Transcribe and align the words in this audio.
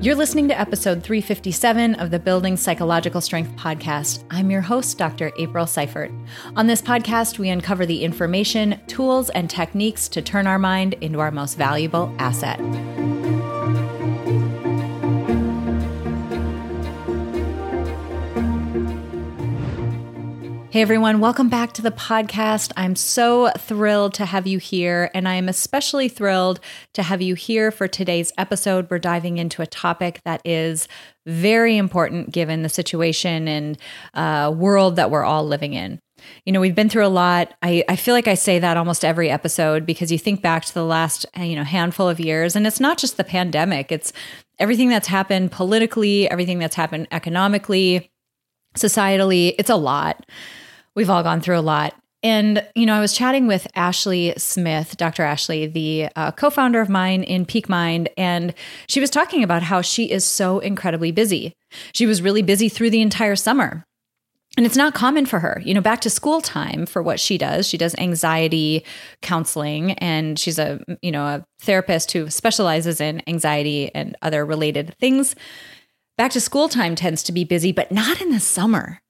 You're 0.00 0.14
listening 0.14 0.46
to 0.46 0.58
episode 0.58 1.02
357 1.02 1.96
of 1.96 2.12
the 2.12 2.20
Building 2.20 2.56
Psychological 2.56 3.20
Strength 3.20 3.56
podcast. 3.56 4.22
I'm 4.30 4.48
your 4.48 4.60
host, 4.60 4.96
Dr. 4.96 5.32
April 5.36 5.66
Seifert. 5.66 6.12
On 6.54 6.68
this 6.68 6.80
podcast, 6.80 7.40
we 7.40 7.48
uncover 7.48 7.84
the 7.84 8.04
information, 8.04 8.80
tools, 8.86 9.28
and 9.30 9.50
techniques 9.50 10.06
to 10.10 10.22
turn 10.22 10.46
our 10.46 10.58
mind 10.58 10.94
into 11.00 11.18
our 11.18 11.32
most 11.32 11.58
valuable 11.58 12.14
asset. 12.20 12.60
Hey 20.70 20.82
everyone, 20.82 21.20
welcome 21.20 21.48
back 21.48 21.72
to 21.72 21.82
the 21.82 21.90
podcast. 21.90 22.72
I'm 22.76 22.94
so 22.94 23.48
thrilled 23.56 24.12
to 24.14 24.26
have 24.26 24.46
you 24.46 24.58
here, 24.58 25.10
and 25.14 25.26
I 25.26 25.36
am 25.36 25.48
especially 25.48 26.10
thrilled 26.10 26.60
to 26.92 27.02
have 27.02 27.22
you 27.22 27.34
here 27.36 27.70
for 27.70 27.88
today's 27.88 28.34
episode. 28.36 28.86
We're 28.90 28.98
diving 28.98 29.38
into 29.38 29.62
a 29.62 29.66
topic 29.66 30.20
that 30.26 30.42
is 30.44 30.86
very 31.24 31.78
important 31.78 32.32
given 32.32 32.64
the 32.64 32.68
situation 32.68 33.48
and 33.48 33.78
uh, 34.12 34.52
world 34.54 34.96
that 34.96 35.10
we're 35.10 35.24
all 35.24 35.46
living 35.46 35.72
in. 35.72 36.00
You 36.44 36.52
know, 36.52 36.60
we've 36.60 36.74
been 36.74 36.90
through 36.90 37.06
a 37.06 37.08
lot. 37.08 37.54
I, 37.62 37.82
I 37.88 37.96
feel 37.96 38.12
like 38.12 38.28
I 38.28 38.34
say 38.34 38.58
that 38.58 38.76
almost 38.76 39.06
every 39.06 39.30
episode 39.30 39.86
because 39.86 40.12
you 40.12 40.18
think 40.18 40.42
back 40.42 40.66
to 40.66 40.74
the 40.74 40.84
last, 40.84 41.24
you 41.34 41.56
know, 41.56 41.64
handful 41.64 42.10
of 42.10 42.20
years, 42.20 42.54
and 42.54 42.66
it's 42.66 42.78
not 42.78 42.98
just 42.98 43.16
the 43.16 43.24
pandemic, 43.24 43.90
it's 43.90 44.12
everything 44.58 44.90
that's 44.90 45.08
happened 45.08 45.50
politically, 45.50 46.30
everything 46.30 46.58
that's 46.58 46.76
happened 46.76 47.08
economically, 47.10 48.10
societally. 48.76 49.54
It's 49.58 49.70
a 49.70 49.76
lot. 49.76 50.26
We've 50.94 51.10
all 51.10 51.22
gone 51.22 51.40
through 51.40 51.58
a 51.58 51.60
lot. 51.60 51.94
And, 52.22 52.66
you 52.74 52.84
know, 52.84 52.94
I 52.94 53.00
was 53.00 53.12
chatting 53.12 53.46
with 53.46 53.68
Ashley 53.76 54.34
Smith, 54.36 54.96
Dr. 54.96 55.22
Ashley, 55.22 55.66
the 55.66 56.08
uh, 56.16 56.32
co 56.32 56.50
founder 56.50 56.80
of 56.80 56.88
Mine 56.88 57.22
in 57.22 57.46
Peak 57.46 57.68
Mind, 57.68 58.08
and 58.16 58.54
she 58.88 58.98
was 58.98 59.10
talking 59.10 59.44
about 59.44 59.62
how 59.62 59.82
she 59.82 60.10
is 60.10 60.24
so 60.24 60.58
incredibly 60.58 61.12
busy. 61.12 61.54
She 61.94 62.06
was 62.06 62.20
really 62.20 62.42
busy 62.42 62.68
through 62.68 62.90
the 62.90 63.02
entire 63.02 63.36
summer. 63.36 63.84
And 64.56 64.66
it's 64.66 64.76
not 64.76 64.92
common 64.92 65.24
for 65.24 65.38
her, 65.38 65.62
you 65.64 65.72
know, 65.72 65.80
back 65.80 66.00
to 66.00 66.10
school 66.10 66.40
time 66.40 66.84
for 66.84 67.00
what 67.00 67.20
she 67.20 67.38
does. 67.38 67.68
She 67.68 67.78
does 67.78 67.94
anxiety 67.96 68.84
counseling 69.22 69.92
and 69.92 70.36
she's 70.36 70.58
a, 70.58 70.80
you 71.00 71.12
know, 71.12 71.22
a 71.22 71.44
therapist 71.60 72.10
who 72.10 72.28
specializes 72.28 73.00
in 73.00 73.22
anxiety 73.28 73.94
and 73.94 74.16
other 74.20 74.44
related 74.44 74.96
things. 74.98 75.36
Back 76.18 76.32
to 76.32 76.40
school 76.40 76.68
time 76.68 76.96
tends 76.96 77.22
to 77.22 77.32
be 77.32 77.44
busy, 77.44 77.70
but 77.70 77.92
not 77.92 78.20
in 78.20 78.32
the 78.32 78.40
summer. 78.40 79.00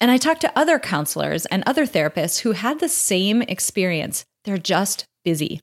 And 0.00 0.10
I 0.10 0.16
talked 0.16 0.40
to 0.40 0.58
other 0.58 0.80
counselors 0.80 1.46
and 1.46 1.62
other 1.64 1.86
therapists 1.86 2.40
who 2.40 2.52
had 2.52 2.80
the 2.80 2.88
same 2.88 3.40
experience. 3.42 4.24
They're 4.42 4.58
just 4.58 5.04
busy. 5.24 5.60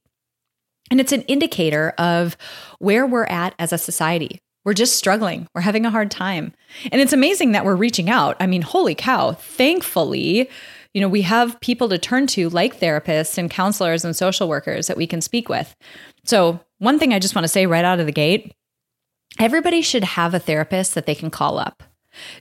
And 0.90 1.02
it's 1.02 1.12
an 1.12 1.24
indicator 1.24 1.90
of 1.98 2.38
where 2.80 3.06
we're 3.06 3.26
at 3.26 3.54
as 3.60 3.74
a 3.74 3.78
society. 3.78 4.40
We're 4.64 4.74
just 4.74 4.96
struggling. 4.96 5.46
We're 5.54 5.60
having 5.60 5.86
a 5.86 5.92
hard 5.92 6.10
time. 6.10 6.54
And 6.90 7.02
it's 7.02 7.12
amazing 7.12 7.52
that 7.52 7.66
we're 7.66 7.76
reaching 7.76 8.10
out. 8.10 8.38
I 8.40 8.48
mean, 8.48 8.62
holy 8.62 8.96
cow. 8.96 9.34
Thankfully, 9.34 10.50
you 10.94 11.02
know, 11.02 11.10
we 11.10 11.24
have 11.24 11.60
people 11.60 11.90
to 11.90 11.98
turn 11.98 12.28
to 12.28 12.48
like 12.48 12.80
therapists 12.80 13.38
and 13.38 13.52
counselors 13.52 14.06
and 14.06 14.16
social 14.16 14.48
workers 14.48 14.88
that 14.88 14.96
we 14.96 15.06
can 15.06 15.20
speak 15.20 15.50
with. 15.50 15.76
So, 16.24 16.62
one 16.78 16.98
thing 16.98 17.14
I 17.14 17.20
just 17.20 17.36
want 17.36 17.44
to 17.44 17.50
say 17.50 17.66
right 17.66 17.86
out 17.86 18.00
of 18.00 18.06
the 18.06 18.12
gate 18.14 18.54
everybody 19.40 19.82
should 19.82 20.04
have 20.04 20.34
a 20.34 20.40
therapist 20.40 20.96
that 20.96 21.06
they 21.06 21.16
can 21.16 21.30
call 21.30 21.58
up. 21.58 21.84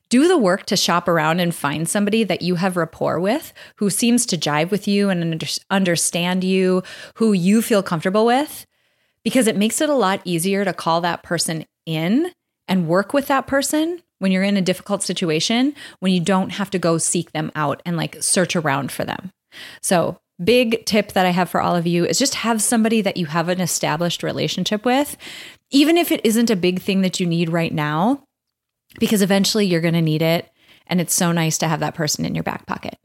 Do 0.08 0.26
the 0.26 0.38
work 0.38 0.66
to 0.66 0.76
shop 0.76 1.06
around 1.06 1.40
and 1.40 1.54
find 1.54 1.88
somebody 1.88 2.24
that 2.24 2.42
you 2.42 2.56
have 2.56 2.76
rapport 2.76 3.20
with, 3.20 3.52
who 3.76 3.88
seems 3.88 4.26
to 4.26 4.36
jive 4.36 4.70
with 4.70 4.88
you 4.88 5.10
and 5.10 5.42
understand 5.70 6.42
you, 6.42 6.82
who 7.14 7.32
you 7.32 7.62
feel 7.62 7.82
comfortable 7.82 8.26
with, 8.26 8.66
because 9.22 9.46
it 9.46 9.56
makes 9.56 9.80
it 9.80 9.88
a 9.88 9.94
lot 9.94 10.20
easier 10.24 10.64
to 10.64 10.72
call 10.72 11.00
that 11.00 11.22
person 11.22 11.66
in 11.86 12.32
and 12.66 12.88
work 12.88 13.12
with 13.12 13.28
that 13.28 13.46
person 13.46 14.02
when 14.18 14.32
you're 14.32 14.42
in 14.42 14.56
a 14.56 14.62
difficult 14.62 15.02
situation, 15.02 15.74
when 16.00 16.12
you 16.12 16.20
don't 16.20 16.50
have 16.50 16.70
to 16.70 16.78
go 16.78 16.98
seek 16.98 17.32
them 17.32 17.50
out 17.54 17.80
and 17.86 17.96
like 17.96 18.22
search 18.22 18.54
around 18.54 18.92
for 18.92 19.04
them. 19.04 19.32
So, 19.82 20.20
big 20.42 20.84
tip 20.86 21.12
that 21.12 21.26
I 21.26 21.30
have 21.30 21.50
for 21.50 21.60
all 21.60 21.76
of 21.76 21.86
you 21.86 22.04
is 22.04 22.18
just 22.18 22.34
have 22.36 22.62
somebody 22.62 23.00
that 23.02 23.16
you 23.16 23.26
have 23.26 23.48
an 23.48 23.60
established 23.60 24.22
relationship 24.22 24.84
with. 24.84 25.16
Even 25.70 25.96
if 25.96 26.10
it 26.10 26.24
isn't 26.24 26.50
a 26.50 26.56
big 26.56 26.80
thing 26.80 27.02
that 27.02 27.20
you 27.20 27.26
need 27.26 27.50
right 27.50 27.72
now, 27.72 28.24
because 28.98 29.22
eventually 29.22 29.66
you're 29.66 29.80
going 29.80 29.94
to 29.94 30.02
need 30.02 30.22
it. 30.22 30.50
And 30.86 31.00
it's 31.00 31.14
so 31.14 31.30
nice 31.30 31.58
to 31.58 31.68
have 31.68 31.80
that 31.80 31.94
person 31.94 32.24
in 32.24 32.34
your 32.34 32.42
back 32.42 32.66
pocket. 32.66 32.96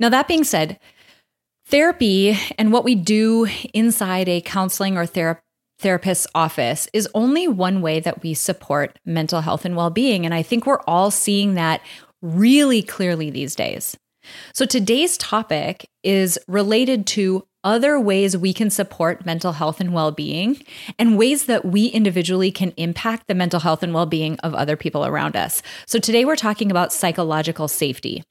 Now, 0.00 0.08
that 0.08 0.26
being 0.26 0.44
said, 0.44 0.78
therapy 1.66 2.36
and 2.58 2.72
what 2.72 2.84
we 2.84 2.94
do 2.94 3.46
inside 3.72 4.28
a 4.28 4.40
counseling 4.40 4.96
or 4.96 5.06
thera- 5.06 5.40
therapist's 5.78 6.26
office 6.34 6.88
is 6.92 7.08
only 7.14 7.46
one 7.46 7.80
way 7.80 8.00
that 8.00 8.22
we 8.22 8.34
support 8.34 8.98
mental 9.04 9.42
health 9.42 9.64
and 9.64 9.76
well 9.76 9.90
being. 9.90 10.24
And 10.24 10.34
I 10.34 10.42
think 10.42 10.66
we're 10.66 10.80
all 10.86 11.10
seeing 11.10 11.54
that 11.54 11.80
really 12.20 12.82
clearly 12.82 13.30
these 13.30 13.54
days. 13.54 13.96
So, 14.52 14.66
today's 14.66 15.16
topic 15.18 15.88
is 16.02 16.38
related 16.48 17.06
to 17.08 17.46
other 17.62 17.98
ways 17.98 18.36
we 18.36 18.52
can 18.52 18.68
support 18.68 19.24
mental 19.24 19.52
health 19.52 19.80
and 19.80 19.92
well 19.92 20.12
being, 20.12 20.62
and 20.98 21.18
ways 21.18 21.46
that 21.46 21.64
we 21.64 21.86
individually 21.86 22.50
can 22.50 22.72
impact 22.76 23.26
the 23.26 23.34
mental 23.34 23.60
health 23.60 23.82
and 23.82 23.94
well 23.94 24.06
being 24.06 24.38
of 24.40 24.54
other 24.54 24.76
people 24.76 25.04
around 25.06 25.36
us. 25.36 25.62
So, 25.86 25.98
today 25.98 26.24
we're 26.24 26.36
talking 26.36 26.70
about 26.70 26.92
psychological 26.92 27.68
safety. 27.68 28.22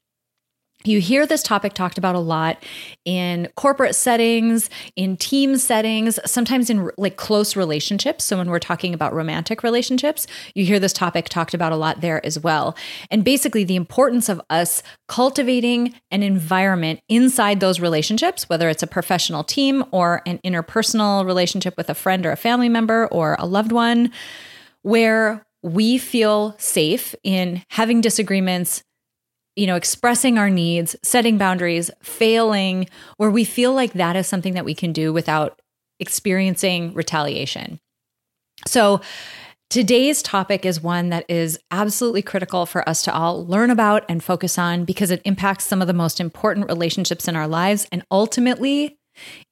You 0.86 1.00
hear 1.00 1.26
this 1.26 1.42
topic 1.42 1.72
talked 1.72 1.96
about 1.96 2.14
a 2.14 2.18
lot 2.18 2.62
in 3.06 3.48
corporate 3.56 3.94
settings, 3.94 4.68
in 4.96 5.16
team 5.16 5.56
settings, 5.56 6.20
sometimes 6.26 6.68
in 6.68 6.90
like 6.98 7.16
close 7.16 7.56
relationships. 7.56 8.24
So, 8.24 8.36
when 8.36 8.50
we're 8.50 8.58
talking 8.58 8.92
about 8.92 9.14
romantic 9.14 9.62
relationships, 9.62 10.26
you 10.54 10.66
hear 10.66 10.78
this 10.78 10.92
topic 10.92 11.30
talked 11.30 11.54
about 11.54 11.72
a 11.72 11.76
lot 11.76 12.02
there 12.02 12.24
as 12.24 12.38
well. 12.38 12.76
And 13.10 13.24
basically, 13.24 13.64
the 13.64 13.76
importance 13.76 14.28
of 14.28 14.42
us 14.50 14.82
cultivating 15.08 15.94
an 16.10 16.22
environment 16.22 17.00
inside 17.08 17.60
those 17.60 17.80
relationships, 17.80 18.50
whether 18.50 18.68
it's 18.68 18.82
a 18.82 18.86
professional 18.86 19.42
team 19.42 19.84
or 19.90 20.20
an 20.26 20.38
interpersonal 20.44 21.24
relationship 21.24 21.78
with 21.78 21.88
a 21.88 21.94
friend 21.94 22.26
or 22.26 22.30
a 22.30 22.36
family 22.36 22.68
member 22.68 23.06
or 23.06 23.36
a 23.38 23.46
loved 23.46 23.72
one, 23.72 24.12
where 24.82 25.46
we 25.62 25.96
feel 25.96 26.54
safe 26.58 27.14
in 27.22 27.62
having 27.70 28.02
disagreements 28.02 28.83
you 29.56 29.66
know, 29.66 29.76
expressing 29.76 30.38
our 30.38 30.50
needs, 30.50 30.96
setting 31.02 31.38
boundaries, 31.38 31.90
failing, 32.02 32.88
where 33.16 33.30
we 33.30 33.44
feel 33.44 33.72
like 33.72 33.92
that 33.92 34.16
is 34.16 34.26
something 34.26 34.54
that 34.54 34.64
we 34.64 34.74
can 34.74 34.92
do 34.92 35.12
without 35.12 35.60
experiencing 36.00 36.92
retaliation. 36.94 37.78
So, 38.66 39.00
today's 39.70 40.22
topic 40.22 40.64
is 40.64 40.80
one 40.80 41.10
that 41.10 41.24
is 41.28 41.58
absolutely 41.70 42.22
critical 42.22 42.66
for 42.66 42.88
us 42.88 43.02
to 43.02 43.14
all 43.14 43.46
learn 43.46 43.70
about 43.70 44.04
and 44.08 44.22
focus 44.22 44.58
on 44.58 44.84
because 44.84 45.10
it 45.10 45.22
impacts 45.24 45.64
some 45.66 45.80
of 45.80 45.86
the 45.86 45.92
most 45.92 46.20
important 46.20 46.68
relationships 46.68 47.28
in 47.28 47.36
our 47.36 47.48
lives 47.48 47.86
and 47.90 48.04
ultimately 48.10 48.98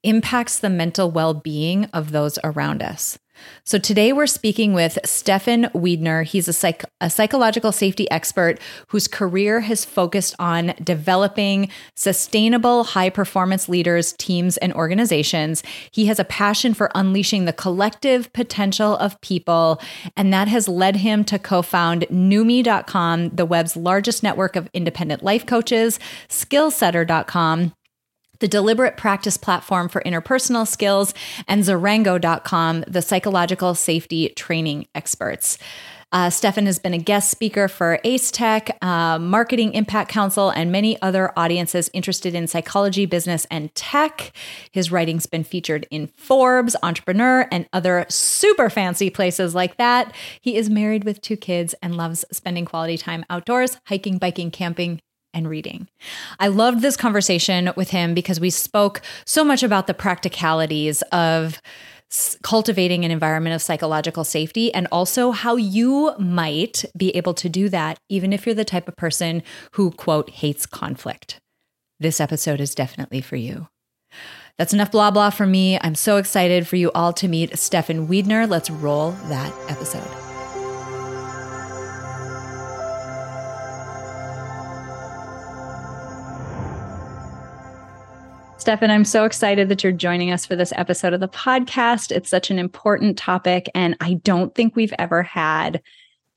impacts 0.02 0.58
the 0.58 0.70
mental 0.70 1.10
well 1.10 1.34
being 1.34 1.84
of 1.86 2.10
those 2.10 2.38
around 2.44 2.82
us. 2.82 3.18
So 3.64 3.78
today 3.78 4.12
we're 4.12 4.26
speaking 4.26 4.72
with 4.72 4.98
Stefan 5.04 5.64
Wiedner. 5.66 6.24
He's 6.24 6.48
a, 6.48 6.52
psych- 6.52 6.84
a 7.00 7.08
psychological 7.08 7.70
safety 7.70 8.10
expert 8.10 8.58
whose 8.88 9.06
career 9.06 9.60
has 9.60 9.84
focused 9.84 10.34
on 10.38 10.74
developing 10.82 11.68
sustainable 11.94 12.84
high 12.84 13.10
performance 13.10 13.68
leaders, 13.68 14.14
teams, 14.14 14.56
and 14.56 14.72
organizations. 14.72 15.62
He 15.92 16.06
has 16.06 16.18
a 16.18 16.24
passion 16.24 16.74
for 16.74 16.90
unleashing 16.94 17.44
the 17.44 17.52
collective 17.52 18.32
potential 18.32 18.96
of 18.96 19.20
people, 19.20 19.80
and 20.16 20.32
that 20.32 20.48
has 20.48 20.68
led 20.68 20.96
him 20.96 21.24
to 21.24 21.38
co-found 21.38 22.02
Noomii.com, 22.10 23.30
the 23.30 23.46
web's 23.46 23.76
largest 23.76 24.22
network 24.22 24.56
of 24.56 24.68
independent 24.74 25.22
life 25.22 25.46
coaches, 25.46 25.98
Skillsetter.com, 26.28 27.72
the 28.42 28.48
Deliberate 28.48 28.96
Practice 28.96 29.36
platform 29.36 29.88
for 29.88 30.02
interpersonal 30.02 30.66
skills, 30.66 31.14
and 31.46 31.62
Zarango.com, 31.62 32.84
the 32.88 33.00
psychological 33.00 33.76
safety 33.76 34.30
training 34.30 34.88
experts. 34.96 35.58
Uh, 36.10 36.28
Stefan 36.28 36.66
has 36.66 36.80
been 36.80 36.92
a 36.92 36.98
guest 36.98 37.30
speaker 37.30 37.68
for 37.68 38.00
ACE 38.02 38.32
Tech, 38.32 38.76
uh, 38.82 39.18
Marketing 39.20 39.72
Impact 39.74 40.10
Council, 40.10 40.50
and 40.50 40.72
many 40.72 41.00
other 41.00 41.32
audiences 41.38 41.88
interested 41.94 42.34
in 42.34 42.48
psychology, 42.48 43.06
business, 43.06 43.46
and 43.48 43.72
tech. 43.76 44.32
His 44.72 44.90
writing's 44.90 45.26
been 45.26 45.44
featured 45.44 45.86
in 45.92 46.08
Forbes, 46.08 46.74
Entrepreneur, 46.82 47.46
and 47.52 47.68
other 47.72 48.06
super 48.08 48.68
fancy 48.68 49.08
places 49.08 49.54
like 49.54 49.76
that. 49.76 50.12
He 50.40 50.56
is 50.56 50.68
married 50.68 51.04
with 51.04 51.22
two 51.22 51.36
kids 51.36 51.76
and 51.80 51.96
loves 51.96 52.24
spending 52.32 52.64
quality 52.64 52.98
time 52.98 53.24
outdoors, 53.30 53.78
hiking, 53.86 54.18
biking, 54.18 54.50
camping, 54.50 55.00
and 55.34 55.48
reading. 55.48 55.88
I 56.38 56.48
loved 56.48 56.82
this 56.82 56.96
conversation 56.96 57.72
with 57.76 57.90
him 57.90 58.14
because 58.14 58.40
we 58.40 58.50
spoke 58.50 59.02
so 59.24 59.44
much 59.44 59.62
about 59.62 59.86
the 59.86 59.94
practicalities 59.94 61.02
of 61.12 61.60
cultivating 62.42 63.04
an 63.04 63.10
environment 63.10 63.54
of 63.54 63.62
psychological 63.62 64.24
safety 64.24 64.72
and 64.74 64.86
also 64.92 65.30
how 65.30 65.56
you 65.56 66.14
might 66.18 66.84
be 66.96 67.14
able 67.16 67.32
to 67.34 67.48
do 67.48 67.68
that 67.70 67.98
even 68.08 68.32
if 68.32 68.44
you're 68.44 68.54
the 68.54 68.64
type 68.64 68.86
of 68.86 68.96
person 68.96 69.42
who 69.72 69.90
quote 69.90 70.28
hates 70.28 70.66
conflict. 70.66 71.40
This 71.98 72.20
episode 72.20 72.60
is 72.60 72.74
definitely 72.74 73.20
for 73.20 73.36
you. 73.36 73.68
That's 74.58 74.74
enough 74.74 74.92
blah 74.92 75.10
blah 75.10 75.30
for 75.30 75.46
me. 75.46 75.78
I'm 75.80 75.94
so 75.94 76.18
excited 76.18 76.68
for 76.68 76.76
you 76.76 76.90
all 76.92 77.12
to 77.14 77.28
meet 77.28 77.58
Stefan 77.58 78.08
Wiedner. 78.08 78.48
Let's 78.48 78.68
roll 78.68 79.12
that 79.28 79.54
episode. 79.70 80.31
Stefan, 88.62 88.92
I'm 88.92 89.04
so 89.04 89.24
excited 89.24 89.68
that 89.70 89.82
you're 89.82 89.92
joining 89.92 90.30
us 90.30 90.46
for 90.46 90.54
this 90.54 90.72
episode 90.76 91.12
of 91.12 91.18
the 91.18 91.26
podcast. 91.26 92.12
It's 92.12 92.30
such 92.30 92.48
an 92.48 92.60
important 92.60 93.18
topic, 93.18 93.68
and 93.74 93.96
I 94.00 94.14
don't 94.22 94.54
think 94.54 94.76
we've 94.76 94.94
ever 95.00 95.20
had 95.24 95.82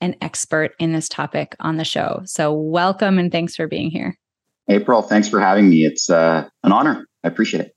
an 0.00 0.16
expert 0.20 0.74
in 0.80 0.92
this 0.92 1.08
topic 1.08 1.54
on 1.60 1.76
the 1.76 1.84
show. 1.84 2.22
So, 2.24 2.52
welcome 2.52 3.20
and 3.20 3.30
thanks 3.30 3.54
for 3.54 3.68
being 3.68 3.92
here. 3.92 4.18
April, 4.66 5.02
thanks 5.02 5.28
for 5.28 5.38
having 5.38 5.70
me. 5.70 5.84
It's 5.84 6.10
uh, 6.10 6.48
an 6.64 6.72
honor. 6.72 7.06
I 7.22 7.28
appreciate 7.28 7.60
it. 7.60 7.74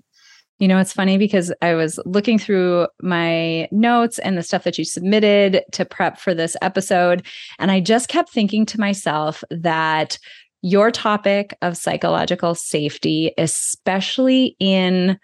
You 0.58 0.68
know, 0.68 0.80
it's 0.80 0.94
funny 0.94 1.20
because 1.20 1.54
I 1.62 1.76
was 1.76 2.00
looking 2.08 2.40
through 2.40 2.88
my 3.04 3.68
notes 3.72 4.18
and 4.18 4.36
the 4.36 4.42
stuff 4.42 4.64
that 4.64 4.80
you 4.80 4.84
submitted 4.84 5.62
to 5.74 5.86
prep 5.86 6.18
for 6.18 6.34
this 6.34 6.58
episode. 6.64 7.24
And 7.60 7.70
I 7.70 7.82
just 7.82 8.10
kept 8.10 8.32
thinking 8.32 8.66
to 8.66 8.80
myself 8.80 9.44
that 9.52 10.18
your 10.62 10.92
topic 10.92 11.56
of 11.62 11.78
psychological 11.78 12.56
safety, 12.56 13.32
especially 13.38 14.56
in 14.60 15.18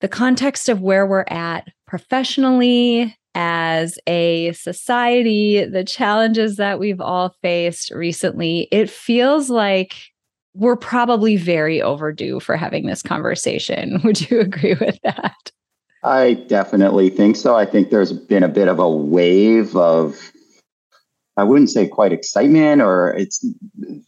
the 0.00 0.08
context 0.08 0.68
of 0.68 0.80
where 0.80 1.06
we're 1.06 1.24
at 1.28 1.68
professionally 1.86 3.16
as 3.34 3.98
a 4.06 4.52
society, 4.52 5.64
the 5.64 5.84
challenges 5.84 6.56
that 6.56 6.78
we've 6.78 7.00
all 7.00 7.34
faced 7.42 7.90
recently, 7.90 8.68
it 8.70 8.88
feels 8.88 9.50
like 9.50 9.94
we're 10.54 10.76
probably 10.76 11.36
very 11.36 11.82
overdue 11.82 12.38
for 12.38 12.56
having 12.56 12.86
this 12.86 13.02
conversation. 13.02 14.00
Would 14.04 14.30
you 14.30 14.40
agree 14.40 14.74
with 14.74 14.98
that? 15.02 15.50
I 16.04 16.34
definitely 16.34 17.10
think 17.10 17.36
so. 17.36 17.56
I 17.56 17.64
think 17.64 17.90
there's 17.90 18.12
been 18.12 18.42
a 18.42 18.48
bit 18.48 18.68
of 18.68 18.78
a 18.78 18.88
wave 18.88 19.74
of 19.74 20.32
I 21.36 21.44
wouldn't 21.44 21.70
say 21.70 21.88
quite 21.88 22.12
excitement 22.12 22.80
or 22.80 23.12
it's 23.12 23.44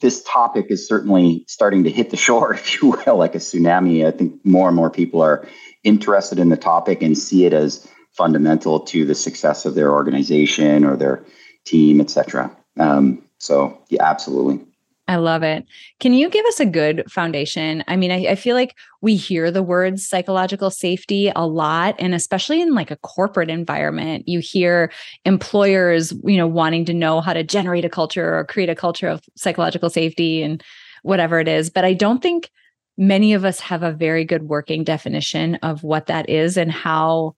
this 0.00 0.22
topic 0.22 0.66
is 0.68 0.86
certainly 0.86 1.44
starting 1.48 1.84
to 1.84 1.90
hit 1.90 2.10
the 2.10 2.16
shore, 2.16 2.54
if 2.54 2.80
you 2.80 2.90
will, 2.90 3.16
like 3.16 3.34
a 3.34 3.38
tsunami. 3.38 4.06
I 4.06 4.10
think 4.10 4.44
more 4.44 4.68
and 4.68 4.76
more 4.76 4.90
people 4.90 5.22
are 5.22 5.46
interested 5.82 6.38
in 6.38 6.48
the 6.48 6.56
topic 6.56 7.02
and 7.02 7.16
see 7.16 7.44
it 7.44 7.52
as 7.52 7.86
fundamental 8.12 8.80
to 8.80 9.04
the 9.04 9.14
success 9.14 9.66
of 9.66 9.74
their 9.74 9.92
organization 9.92 10.84
or 10.84 10.96
their 10.96 11.24
team, 11.64 12.00
etc. 12.00 12.56
Um, 12.78 13.22
so 13.38 13.82
yeah, 13.88 14.04
absolutely. 14.04 14.64
I 15.08 15.16
love 15.16 15.44
it. 15.44 15.64
Can 16.00 16.14
you 16.14 16.28
give 16.28 16.44
us 16.46 16.58
a 16.58 16.66
good 16.66 17.04
foundation? 17.08 17.84
I 17.86 17.94
mean, 17.94 18.10
I, 18.10 18.32
I, 18.32 18.34
feel 18.34 18.56
like 18.56 18.76
we 19.02 19.14
hear 19.14 19.52
the 19.52 19.62
words 19.62 20.06
psychological 20.06 20.68
safety 20.68 21.30
a 21.36 21.46
lot, 21.46 21.94
and 22.00 22.12
especially 22.12 22.60
in 22.60 22.74
like 22.74 22.90
a 22.90 22.96
corporate 22.96 23.48
environment, 23.48 24.26
you 24.26 24.40
hear 24.40 24.90
employers, 25.24 26.12
you 26.24 26.36
know, 26.36 26.48
wanting 26.48 26.84
to 26.86 26.94
know 26.94 27.20
how 27.20 27.32
to 27.32 27.44
generate 27.44 27.84
a 27.84 27.88
culture 27.88 28.36
or 28.36 28.44
create 28.44 28.68
a 28.68 28.74
culture 28.74 29.06
of 29.06 29.22
psychological 29.36 29.90
safety 29.90 30.42
and 30.42 30.62
whatever 31.04 31.38
it 31.38 31.46
is. 31.46 31.70
But 31.70 31.84
I 31.84 31.94
don't 31.94 32.20
think 32.20 32.50
many 32.98 33.32
of 33.32 33.44
us 33.44 33.60
have 33.60 33.84
a 33.84 33.92
very 33.92 34.24
good 34.24 34.44
working 34.44 34.82
definition 34.82 35.54
of 35.56 35.84
what 35.84 36.06
that 36.06 36.28
is 36.28 36.56
and 36.56 36.72
how 36.72 37.36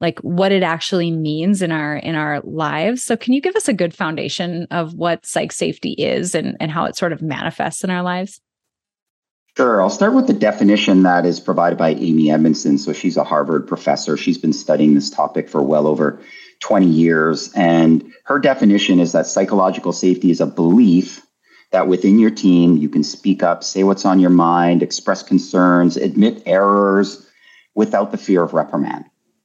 like 0.00 0.18
what 0.20 0.52
it 0.52 0.62
actually 0.62 1.10
means 1.10 1.62
in 1.62 1.72
our 1.72 1.96
in 1.96 2.14
our 2.14 2.40
lives 2.40 3.04
so 3.04 3.16
can 3.16 3.32
you 3.32 3.40
give 3.40 3.56
us 3.56 3.68
a 3.68 3.74
good 3.74 3.94
foundation 3.94 4.66
of 4.70 4.94
what 4.94 5.24
psych 5.24 5.52
safety 5.52 5.92
is 5.92 6.34
and 6.34 6.56
and 6.60 6.70
how 6.70 6.84
it 6.84 6.96
sort 6.96 7.12
of 7.12 7.22
manifests 7.22 7.84
in 7.84 7.90
our 7.90 8.02
lives 8.02 8.40
Sure. 9.56 9.82
I'll 9.82 9.90
start 9.90 10.14
with 10.14 10.26
the 10.26 10.32
definition 10.32 11.02
that 11.02 11.26
is 11.26 11.40
provided 11.40 11.76
by 11.76 11.90
Amy 11.90 12.30
Edmondson. 12.30 12.78
So 12.78 12.92
she's 12.92 13.16
a 13.16 13.24
Harvard 13.24 13.66
professor. 13.66 14.16
She's 14.16 14.38
been 14.38 14.52
studying 14.52 14.94
this 14.94 15.10
topic 15.10 15.48
for 15.48 15.60
well 15.60 15.86
over 15.86 16.20
20 16.60 16.86
years. 16.86 17.52
And 17.54 18.12
her 18.24 18.38
definition 18.38 19.00
is 19.00 19.12
that 19.12 19.26
psychological 19.26 19.92
safety 19.92 20.30
is 20.30 20.40
a 20.40 20.46
belief 20.46 21.26
that 21.72 21.88
within 21.88 22.18
your 22.18 22.30
team, 22.30 22.76
you 22.76 22.88
can 22.88 23.04
speak 23.04 23.42
up, 23.42 23.62
say 23.62 23.82
what's 23.82 24.04
on 24.04 24.20
your 24.20 24.30
mind, 24.30 24.82
express 24.82 25.22
concerns, 25.22 25.96
admit 25.96 26.42
errors 26.46 27.26
without 27.74 28.12
the 28.12 28.18
fear 28.18 28.42
of 28.42 28.54
reprimand. 28.54 29.04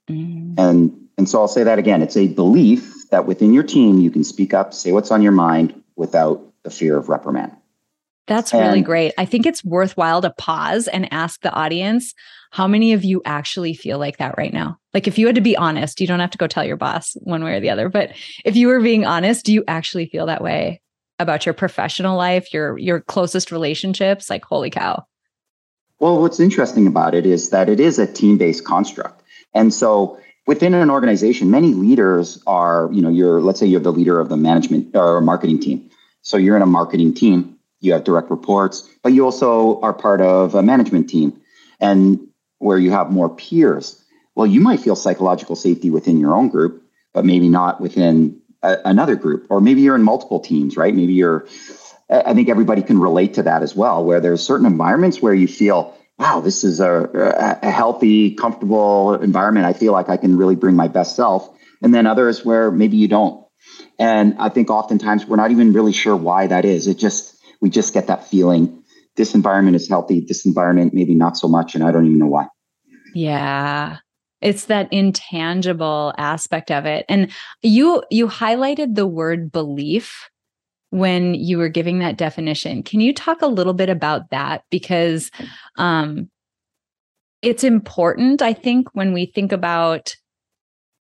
Mm. 0.09 0.55
And 0.57 1.07
and 1.17 1.29
so 1.29 1.39
I'll 1.39 1.47
say 1.47 1.63
that 1.63 1.79
again. 1.79 2.01
It's 2.01 2.17
a 2.17 2.27
belief 2.27 3.09
that 3.09 3.25
within 3.25 3.53
your 3.53 3.63
team 3.63 3.99
you 3.99 4.11
can 4.11 4.23
speak 4.23 4.53
up, 4.53 4.73
say 4.73 4.91
what's 4.91 5.11
on 5.11 5.21
your 5.21 5.31
mind 5.31 5.81
without 5.95 6.41
the 6.63 6.69
fear 6.69 6.97
of 6.97 7.09
reprimand. 7.09 7.55
That's 8.27 8.53
and, 8.53 8.61
really 8.61 8.81
great. 8.81 9.13
I 9.17 9.25
think 9.25 9.45
it's 9.45 9.63
worthwhile 9.63 10.21
to 10.21 10.31
pause 10.31 10.87
and 10.87 11.11
ask 11.13 11.41
the 11.41 11.51
audience 11.51 12.13
how 12.51 12.67
many 12.67 12.93
of 12.93 13.03
you 13.03 13.21
actually 13.25 13.73
feel 13.73 13.99
like 13.99 14.17
that 14.17 14.37
right 14.37 14.53
now? 14.53 14.77
Like, 14.93 15.07
if 15.07 15.17
you 15.17 15.25
had 15.27 15.35
to 15.35 15.41
be 15.41 15.57
honest, 15.57 15.99
you 15.99 16.07
don't 16.07 16.21
have 16.21 16.31
to 16.31 16.37
go 16.37 16.47
tell 16.47 16.63
your 16.63 16.77
boss 16.77 17.15
one 17.21 17.43
way 17.43 17.53
or 17.53 17.59
the 17.59 17.69
other, 17.69 17.89
but 17.89 18.11
if 18.43 18.55
you 18.55 18.67
were 18.67 18.79
being 18.79 19.05
honest, 19.05 19.45
do 19.45 19.53
you 19.53 19.63
actually 19.67 20.07
feel 20.07 20.25
that 20.27 20.41
way 20.41 20.81
about 21.19 21.45
your 21.45 21.53
professional 21.53 22.17
life, 22.17 22.53
your 22.53 22.77
your 22.77 23.01
closest 23.01 23.51
relationships? 23.51 24.29
Like, 24.29 24.45
holy 24.45 24.69
cow. 24.69 25.05
Well, 25.99 26.21
what's 26.21 26.39
interesting 26.39 26.87
about 26.87 27.13
it 27.13 27.25
is 27.25 27.49
that 27.51 27.69
it 27.69 27.79
is 27.79 27.99
a 27.99 28.11
team-based 28.11 28.65
construct. 28.65 29.21
And 29.55 29.73
so 29.73 30.19
within 30.45 30.75
an 30.75 30.91
organization, 30.91 31.49
many 31.49 31.73
leaders 31.73 32.43
are, 32.45 32.89
you 32.91 33.01
know, 33.01 33.09
you're, 33.09 33.41
let's 33.41 33.59
say 33.59 33.65
you're 33.65 33.79
the 33.79 33.91
leader 33.91 34.19
of 34.19 34.29
the 34.29 34.37
management 34.37 34.95
or 34.95 35.21
marketing 35.21 35.59
team. 35.59 35.89
So 36.21 36.37
you're 36.37 36.55
in 36.55 36.61
a 36.61 36.67
marketing 36.67 37.13
team, 37.15 37.57
you 37.79 37.93
have 37.93 38.03
direct 38.03 38.29
reports, 38.29 38.87
but 39.01 39.13
you 39.13 39.25
also 39.25 39.79
are 39.81 39.93
part 39.93 40.21
of 40.21 40.53
a 40.53 40.61
management 40.61 41.09
team 41.09 41.41
and 41.79 42.27
where 42.59 42.77
you 42.77 42.91
have 42.91 43.11
more 43.11 43.29
peers. 43.29 44.03
Well, 44.35 44.47
you 44.47 44.59
might 44.59 44.81
feel 44.81 44.95
psychological 44.95 45.55
safety 45.55 45.89
within 45.89 46.19
your 46.19 46.35
own 46.35 46.49
group, 46.49 46.83
but 47.13 47.25
maybe 47.25 47.47
not 47.47 47.79
within 47.79 48.41
a, 48.61 48.77
another 48.85 49.15
group. 49.15 49.47
Or 49.49 49.61
maybe 49.61 49.81
you're 49.81 49.95
in 49.95 50.03
multiple 50.03 50.39
teams, 50.39 50.75
right? 50.75 50.93
Maybe 50.93 51.13
you're, 51.13 51.47
I 52.09 52.33
think 52.33 52.49
everybody 52.49 52.81
can 52.81 52.99
relate 52.99 53.35
to 53.35 53.43
that 53.43 53.63
as 53.63 53.75
well, 53.75 54.03
where 54.03 54.19
there's 54.19 54.45
certain 54.45 54.65
environments 54.65 55.21
where 55.21 55.33
you 55.33 55.47
feel 55.47 55.95
wow, 56.17 56.39
this 56.39 56.63
is 56.63 56.79
a, 56.79 57.59
a 57.61 57.69
healthy, 57.69 58.35
comfortable 58.35 59.15
environment. 59.15 59.65
I 59.65 59.73
feel 59.73 59.91
like 59.91 60.09
I 60.09 60.17
can 60.17 60.37
really 60.37 60.55
bring 60.55 60.75
my 60.75 60.87
best 60.87 61.15
self. 61.15 61.49
And 61.81 61.93
then 61.93 62.07
others 62.07 62.45
where 62.45 62.71
maybe 62.71 62.97
you 62.97 63.07
don't. 63.07 63.45
And 63.99 64.35
I 64.39 64.49
think 64.49 64.69
oftentimes 64.69 65.25
we're 65.25 65.35
not 65.35 65.51
even 65.51 65.73
really 65.73 65.91
sure 65.91 66.15
why 66.15 66.47
that 66.47 66.65
is. 66.65 66.87
It 66.87 66.97
just, 66.97 67.37
we 67.61 67.69
just 67.69 67.93
get 67.93 68.07
that 68.07 68.27
feeling 68.27 68.83
this 69.15 69.35
environment 69.35 69.75
is 69.75 69.87
healthy, 69.87 70.25
this 70.27 70.45
environment 70.45 70.93
maybe 70.93 71.15
not 71.15 71.37
so 71.37 71.47
much. 71.47 71.75
And 71.75 71.83
I 71.83 71.91
don't 71.91 72.05
even 72.05 72.19
know 72.19 72.27
why. 72.27 72.47
Yeah. 73.13 73.97
It's 74.41 74.65
that 74.65 74.91
intangible 74.91 76.13
aspect 76.17 76.69
of 76.69 76.85
it. 76.85 77.05
And 77.09 77.31
you 77.61 78.03
you 78.11 78.27
highlighted 78.27 78.95
the 78.95 79.07
word 79.07 79.51
belief 79.51 80.29
when 80.95 81.33
you 81.33 81.57
were 81.57 81.67
giving 81.67 81.99
that 81.99 82.17
definition. 82.17 82.81
Can 82.81 83.01
you 83.01 83.13
talk 83.13 83.41
a 83.41 83.47
little 83.47 83.73
bit 83.73 83.89
about 83.89 84.29
that? 84.29 84.63
Because 84.69 85.29
um, 85.77 86.29
it's 87.41 87.65
important, 87.65 88.41
I 88.41 88.53
think, 88.53 88.87
when 88.93 89.11
we 89.11 89.25
think 89.25 89.51
about 89.51 90.15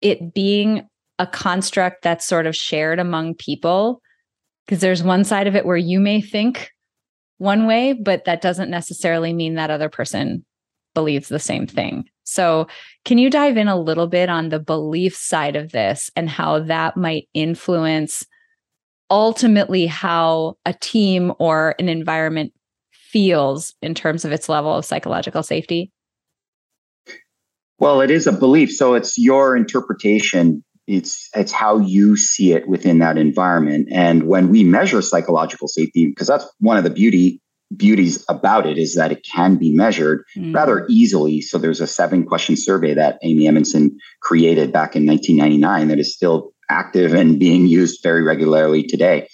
it 0.00 0.32
being 0.32 0.88
a 1.18 1.26
construct 1.26 2.02
that's 2.02 2.24
sort 2.24 2.46
of 2.46 2.56
shared 2.56 2.98
among 2.98 3.34
people, 3.34 4.00
because 4.64 4.80
there's 4.80 5.02
one 5.02 5.22
side 5.22 5.46
of 5.46 5.54
it 5.54 5.66
where 5.66 5.76
you 5.76 6.00
may 6.00 6.22
think 6.22 6.70
one 7.36 7.66
way, 7.66 7.92
but 7.92 8.24
that 8.24 8.40
doesn't 8.40 8.70
necessarily 8.70 9.34
mean 9.34 9.54
that 9.56 9.70
other 9.70 9.90
person 9.90 10.46
believes 10.94 11.28
the 11.28 11.38
same 11.38 11.66
thing. 11.66 12.04
So, 12.22 12.68
can 13.04 13.18
you 13.18 13.28
dive 13.28 13.58
in 13.58 13.68
a 13.68 13.78
little 13.78 14.06
bit 14.06 14.30
on 14.30 14.48
the 14.48 14.60
belief 14.60 15.14
side 15.14 15.56
of 15.56 15.72
this 15.72 16.10
and 16.16 16.30
how 16.30 16.60
that 16.60 16.96
might 16.96 17.28
influence 17.34 18.24
ultimately 19.14 19.86
how 19.86 20.56
a 20.66 20.72
team 20.74 21.32
or 21.38 21.76
an 21.78 21.88
environment 21.88 22.52
feels 22.90 23.72
in 23.80 23.94
terms 23.94 24.24
of 24.24 24.32
its 24.32 24.48
level 24.48 24.74
of 24.74 24.84
psychological 24.84 25.44
safety? 25.44 25.92
Well, 27.78 28.00
it 28.00 28.10
is 28.10 28.26
a 28.26 28.32
belief. 28.32 28.72
So 28.72 28.94
it's 28.94 29.16
your 29.16 29.56
interpretation. 29.56 30.64
It's 30.88 31.28
it's 31.34 31.52
how 31.52 31.78
you 31.78 32.16
see 32.16 32.52
it 32.52 32.68
within 32.68 32.98
that 32.98 33.16
environment. 33.16 33.88
And 33.92 34.24
when 34.24 34.48
we 34.48 34.64
measure 34.64 35.00
psychological 35.00 35.68
safety, 35.68 36.08
because 36.08 36.26
that's 36.26 36.46
one 36.58 36.76
of 36.76 36.82
the 36.82 36.90
beauty 36.90 37.40
beauties 37.76 38.24
about 38.28 38.66
it 38.66 38.78
is 38.78 38.94
that 38.94 39.12
it 39.12 39.24
can 39.24 39.56
be 39.56 39.70
measured 39.70 40.24
mm. 40.36 40.54
rather 40.54 40.86
easily. 40.88 41.40
So 41.40 41.56
there's 41.56 41.80
a 41.80 41.86
seven 41.86 42.24
question 42.24 42.56
survey 42.56 42.94
that 42.94 43.18
Amy 43.22 43.46
Edmondson 43.46 43.96
created 44.20 44.72
back 44.72 44.96
in 44.96 45.06
1999 45.06 45.88
that 45.88 45.98
is 45.98 46.14
still 46.14 46.53
active 46.70 47.14
and 47.14 47.38
being 47.38 47.66
used 47.66 48.02
very 48.02 48.22
regularly 48.22 48.82
today. 48.82 49.28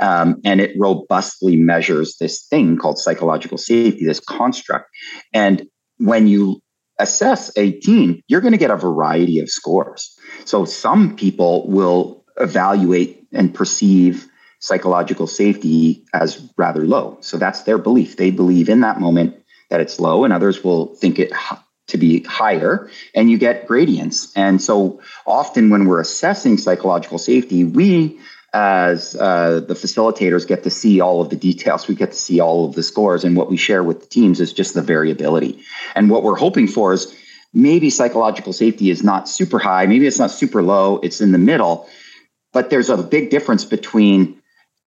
Um, 0.00 0.40
and 0.44 0.60
it 0.60 0.74
robustly 0.78 1.56
measures 1.56 2.16
this 2.18 2.46
thing 2.46 2.76
called 2.76 2.98
psychological 2.98 3.58
safety, 3.58 4.04
this 4.04 4.20
construct. 4.20 4.88
And 5.32 5.66
when 5.98 6.26
you 6.26 6.62
assess 6.98 7.50
a 7.56 7.72
team, 7.72 8.22
you're 8.28 8.40
going 8.40 8.52
to 8.52 8.58
get 8.58 8.70
a 8.70 8.76
variety 8.76 9.40
of 9.40 9.50
scores. 9.50 10.16
So 10.44 10.64
some 10.64 11.16
people 11.16 11.66
will 11.68 12.24
evaluate 12.38 13.26
and 13.32 13.54
perceive 13.54 14.26
psychological 14.60 15.26
safety 15.26 16.04
as 16.14 16.46
rather 16.56 16.86
low. 16.86 17.16
So 17.20 17.36
that's 17.38 17.62
their 17.62 17.78
belief. 17.78 18.16
They 18.16 18.30
believe 18.30 18.68
in 18.68 18.80
that 18.82 19.00
moment 19.00 19.36
that 19.70 19.80
it's 19.80 19.98
low, 19.98 20.24
and 20.24 20.32
others 20.32 20.62
will 20.62 20.94
think 20.96 21.18
it 21.18 21.32
to 21.90 21.98
be 21.98 22.22
higher 22.24 22.90
and 23.14 23.30
you 23.30 23.38
get 23.38 23.66
gradients. 23.66 24.32
And 24.36 24.60
so 24.60 25.00
often 25.26 25.70
when 25.70 25.86
we're 25.86 26.00
assessing 26.00 26.58
psychological 26.58 27.18
safety, 27.18 27.64
we 27.64 28.18
as 28.52 29.14
uh, 29.16 29.60
the 29.60 29.74
facilitators 29.74 30.46
get 30.46 30.64
to 30.64 30.70
see 30.70 31.00
all 31.00 31.20
of 31.20 31.30
the 31.30 31.36
details. 31.36 31.86
We 31.86 31.94
get 31.94 32.12
to 32.12 32.18
see 32.18 32.40
all 32.40 32.66
of 32.66 32.74
the 32.74 32.82
scores, 32.82 33.24
and 33.24 33.36
what 33.36 33.50
we 33.50 33.56
share 33.56 33.84
with 33.84 34.00
the 34.00 34.06
teams 34.06 34.40
is 34.40 34.52
just 34.52 34.74
the 34.74 34.82
variability. 34.82 35.62
And 35.94 36.10
what 36.10 36.22
we're 36.22 36.36
hoping 36.36 36.66
for 36.66 36.92
is 36.92 37.14
maybe 37.52 37.90
psychological 37.90 38.52
safety 38.52 38.90
is 38.90 39.02
not 39.02 39.28
super 39.28 39.58
high, 39.58 39.86
maybe 39.86 40.06
it's 40.06 40.18
not 40.18 40.30
super 40.30 40.62
low, 40.62 40.98
it's 40.98 41.20
in 41.20 41.32
the 41.32 41.38
middle, 41.38 41.88
but 42.52 42.70
there's 42.70 42.90
a 42.90 42.96
big 42.96 43.30
difference 43.30 43.64
between 43.64 44.40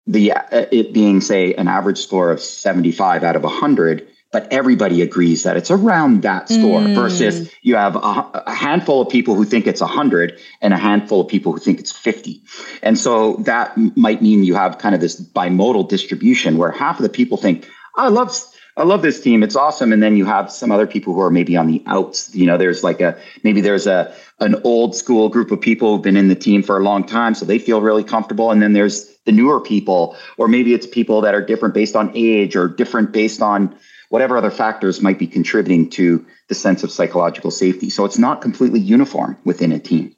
the 0.06 0.32
uh, 0.32 0.66
it 0.72 0.92
being 0.92 1.20
say 1.20 1.54
an 1.54 1.68
average 1.68 1.98
score 1.98 2.32
of 2.32 2.40
75 2.40 3.22
out 3.22 3.36
of 3.36 3.44
100 3.44 4.08
but 4.32 4.50
everybody 4.50 5.02
agrees 5.02 5.42
that 5.44 5.56
it's 5.56 5.70
around 5.70 6.22
that 6.22 6.48
score 6.48 6.80
mm. 6.80 6.94
versus 6.94 7.52
you 7.62 7.76
have 7.76 7.94
a, 7.96 7.98
a, 7.98 8.54
handful 8.54 9.02
of 9.02 9.08
people 9.08 9.34
who 9.34 9.44
think 9.44 9.66
it's 9.66 9.80
100 9.80 10.38
and 10.60 10.74
a 10.74 10.76
handful 10.76 11.20
of 11.20 11.28
people 11.28 11.52
who 11.52 11.58
think 11.58 11.78
it's 11.78 11.92
50 11.92 12.42
and 12.82 12.98
so 12.98 13.34
that 13.44 13.76
might 13.96 14.22
mean 14.22 14.42
you 14.42 14.54
have 14.54 14.78
kind 14.78 14.94
of 14.94 15.00
this 15.00 15.20
bimodal 15.20 15.88
distribution 15.88 16.56
where 16.56 16.72
half 16.72 16.98
of 16.98 17.02
the 17.02 17.08
people 17.08 17.36
think 17.36 17.68
i 17.96 18.08
love 18.08 18.32
I 18.74 18.84
love 18.84 19.02
this 19.02 19.20
team. 19.20 19.42
It's 19.42 19.54
awesome. 19.54 19.92
And 19.92 20.02
then 20.02 20.16
you 20.16 20.24
have 20.24 20.50
some 20.50 20.72
other 20.72 20.86
people 20.86 21.12
who 21.12 21.20
are 21.20 21.30
maybe 21.30 21.56
on 21.58 21.66
the 21.66 21.82
outs. 21.86 22.34
You 22.34 22.46
know, 22.46 22.56
there's 22.56 22.82
like 22.82 23.02
a 23.02 23.18
maybe 23.42 23.60
there's 23.60 23.86
a 23.86 24.14
an 24.40 24.56
old 24.64 24.96
school 24.96 25.28
group 25.28 25.50
of 25.50 25.60
people 25.60 25.94
who've 25.94 26.02
been 26.02 26.16
in 26.16 26.28
the 26.28 26.34
team 26.34 26.62
for 26.62 26.78
a 26.78 26.82
long 26.82 27.04
time, 27.04 27.34
so 27.34 27.44
they 27.44 27.58
feel 27.58 27.82
really 27.82 28.02
comfortable. 28.02 28.50
And 28.50 28.62
then 28.62 28.72
there's 28.72 29.14
the 29.26 29.32
newer 29.32 29.60
people, 29.60 30.16
or 30.38 30.48
maybe 30.48 30.72
it's 30.72 30.86
people 30.86 31.20
that 31.20 31.34
are 31.34 31.44
different 31.44 31.74
based 31.74 31.94
on 31.94 32.10
age 32.14 32.56
or 32.56 32.66
different 32.66 33.12
based 33.12 33.42
on 33.42 33.76
whatever 34.12 34.36
other 34.36 34.50
factors 34.50 35.00
might 35.00 35.18
be 35.18 35.26
contributing 35.26 35.88
to 35.88 36.22
the 36.48 36.54
sense 36.54 36.82
of 36.82 36.92
psychological 36.92 37.50
safety. 37.50 37.88
So 37.88 38.04
it's 38.04 38.18
not 38.18 38.42
completely 38.42 38.78
uniform 38.78 39.38
within 39.44 39.72
a 39.72 39.78
team. 39.78 40.14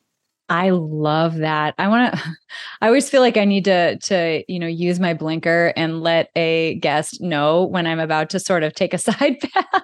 I 0.49 0.71
love 0.71 1.37
that. 1.37 1.77
I 1.79 1.87
want 1.87 2.13
to 2.13 2.23
I 2.81 2.89
always 2.89 3.09
feel 3.09 3.21
like 3.21 3.37
I 3.37 3.45
need 3.45 3.65
to 3.67 3.97
to, 3.97 4.43
you 4.49 4.59
know, 4.59 4.67
use 4.67 4.99
my 4.99 5.15
blinker 5.15 5.73
and 5.77 6.03
let 6.03 6.31
a 6.35 6.75
guest 6.81 7.21
know 7.21 7.67
when 7.67 7.87
I'm 7.87 8.01
about 8.01 8.31
to 8.31 8.41
sort 8.41 8.65
of 8.65 8.75
take 8.75 8.95
a 8.95 8.99
side 9.09 9.39
path 9.39 9.83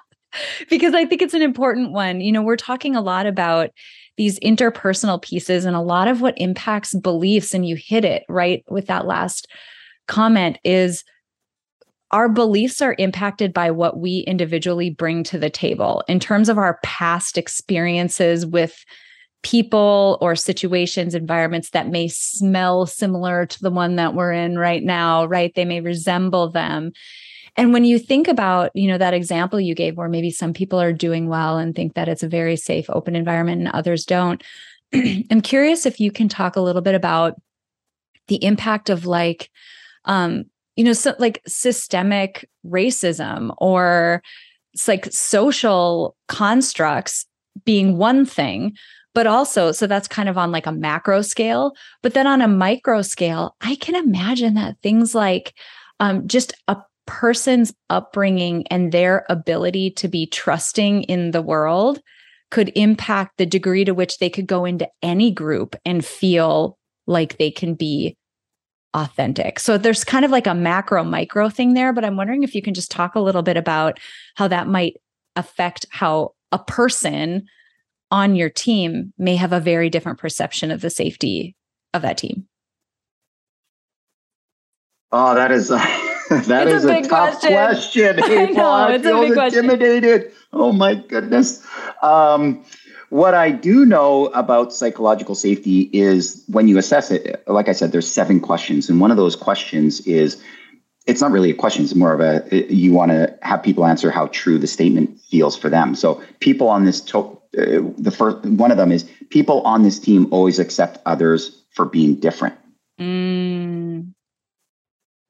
because 0.69 0.93
I 0.93 1.05
think 1.05 1.23
it's 1.23 1.35
an 1.35 1.43
important 1.43 1.93
one. 1.93 2.21
You 2.21 2.33
know, 2.33 2.43
we're 2.43 2.57
talking 2.57 2.97
a 2.97 3.00
lot 3.00 3.26
about 3.26 3.71
these 4.17 4.40
interpersonal 4.40 5.23
pieces 5.23 5.64
and 5.64 5.76
a 5.76 5.81
lot 5.81 6.09
of 6.09 6.21
what 6.21 6.35
impacts 6.37 6.97
beliefs 6.97 7.55
and 7.55 7.64
you 7.64 7.76
hit 7.76 8.05
it 8.05 8.25
right 8.29 8.64
with 8.69 8.88
that 8.88 9.07
last 9.07 9.47
comment 10.09 10.59
is 10.64 11.05
our 12.12 12.29
beliefs 12.29 12.83
are 12.83 12.97
impacted 12.99 13.52
by 13.52 13.71
what 13.71 13.99
we 13.99 14.21
individually 14.21 14.90
bring 14.90 15.23
to 15.25 15.38
the 15.38 15.50
table 15.50 16.02
in 16.09 16.19
terms 16.19 16.49
of 16.49 16.59
our 16.59 16.79
past 16.83 17.38
experiences 17.38 18.45
with 18.45 18.85
people 19.43 20.19
or 20.21 20.37
situations, 20.37 21.14
environments 21.14 21.71
that 21.71 21.88
may 21.88 22.09
smell 22.09 22.85
similar 22.85 23.47
to 23.47 23.61
the 23.61 23.71
one 23.71 23.97
that 23.97 24.14
we're 24.14 24.33
in 24.33 24.59
right 24.59 24.83
now, 24.83 25.25
right? 25.25 25.55
They 25.55 25.64
may 25.64 25.81
resemble 25.81 26.50
them. 26.50 26.93
And 27.57 27.73
when 27.73 27.85
you 27.85 27.99
think 27.99 28.29
about, 28.29 28.71
you 28.75 28.87
know, 28.87 28.99
that 28.99 29.14
example 29.14 29.61
you 29.61 29.75
gave 29.75 29.97
where 29.97 30.09
maybe 30.09 30.31
some 30.31 30.52
people 30.52 30.81
are 30.81 30.93
doing 30.93 31.29
well 31.29 31.59
and 31.59 31.75
think 31.75 31.95
that 31.95 32.09
it's 32.09 32.23
a 32.23 32.29
very 32.29 32.57
safe, 32.57 32.87
open 32.90 33.17
environment 33.17 33.61
and 33.61 33.71
others 33.71 34.05
don't, 34.05 34.43
I'm 34.95 35.40
curious 35.40 35.87
if 35.87 36.00
you 36.00 36.11
can 36.11 36.29
talk 36.29 36.57
a 36.57 36.61
little 36.61 36.83
bit 36.83 36.95
about 36.95 37.40
the 38.29 38.45
impact 38.45 38.90
of 38.90 39.07
like 39.07 39.50
um 40.05 40.45
you 40.77 40.85
know, 40.85 40.93
so 40.93 41.15
like 41.19 41.43
systemic 41.47 42.49
racism 42.67 43.55
or 43.59 44.23
it's 44.73 44.89
like 44.89 45.07
social 45.12 46.17
constructs 46.29 47.27
being 47.65 47.97
one 47.97 48.25
thing, 48.25 48.77
but 49.15 49.27
also, 49.27 49.73
so 49.73 49.87
that's 49.87 50.09
kind 50.09 50.29
of 50.29 50.39
on 50.39 50.53
like 50.53 50.67
a 50.67 50.73
macro 50.73 51.23
scale. 51.23 51.73
But 52.03 52.15
then 52.15 52.27
on 52.27 52.41
a 52.41 52.49
micro 52.49 53.03
scale, 53.03 53.57
I 53.61 53.75
can 53.77 53.97
imagine 53.97 54.55
that 54.55 54.77
things 54.83 55.15
like 55.15 55.55
um, 55.99 56.27
just 56.29 56.55
a 56.69 56.77
person's 57.07 57.75
upbringing 57.91 58.67
and 58.69 58.93
their 58.93 59.27
ability 59.29 59.91
to 59.91 60.07
be 60.07 60.27
trusting 60.27 61.03
in 61.05 61.33
the 61.33 61.43
world 61.43 62.00
could 62.50 62.71
impact 62.75 63.37
the 63.37 63.47
degree 63.47 63.85
to 63.85 63.93
which 63.93 64.19
they 64.19 64.31
could 64.31 64.47
go 64.47 64.65
into 64.65 64.89
any 65.03 65.31
group 65.31 65.77
and 65.85 66.05
feel 66.05 66.79
like 67.07 67.39
they 67.39 67.50
can 67.50 67.75
be 67.75 68.17
authentic. 68.94 69.59
So 69.59 69.78
there's 69.78 70.04
kind 70.04 70.25
of 70.25 70.30
like 70.30 70.47
a 70.47 70.54
macro 70.54 71.04
micro 71.04 71.49
thing 71.49 71.75
there, 71.75 71.92
but 71.92 72.04
I'm 72.04 72.16
wondering 72.16 72.42
if 72.42 72.54
you 72.54 72.62
can 72.62 72.75
just 72.75 72.90
talk 72.90 73.14
a 73.14 73.20
little 73.20 73.42
bit 73.42 73.56
about 73.56 73.99
how 74.37 74.49
that 74.49 74.66
might 74.66 74.97
affect 75.37 75.87
how 75.90 76.35
a 76.52 76.59
person 76.59 77.47
on 78.11 78.35
your 78.35 78.50
team 78.50 79.12
may 79.16 79.37
have 79.37 79.52
a 79.52 79.61
very 79.61 79.88
different 79.88 80.18
perception 80.18 80.70
of 80.70 80.80
the 80.80 80.90
safety 80.90 81.54
of 81.94 82.02
that 82.02 82.18
team. 82.18 82.47
Oh, 85.12 85.35
that 85.35 85.50
is 85.52 85.70
a, 85.70 85.75
that 86.47 86.68
it's 86.68 86.85
is 86.85 86.85
a, 86.85 86.99
a 86.99 87.02
tough 87.02 87.40
question. 87.40 87.52
question. 87.52 88.20
I 88.23 88.47
know, 88.47 88.70
I 88.70 88.92
it's 88.94 89.04
feel 89.04 89.23
a 89.23 89.28
big 89.28 89.38
intimidated. 89.38 90.23
Question. 90.23 90.37
Oh 90.52 90.73
my 90.73 90.94
goodness. 90.94 91.64
Um, 92.02 92.64
what 93.11 93.35
I 93.35 93.50
do 93.50 93.85
know 93.85 94.26
about 94.26 94.73
psychological 94.73 95.35
safety 95.35 95.90
is 95.93 96.45
when 96.47 96.69
you 96.69 96.79
assess 96.79 97.11
it, 97.11 97.43
like 97.47 97.69
I 97.69 97.73
said, 97.73 97.93
there's 97.93 98.11
seven 98.11 98.40
questions. 98.40 98.88
And 98.88 99.00
one 99.00 99.11
of 99.11 99.17
those 99.17 99.37
questions 99.37 100.00
is 100.07 100.43
it's 101.07 101.21
not 101.21 101.33
really 101.33 101.50
a 101.50 101.55
question, 101.55 101.83
it's 101.85 101.95
more 101.95 102.12
of 102.12 102.21
a 102.21 102.73
you 102.73 102.93
want 102.93 103.11
to 103.11 103.37
have 103.43 103.62
people 103.62 103.85
answer 103.85 104.11
how 104.11 104.29
true 104.29 104.59
the 104.59 104.67
statement 104.67 105.21
feels 105.21 105.57
for 105.57 105.69
them. 105.69 105.95
So 105.95 106.23
people 106.38 106.69
on 106.69 106.85
this 106.85 107.00
to, 107.02 107.19
uh, 107.59 107.83
the 107.99 108.14
first 108.17 108.45
one 108.47 108.71
of 108.71 108.76
them 108.76 108.93
is 108.93 109.11
people 109.31 109.61
on 109.62 109.83
this 109.83 109.99
team 109.99 110.29
always 110.31 110.59
accept 110.61 110.99
others 111.05 111.62
for 111.75 111.87
being 111.87 112.14
different. 112.14 112.55
Mm. 113.00 114.12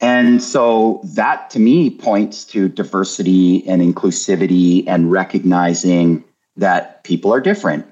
And 0.01 0.43
so 0.43 1.01
that 1.05 1.51
to 1.51 1.59
me 1.59 1.91
points 1.91 2.45
to 2.47 2.69
diversity 2.69 3.67
and 3.67 3.81
inclusivity 3.81 4.85
and 4.87 5.11
recognizing 5.11 6.25
that 6.57 7.00
people 7.11 7.35
are 7.35 7.40
different. 7.40 7.87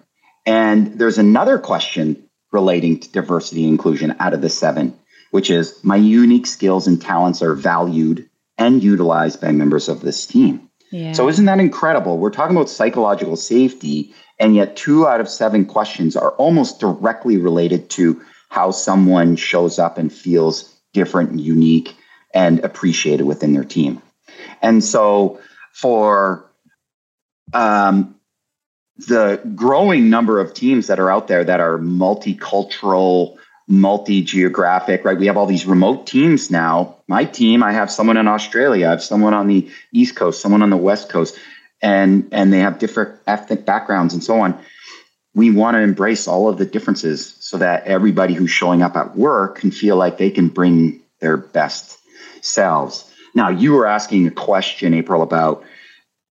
And 0.46 0.96
there's 0.96 1.18
another 1.18 1.58
question 1.58 2.28
relating 2.52 3.00
to 3.00 3.10
diversity 3.10 3.64
and 3.64 3.72
inclusion 3.72 4.14
out 4.20 4.32
of 4.32 4.40
the 4.40 4.48
seven, 4.48 4.96
which 5.32 5.50
is 5.50 5.82
my 5.82 5.96
unique 5.96 6.46
skills 6.46 6.86
and 6.86 7.02
talents 7.02 7.42
are 7.42 7.56
valued 7.56 8.30
and 8.56 8.80
utilized 8.80 9.40
by 9.40 9.50
members 9.50 9.88
of 9.88 10.02
this 10.02 10.24
team. 10.24 10.70
Yeah. 10.92 11.12
So, 11.12 11.28
isn't 11.28 11.46
that 11.46 11.58
incredible? 11.58 12.16
We're 12.16 12.30
talking 12.30 12.56
about 12.56 12.70
psychological 12.70 13.34
safety, 13.34 14.14
and 14.38 14.54
yet 14.54 14.76
two 14.76 15.06
out 15.08 15.20
of 15.20 15.28
seven 15.28 15.66
questions 15.66 16.16
are 16.16 16.30
almost 16.30 16.78
directly 16.78 17.38
related 17.38 17.90
to 17.90 18.22
how 18.50 18.70
someone 18.70 19.34
shows 19.34 19.80
up 19.80 19.98
and 19.98 20.12
feels 20.12 20.72
different 20.94 21.30
and 21.30 21.40
unique 21.40 21.96
and 22.32 22.60
appreciated 22.60 23.24
within 23.24 23.52
their 23.52 23.64
team. 23.64 24.00
And 24.62 24.82
so, 24.82 25.40
for 25.72 26.48
um, 27.52 28.17
the 28.98 29.40
growing 29.54 30.10
number 30.10 30.40
of 30.40 30.54
teams 30.54 30.88
that 30.88 30.98
are 30.98 31.10
out 31.10 31.28
there 31.28 31.44
that 31.44 31.60
are 31.60 31.78
multicultural, 31.78 33.36
multi 33.68 34.22
geographic, 34.22 35.04
right? 35.04 35.18
We 35.18 35.26
have 35.26 35.36
all 35.36 35.46
these 35.46 35.66
remote 35.66 36.06
teams 36.06 36.50
now. 36.50 36.96
My 37.06 37.24
team, 37.24 37.62
I 37.62 37.72
have 37.72 37.90
someone 37.90 38.16
in 38.16 38.26
Australia, 38.26 38.88
I 38.88 38.90
have 38.90 39.02
someone 39.02 39.34
on 39.34 39.46
the 39.46 39.70
East 39.92 40.16
Coast, 40.16 40.40
someone 40.40 40.62
on 40.62 40.70
the 40.70 40.76
West 40.76 41.08
Coast, 41.08 41.38
and 41.80 42.28
and 42.32 42.52
they 42.52 42.58
have 42.58 42.78
different 42.78 43.20
ethnic 43.26 43.64
backgrounds 43.64 44.14
and 44.14 44.24
so 44.24 44.40
on. 44.40 44.58
We 45.34 45.52
want 45.52 45.76
to 45.76 45.80
embrace 45.80 46.26
all 46.26 46.48
of 46.48 46.58
the 46.58 46.64
differences 46.64 47.36
so 47.38 47.58
that 47.58 47.84
everybody 47.84 48.34
who's 48.34 48.50
showing 48.50 48.82
up 48.82 48.96
at 48.96 49.16
work 49.16 49.58
can 49.58 49.70
feel 49.70 49.96
like 49.96 50.18
they 50.18 50.30
can 50.30 50.48
bring 50.48 51.00
their 51.20 51.36
best 51.36 51.98
selves. 52.40 53.08
Now, 53.34 53.50
you 53.50 53.72
were 53.72 53.86
asking 53.86 54.26
a 54.26 54.32
question, 54.32 54.94
April, 54.94 55.22
about 55.22 55.62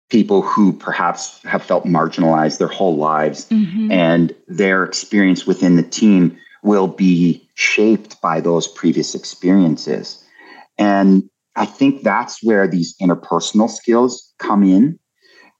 people 0.10 0.42
who 0.42 0.72
perhaps 0.72 1.42
have 1.44 1.64
felt 1.64 1.86
marginalized 1.86 2.60
their 2.60 2.68
whole 2.68 2.96
lives 2.96 3.48
mm-hmm. 3.50 3.92
and 3.92 4.34
their 4.48 4.84
experience 4.84 5.46
within 5.46 5.76
the 5.76 5.84
team 5.84 6.38
will 6.64 6.88
be 6.88 7.48
shaped 7.56 8.22
by 8.22 8.40
those 8.40 8.68
previous 8.68 9.16
experiences. 9.16 10.24
And 10.78 11.30
I 11.56 11.66
think 11.66 12.04
that's 12.04 12.44
where 12.44 12.68
these 12.68 12.96
interpersonal 13.02 13.70
skills 13.70 14.34
come 14.40 14.64
in, 14.64 15.00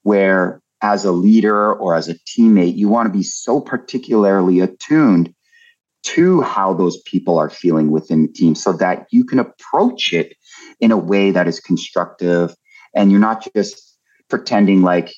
where 0.04 0.62
as 0.82 1.04
a 1.06 1.12
leader 1.12 1.74
or 1.74 1.96
as 1.96 2.08
a 2.08 2.16
teammate, 2.20 2.77
you 2.77 2.88
want 2.88 3.12
to 3.12 3.18
be 3.18 3.24
so 3.24 3.60
particularly 3.60 4.60
attuned 4.60 5.34
to 6.04 6.42
how 6.42 6.74
those 6.74 7.01
people 7.01 7.38
are 7.38 7.50
feeling 7.50 7.92
within 7.92 8.22
the 8.22 8.32
team 8.32 8.56
so 8.56 8.72
that 8.72 9.08
you 9.12 9.25
can 9.25 9.39
approach 9.39 10.13
it 10.13 10.38
in 10.80 10.92
a 10.92 10.98
way 10.98 11.32
that 11.32 11.48
is 11.48 11.60
constructive 11.60 12.56
and 12.96 13.12
you're 13.12 13.20
not 13.20 13.46
just 13.54 13.87
pretending 14.29 14.81
like 14.81 15.13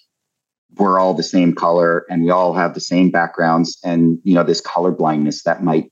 we're 0.77 0.99
all 0.99 1.13
the 1.13 1.23
same 1.23 1.53
color 1.53 2.05
and 2.09 2.23
we 2.23 2.29
all 2.29 2.53
have 2.53 2.73
the 2.73 2.79
same 2.79 3.09
backgrounds 3.09 3.77
and 3.83 4.19
you 4.23 4.33
know 4.33 4.43
this 4.43 4.61
color 4.61 4.91
blindness 4.91 5.43
that 5.43 5.63
might 5.63 5.91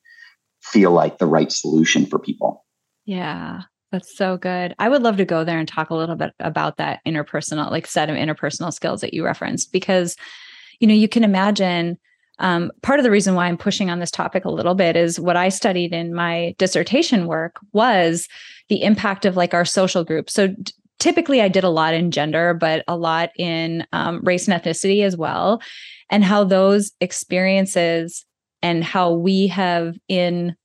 feel 0.61 0.91
like 0.91 1.17
the 1.17 1.25
right 1.25 1.51
solution 1.51 2.05
for 2.05 2.19
people 2.19 2.65
yeah 3.05 3.61
that's 3.91 4.15
so 4.15 4.37
good 4.37 4.75
i 4.79 4.89
would 4.89 5.01
love 5.01 5.17
to 5.17 5.25
go 5.25 5.43
there 5.43 5.59
and 5.59 5.67
talk 5.67 5.89
a 5.89 5.95
little 5.95 6.15
bit 6.15 6.33
about 6.39 6.77
that 6.77 6.99
interpersonal 7.05 7.71
like 7.71 7.87
set 7.87 8.09
of 8.09 8.15
interpersonal 8.15 8.73
skills 8.73 9.01
that 9.01 9.13
you 9.13 9.25
referenced 9.25 9.71
because 9.71 10.15
you 10.79 10.87
know 10.87 10.93
you 10.93 11.07
can 11.07 11.23
imagine 11.23 11.97
um, 12.39 12.71
part 12.83 12.99
of 12.99 13.03
the 13.03 13.11
reason 13.11 13.33
why 13.33 13.47
I'm 13.47 13.57
pushing 13.57 13.89
on 13.89 13.99
this 13.99 14.11
topic 14.11 14.45
a 14.45 14.51
little 14.51 14.75
bit 14.75 14.95
is 14.95 15.19
what 15.19 15.35
I 15.35 15.49
studied 15.49 15.93
in 15.93 16.13
my 16.13 16.53
dissertation 16.59 17.25
work 17.25 17.59
was 17.73 18.27
the 18.69 18.83
impact 18.83 19.25
of 19.25 19.35
like 19.35 19.53
our 19.53 19.65
social 19.65 20.03
group. 20.03 20.29
So 20.29 20.53
typically, 20.99 21.41
I 21.41 21.47
did 21.47 21.63
a 21.63 21.69
lot 21.69 21.93
in 21.93 22.11
gender, 22.11 22.53
but 22.53 22.83
a 22.87 22.97
lot 22.97 23.29
in 23.37 23.85
um, 23.93 24.21
race 24.23 24.47
and 24.47 24.61
ethnicity 24.61 25.03
as 25.03 25.15
well, 25.17 25.61
and 26.09 26.23
how 26.23 26.43
those 26.43 26.91
experiences 27.01 28.25
and 28.61 28.83
how 28.83 29.13
we 29.13 29.47
have 29.47 29.95
in 30.07 30.55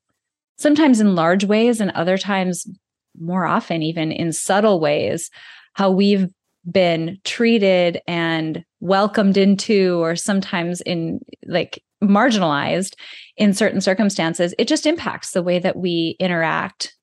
sometimes 0.57 1.01
in 1.01 1.15
large 1.15 1.45
ways 1.45 1.81
and 1.81 1.91
other 1.93 2.17
times 2.17 2.67
more 3.19 3.45
often 3.45 3.83
even 3.83 4.11
in 4.11 4.33
subtle 4.33 4.81
ways 4.81 5.31
how 5.75 5.91
we've 5.91 6.29
been 6.71 7.19
treated 7.25 8.01
and 8.07 8.65
welcomed 8.81 9.37
into 9.37 10.01
or 10.03 10.15
sometimes 10.15 10.81
in 10.83 11.21
like 11.47 11.83
marginalized 12.03 12.95
in 13.37 13.53
certain 13.53 13.81
circumstances. 13.81 14.55
It 14.59 14.69
just 14.69 14.87
impacts 14.87 15.33
the 15.33 15.43
way 15.43 15.59
that 15.59 15.77
we 15.77 16.17
interact 16.19 16.95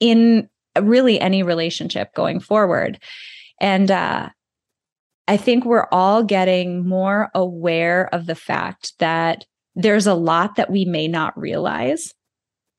in 0.00 0.48
really 0.80 1.20
any 1.20 1.42
relationship 1.42 2.14
going 2.14 2.40
forward. 2.40 2.98
And 3.60 3.90
uh 3.90 4.30
I 5.28 5.36
think 5.36 5.64
we're 5.64 5.86
all 5.92 6.24
getting 6.24 6.88
more 6.88 7.30
aware 7.36 8.12
of 8.12 8.26
the 8.26 8.34
fact 8.34 8.94
that 8.98 9.44
there's 9.76 10.08
a 10.08 10.14
lot 10.14 10.56
that 10.56 10.70
we 10.70 10.84
may 10.84 11.06
not 11.06 11.38
realize 11.38 12.12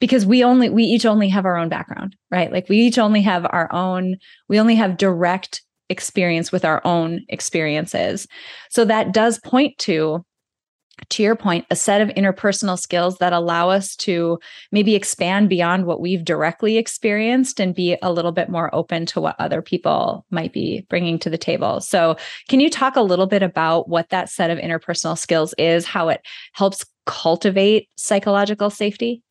because 0.02 0.26
we 0.26 0.44
only 0.44 0.70
we 0.70 0.84
each 0.84 1.06
only 1.06 1.30
have 1.30 1.46
our 1.46 1.58
own 1.58 1.70
background 1.70 2.16
right? 2.30 2.52
Like 2.52 2.68
we 2.68 2.78
each 2.78 2.98
only 2.98 3.22
have 3.22 3.46
our 3.50 3.72
own 3.74 4.18
we 4.50 4.60
only 4.60 4.76
have 4.76 4.98
direct 4.98 5.62
experience 5.92 6.52
with 6.52 6.66
our 6.66 6.82
own 6.86 7.22
experiences. 7.30 8.28
So 8.70 8.86
that 8.86 9.12
does 9.12 9.40
point 9.40 9.78
to 9.80 10.26
to 11.10 11.24
your 11.24 11.36
point 11.36 11.66
a 11.70 11.76
set 11.76 12.02
of 12.02 12.10
interpersonal 12.10 12.80
skills 12.80 13.18
that 13.18 13.34
allow 13.34 13.70
us 13.70 13.96
to 13.98 14.40
maybe 14.72 14.96
expand 14.96 15.50
beyond 15.50 15.86
what 15.86 16.02
we've 16.02 16.24
directly 16.24 16.78
experienced 16.78 17.60
and 17.60 17.76
be 17.76 17.98
a 18.02 18.12
little 18.12 18.32
bit 18.32 18.50
more 18.50 18.74
open 18.74 19.06
to 19.08 19.22
what 19.22 19.36
other 19.40 19.62
people 19.62 20.26
might 20.30 20.54
be 20.54 20.86
bringing 20.90 21.20
to 21.20 21.30
the 21.30 21.38
table. 21.38 21.82
So 21.82 22.16
can 22.50 22.60
you 22.60 22.70
talk 22.70 22.96
a 22.96 23.02
little 23.02 23.28
bit 23.28 23.44
about 23.44 23.90
what 23.90 24.10
that 24.10 24.30
set 24.30 24.50
of 24.50 24.58
interpersonal 24.58 25.18
skills 25.18 25.54
is 25.58 25.86
how 25.86 26.10
it 26.10 26.22
helps 26.54 26.86
cultivate 27.06 27.90
psychological 27.96 28.70
safety 28.70 29.24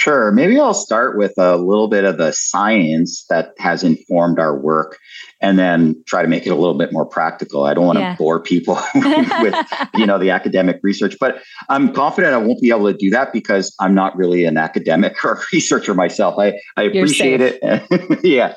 Sure. 0.00 0.32
Maybe 0.32 0.58
I'll 0.58 0.72
start 0.72 1.18
with 1.18 1.34
a 1.36 1.58
little 1.58 1.86
bit 1.86 2.04
of 2.04 2.16
the 2.16 2.32
science 2.32 3.26
that 3.28 3.52
has 3.58 3.82
informed 3.82 4.38
our 4.38 4.56
work 4.56 4.98
and 5.42 5.58
then 5.58 5.94
try 6.06 6.22
to 6.22 6.28
make 6.28 6.46
it 6.46 6.48
a 6.48 6.54
little 6.54 6.78
bit 6.78 6.90
more 6.90 7.04
practical. 7.04 7.64
I 7.64 7.74
don't 7.74 7.84
want 7.84 7.98
yeah. 7.98 8.12
to 8.12 8.16
bore 8.16 8.40
people 8.40 8.78
with, 8.94 9.54
you 9.94 10.06
know, 10.06 10.18
the 10.18 10.30
academic 10.30 10.80
research, 10.82 11.16
but 11.20 11.42
I'm 11.68 11.92
confident 11.92 12.32
I 12.32 12.38
won't 12.38 12.62
be 12.62 12.70
able 12.70 12.90
to 12.90 12.96
do 12.96 13.10
that 13.10 13.34
because 13.34 13.74
I'm 13.78 13.94
not 13.94 14.16
really 14.16 14.46
an 14.46 14.56
academic 14.56 15.22
or 15.24 15.42
researcher 15.52 15.92
myself. 15.92 16.36
I, 16.38 16.58
I 16.78 16.84
appreciate 16.84 17.42
it. 17.42 18.24
yeah. 18.24 18.54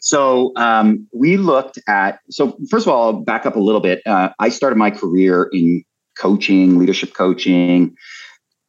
So 0.00 0.52
um, 0.56 1.06
we 1.12 1.36
looked 1.36 1.78
at, 1.86 2.20
so 2.30 2.56
first 2.70 2.86
of 2.86 2.92
all, 2.94 3.02
I'll 3.02 3.20
back 3.20 3.44
up 3.44 3.54
a 3.54 3.60
little 3.60 3.82
bit. 3.82 4.00
Uh, 4.06 4.30
I 4.38 4.48
started 4.48 4.76
my 4.76 4.90
career 4.90 5.50
in 5.52 5.84
coaching, 6.16 6.78
leadership 6.78 7.12
coaching 7.12 7.94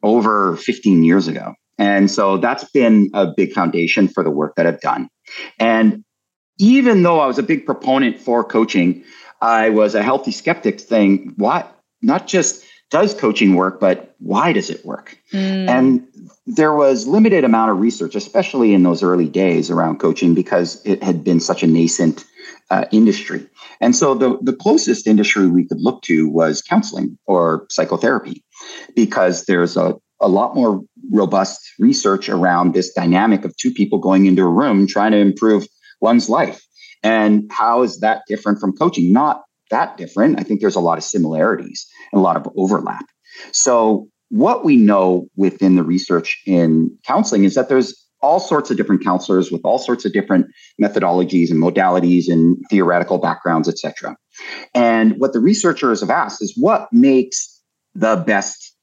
over 0.02 0.58
15 0.58 1.04
years 1.04 1.26
ago. 1.26 1.54
And 1.78 2.10
so 2.10 2.38
that's 2.38 2.64
been 2.64 3.10
a 3.14 3.26
big 3.26 3.52
foundation 3.52 4.08
for 4.08 4.24
the 4.24 4.30
work 4.30 4.56
that 4.56 4.66
I've 4.66 4.80
done. 4.80 5.08
And 5.58 6.04
even 6.58 7.04
though 7.04 7.20
I 7.20 7.26
was 7.26 7.38
a 7.38 7.42
big 7.42 7.64
proponent 7.64 8.18
for 8.18 8.42
coaching, 8.42 9.04
I 9.40 9.68
was 9.68 9.94
a 9.94 10.02
healthy 10.02 10.32
skeptic 10.32 10.80
saying, 10.80 11.34
what? 11.36 11.72
Not 12.02 12.26
just 12.26 12.64
does 12.90 13.14
coaching 13.14 13.54
work, 13.54 13.78
but 13.78 14.16
why 14.18 14.52
does 14.52 14.70
it 14.70 14.84
work? 14.84 15.16
Mm. 15.32 15.68
And 15.68 16.08
there 16.46 16.74
was 16.74 17.06
limited 17.06 17.44
amount 17.44 17.70
of 17.70 17.78
research, 17.78 18.16
especially 18.16 18.74
in 18.74 18.82
those 18.82 19.02
early 19.02 19.28
days 19.28 19.70
around 19.70 20.00
coaching, 20.00 20.34
because 20.34 20.84
it 20.84 21.02
had 21.02 21.22
been 21.22 21.38
such 21.38 21.62
a 21.62 21.66
nascent 21.66 22.24
uh, 22.70 22.86
industry. 22.90 23.46
And 23.80 23.94
so 23.94 24.14
the, 24.14 24.38
the 24.42 24.54
closest 24.54 25.06
industry 25.06 25.46
we 25.46 25.64
could 25.64 25.80
look 25.80 26.02
to 26.02 26.28
was 26.28 26.62
counseling 26.62 27.18
or 27.26 27.66
psychotherapy, 27.70 28.42
because 28.96 29.44
there's 29.44 29.76
a 29.76 29.94
a 30.20 30.26
lot 30.28 30.56
more 30.56 30.82
robust 31.10 31.60
research 31.78 32.28
around 32.28 32.74
this 32.74 32.92
dynamic 32.92 33.44
of 33.44 33.56
two 33.56 33.72
people 33.72 33.98
going 33.98 34.26
into 34.26 34.42
a 34.42 34.48
room 34.48 34.86
trying 34.86 35.12
to 35.12 35.18
improve 35.18 35.66
one's 36.00 36.28
life. 36.28 36.64
And 37.02 37.50
how 37.50 37.82
is 37.82 38.00
that 38.00 38.22
different 38.28 38.60
from 38.60 38.72
coaching? 38.72 39.12
Not 39.12 39.42
that 39.70 39.96
different. 39.96 40.40
I 40.40 40.42
think 40.42 40.60
there's 40.60 40.76
a 40.76 40.80
lot 40.80 40.98
of 40.98 41.04
similarities 41.04 41.86
and 42.12 42.20
a 42.20 42.22
lot 42.22 42.36
of 42.36 42.48
overlap. 42.56 43.04
So, 43.52 44.08
what 44.30 44.64
we 44.64 44.76
know 44.76 45.26
within 45.36 45.76
the 45.76 45.82
research 45.82 46.42
in 46.44 46.96
counseling 47.06 47.44
is 47.44 47.54
that 47.54 47.70
there's 47.70 47.94
all 48.20 48.40
sorts 48.40 48.70
of 48.70 48.76
different 48.76 49.02
counselors 49.02 49.50
with 49.50 49.62
all 49.64 49.78
sorts 49.78 50.04
of 50.04 50.12
different 50.12 50.46
methodologies 50.82 51.50
and 51.50 51.62
modalities 51.62 52.28
and 52.28 52.58
theoretical 52.68 53.18
backgrounds, 53.18 53.68
et 53.68 53.78
cetera. 53.78 54.16
And 54.74 55.18
what 55.18 55.32
the 55.32 55.40
researchers 55.40 56.00
have 56.00 56.10
asked 56.10 56.42
is 56.42 56.52
what 56.56 56.88
makes 56.92 57.62
the 57.94 58.16
best 58.16 58.74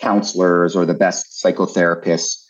counselors 0.00 0.74
or 0.74 0.84
the 0.84 0.94
best 0.94 1.42
psychotherapists 1.42 2.42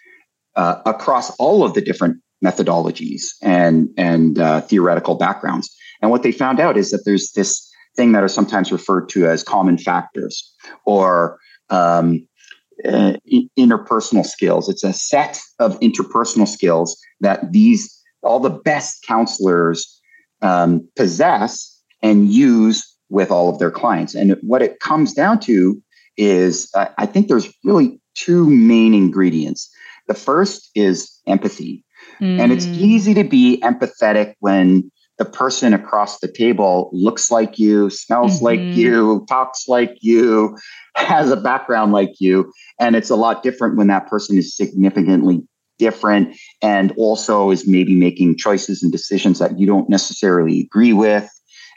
uh, 0.57 0.81
across 0.87 1.31
all 1.37 1.65
of 1.65 1.75
the 1.75 1.81
different 1.81 2.17
methodologies 2.45 3.23
and 3.43 3.89
and 3.97 4.39
uh, 4.39 4.61
theoretical 4.63 5.15
backgrounds. 5.15 5.75
And 6.01 6.11
what 6.11 6.23
they 6.23 6.33
found 6.33 6.61
out 6.61 6.77
is 6.77 6.91
that 6.91 7.03
there's 7.05 7.33
this 7.33 7.69
thing 7.97 8.13
that 8.13 8.23
are 8.23 8.29
sometimes 8.29 8.73
referred 8.73 9.09
to 9.11 9.27
as 9.27 9.43
common 9.43 9.77
factors 9.77 10.53
or 10.87 11.39
um, 11.69 12.27
uh, 12.85 13.15
interpersonal 13.59 14.25
skills. 14.25 14.69
It's 14.69 14.85
a 14.85 14.93
set 14.93 15.41
of 15.59 15.79
interpersonal 15.81 16.49
skills 16.49 16.99
that 17.21 17.53
these 17.53 17.97
all 18.23 18.41
the 18.41 18.51
best 18.51 19.05
counselors 19.07 20.01
um, 20.43 20.89
possess 20.97 21.79
and 22.03 22.31
use 22.31 22.87
with 23.11 23.31
all 23.31 23.49
of 23.49 23.59
their 23.59 23.71
clients. 23.71 24.15
And 24.15 24.37
what 24.43 24.63
it 24.63 24.81
comes 24.81 25.13
down 25.13 25.41
to 25.41 25.83
is 26.21 26.71
uh, 26.75 26.87
I 26.99 27.07
think 27.07 27.29
there's 27.29 27.53
really 27.65 28.01
two 28.15 28.49
main 28.49 28.95
ingredients. 28.95 29.71
The 30.07 30.15
first 30.15 30.71
is 30.75 31.21
empathy. 31.27 31.85
Mm. 32.21 32.41
And 32.41 32.53
it's 32.53 32.67
mm. 32.67 32.77
easy 32.77 33.15
to 33.15 33.25
be 33.25 33.61
empathetic 33.63 34.35
when 34.41 34.91
the 35.19 35.25
person 35.25 35.75
across 35.75 36.19
the 36.21 36.29
table 36.29 36.91
looks 36.93 37.31
like 37.31 37.59
you, 37.59 37.91
smells 37.91 38.37
mm-hmm. 38.37 38.45
like 38.45 38.61
you, 38.61 39.25
talks 39.29 39.69
like 39.69 39.97
you, 40.01 40.57
has 40.97 41.31
a 41.31 41.37
background 41.37 41.93
like 41.93 42.13
you. 42.21 42.53
And 42.79 42.97
it's 42.97 43.11
a 43.11 43.17
lot 43.17 43.43
different 43.43 43.77
when 43.77 43.89
that 43.89 44.07
person 44.07 44.39
is 44.39 44.57
significantly 44.57 45.43
different 45.79 46.37
and 46.61 46.93
also 46.97 47.51
is 47.51 47.67
maybe 47.67 47.95
making 47.95 48.37
choices 48.37 48.83
and 48.83 48.93
decisions 48.93 49.39
that 49.39 49.59
you 49.59 49.67
don't 49.67 49.89
necessarily 49.89 50.61
agree 50.61 50.93
with 50.93 51.31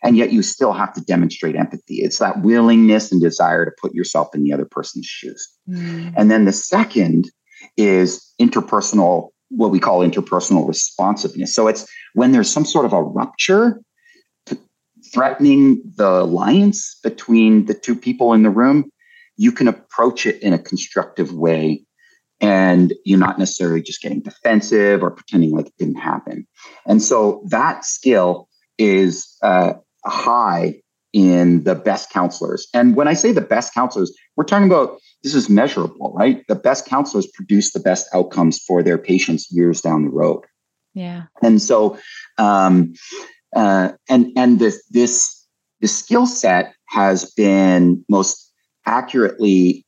and 0.04 0.18
yet 0.18 0.32
you 0.32 0.42
still 0.42 0.74
have 0.74 0.94
to 0.94 1.02
demonstrate 1.02 1.56
empathy. 1.56 1.96
It's 1.96 2.20
that 2.20 2.42
willingness 2.42 3.12
and 3.12 3.22
desire 3.22 3.66
to 3.66 3.72
put 3.82 3.94
yourself 3.94 4.36
in 4.36 4.44
the 4.44 4.54
other 4.54 4.66
person's 4.66 5.06
shoes. 5.06 5.48
Mm. 5.70 6.13
And 6.18 6.30
then 6.30 6.46
the 6.46 6.52
second 6.52 7.32
is 7.78 8.34
interpersonal, 8.39 9.30
what 9.50 9.72
we 9.72 9.80
call 9.80 10.02
interpersonal 10.02 10.68
responsiveness. 10.68 11.56
So 11.56 11.68
it's 11.68 11.88
when 12.13 12.34
there's 12.34 12.52
some 12.52 12.66
sort 12.66 12.86
of 12.86 12.94
a 12.94 13.02
rupture 13.02 13.80
threatening 15.13 15.82
the 15.96 16.22
alliance 16.22 16.98
between 17.04 17.66
the 17.66 17.74
two 17.74 17.96
people 17.96 18.34
in 18.34 18.44
the 18.44 18.50
room, 18.50 18.92
you 19.38 19.52
can 19.52 19.68
approach 19.68 20.26
it 20.26 20.42
in 20.42 20.54
a 20.54 20.60
constructive 20.60 21.34
way 21.34 21.84
and 22.42 22.94
you're 23.06 23.20
not 23.20 23.39
necessarily 23.39 23.82
just 23.82 24.02
getting 24.02 24.22
defensive 24.22 25.02
or 25.02 25.12
pretending 25.12 25.52
like 25.52 25.68
it 25.68 25.78
didn't 25.78 26.00
happen. 26.00 26.46
And 26.86 27.02
so 27.02 27.44
that 27.50 27.86
skill 27.86 28.50
is 28.78 29.38
uh, 29.42 29.74
high 30.06 30.76
in 31.13 31.63
the 31.63 31.76
best 31.76 32.10
counselors. 32.10 32.68
And 32.74 32.96
when 32.96 33.08
I 33.08 33.13
say 33.13 33.32
the 33.32 33.42
best 33.42 33.74
counselors, 33.74 34.16
we're 34.36 34.46
talking 34.46 34.68
about 34.68 35.00
this 35.22 35.36
is 35.36 35.50
measurable, 35.50 36.12
right? 36.13 36.44
The 36.48 36.56
best 36.56 36.86
counselors 36.86 37.28
produce 37.28 37.72
the 37.72 37.80
best 37.80 38.08
outcomes 38.13 38.60
for 38.60 38.84
their 38.84 38.98
patients 38.98 39.48
years 39.52 39.80
down 39.80 40.06
the 40.06 40.12
road. 40.12 40.44
Yeah. 40.94 41.24
And 41.42 41.62
so, 41.62 41.98
um, 42.38 42.94
uh, 43.56 43.94
and 44.10 44.32
and 44.36 44.60
this 44.60 44.84
this 44.89 45.48
this 45.82 45.98
skill 45.98 46.26
set 46.26 46.74
has 46.88 47.32
been 47.32 48.04
most 48.10 48.52
accurately 48.86 49.83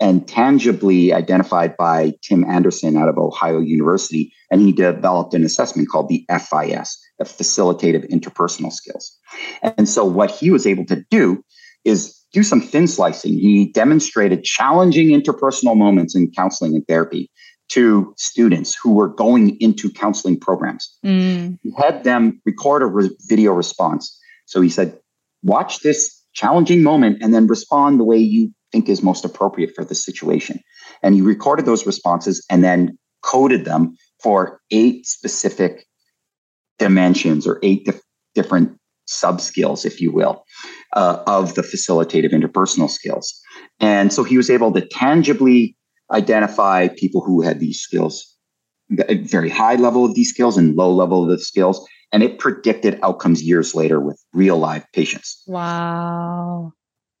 and 0.00 0.26
tangibly 0.26 1.12
identified 1.12 1.76
by 1.76 2.14
Tim 2.22 2.44
Anderson 2.44 2.96
out 2.96 3.08
of 3.08 3.18
Ohio 3.18 3.60
University. 3.60 4.32
And 4.50 4.62
he 4.62 4.72
developed 4.72 5.34
an 5.34 5.44
assessment 5.44 5.88
called 5.88 6.08
the 6.08 6.24
FIS, 6.30 6.98
the 7.18 7.24
Facilitative 7.24 8.08
Interpersonal 8.10 8.72
Skills. 8.72 9.16
And 9.62 9.88
so, 9.88 10.04
what 10.04 10.30
he 10.30 10.50
was 10.50 10.66
able 10.66 10.86
to 10.86 11.04
do 11.10 11.44
is 11.84 12.16
do 12.32 12.42
some 12.42 12.60
thin 12.60 12.86
slicing. 12.86 13.32
He 13.32 13.66
demonstrated 13.66 14.44
challenging 14.44 15.08
interpersonal 15.08 15.76
moments 15.76 16.14
in 16.14 16.30
counseling 16.30 16.74
and 16.74 16.86
therapy 16.86 17.30
to 17.70 18.12
students 18.16 18.74
who 18.74 18.94
were 18.94 19.08
going 19.08 19.56
into 19.60 19.90
counseling 19.90 20.38
programs. 20.38 20.92
Mm. 21.04 21.58
He 21.62 21.72
had 21.78 22.04
them 22.04 22.40
record 22.44 22.82
a 22.82 22.86
re- 22.86 23.16
video 23.28 23.52
response. 23.52 24.18
So 24.46 24.60
he 24.60 24.68
said, 24.68 24.98
Watch 25.42 25.80
this 25.80 26.20
challenging 26.32 26.82
moment 26.82 27.22
and 27.22 27.32
then 27.32 27.46
respond 27.46 27.98
the 27.98 28.04
way 28.04 28.18
you 28.18 28.52
think 28.72 28.88
is 28.88 29.02
most 29.02 29.24
appropriate 29.24 29.72
for 29.74 29.84
the 29.84 29.94
situation. 29.94 30.60
And 31.02 31.14
he 31.14 31.22
recorded 31.22 31.66
those 31.66 31.86
responses 31.86 32.44
and 32.50 32.62
then 32.62 32.98
coded 33.22 33.64
them 33.64 33.96
for 34.22 34.60
eight 34.70 35.06
specific 35.06 35.86
dimensions 36.78 37.46
or 37.46 37.58
eight 37.62 37.84
dif- 37.84 38.02
different 38.34 38.76
sub 39.06 39.40
skills, 39.40 39.84
if 39.84 40.00
you 40.00 40.12
will, 40.12 40.44
uh, 40.94 41.22
of 41.26 41.54
the 41.54 41.62
facilitative 41.62 42.32
interpersonal 42.32 42.88
skills. 42.88 43.38
And 43.80 44.12
so 44.12 44.22
he 44.24 44.36
was 44.36 44.50
able 44.50 44.72
to 44.72 44.86
tangibly 44.86 45.76
identify 46.10 46.88
people 46.88 47.20
who 47.20 47.42
had 47.42 47.60
these 47.60 47.80
skills, 47.80 48.36
a 49.08 49.16
very 49.18 49.50
high 49.50 49.76
level 49.76 50.04
of 50.04 50.14
these 50.14 50.30
skills 50.30 50.56
and 50.56 50.76
low 50.76 50.92
level 50.92 51.24
of 51.24 51.30
the 51.30 51.38
skills. 51.38 51.86
And 52.12 52.22
it 52.22 52.38
predicted 52.38 52.98
outcomes 53.02 53.42
years 53.42 53.74
later 53.74 54.00
with 54.00 54.20
real 54.32 54.56
live 54.56 54.84
patients. 54.92 55.42
Wow. 55.46 56.72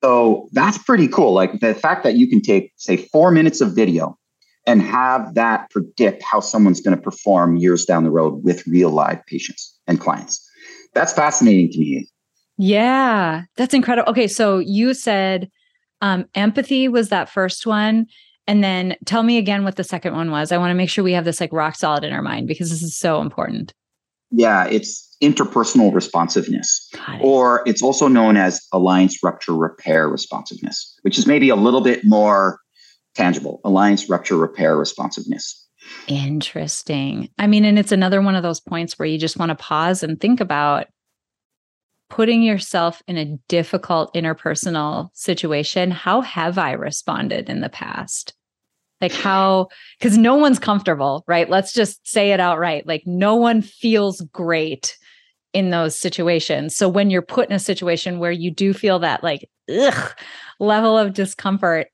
So 0.02 0.48
that's 0.52 0.78
pretty 0.78 1.08
cool. 1.08 1.32
Like 1.32 1.60
the 1.60 1.74
fact 1.74 2.04
that 2.04 2.14
you 2.14 2.28
can 2.28 2.40
take, 2.40 2.72
say, 2.76 2.96
four 2.96 3.30
minutes 3.30 3.60
of 3.60 3.74
video 3.74 4.18
and 4.66 4.82
have 4.82 5.34
that 5.34 5.70
predict 5.70 6.22
how 6.22 6.40
someone's 6.40 6.80
going 6.80 6.96
to 6.96 7.02
perform 7.02 7.56
years 7.56 7.84
down 7.84 8.04
the 8.04 8.10
road 8.10 8.42
with 8.44 8.66
real 8.66 8.90
live 8.90 9.24
patients 9.26 9.76
and 9.86 10.00
clients. 10.00 10.46
That's 10.94 11.12
fascinating 11.12 11.70
to 11.72 11.78
me. 11.78 12.08
Yeah, 12.56 13.44
that's 13.56 13.74
incredible. 13.74 14.10
Okay, 14.10 14.26
so 14.26 14.58
you 14.58 14.94
said 14.94 15.50
um, 16.02 16.26
empathy 16.34 16.88
was 16.88 17.08
that 17.08 17.28
first 17.28 17.66
one. 17.66 18.06
And 18.46 18.64
then 18.64 18.96
tell 19.04 19.22
me 19.22 19.38
again 19.38 19.64
what 19.64 19.76
the 19.76 19.84
second 19.84 20.14
one 20.14 20.30
was. 20.30 20.50
I 20.50 20.58
want 20.58 20.70
to 20.70 20.74
make 20.74 20.90
sure 20.90 21.04
we 21.04 21.12
have 21.12 21.24
this 21.24 21.40
like 21.40 21.52
rock 21.52 21.76
solid 21.76 22.04
in 22.04 22.12
our 22.12 22.22
mind 22.22 22.48
because 22.48 22.70
this 22.70 22.82
is 22.82 22.96
so 22.96 23.20
important. 23.20 23.72
Yeah, 24.30 24.66
it's 24.66 25.09
interpersonal 25.22 25.92
responsiveness, 25.94 26.90
or 27.20 27.62
it's 27.66 27.82
also 27.82 28.08
known 28.08 28.36
as 28.36 28.60
alliance 28.72 29.18
rupture 29.22 29.54
repair 29.54 30.08
responsiveness, 30.08 30.98
which 31.02 31.18
is 31.18 31.26
maybe 31.26 31.50
a 31.50 31.56
little 31.56 31.82
bit 31.82 32.04
more 32.04 32.58
tangible 33.14 33.60
alliance 33.64 34.08
rupture 34.08 34.36
repair 34.36 34.76
responsiveness. 34.76 35.66
Interesting. 36.06 37.28
I 37.38 37.46
mean, 37.46 37.64
and 37.64 37.78
it's 37.78 37.92
another 37.92 38.22
one 38.22 38.34
of 38.34 38.42
those 38.42 38.60
points 38.60 38.98
where 38.98 39.06
you 39.06 39.18
just 39.18 39.38
want 39.38 39.50
to 39.50 39.56
pause 39.56 40.02
and 40.02 40.20
think 40.20 40.40
about 40.40 40.86
putting 42.08 42.42
yourself 42.42 43.02
in 43.06 43.16
a 43.16 43.36
difficult 43.48 44.12
interpersonal 44.14 45.10
situation, 45.14 45.90
how 45.90 46.20
have 46.20 46.58
I 46.58 46.72
responded 46.72 47.48
in 47.48 47.60
the 47.60 47.68
past? 47.68 48.34
Like, 49.00 49.12
how, 49.12 49.68
because 49.98 50.18
no 50.18 50.34
one's 50.34 50.58
comfortable, 50.58 51.24
right? 51.26 51.48
Let's 51.48 51.72
just 51.72 52.06
say 52.06 52.32
it 52.32 52.40
outright. 52.40 52.86
Like, 52.86 53.04
no 53.06 53.36
one 53.36 53.62
feels 53.62 54.20
great 54.32 54.98
in 55.52 55.70
those 55.70 55.98
situations. 55.98 56.76
So, 56.76 56.88
when 56.88 57.10
you're 57.10 57.22
put 57.22 57.48
in 57.48 57.54
a 57.54 57.60
situation 57.60 58.18
where 58.18 58.32
you 58.32 58.50
do 58.50 58.72
feel 58.72 58.98
that, 59.00 59.22
like, 59.22 59.48
ugh, 59.70 60.16
level 60.58 60.96
of 60.96 61.14
discomfort 61.14 61.88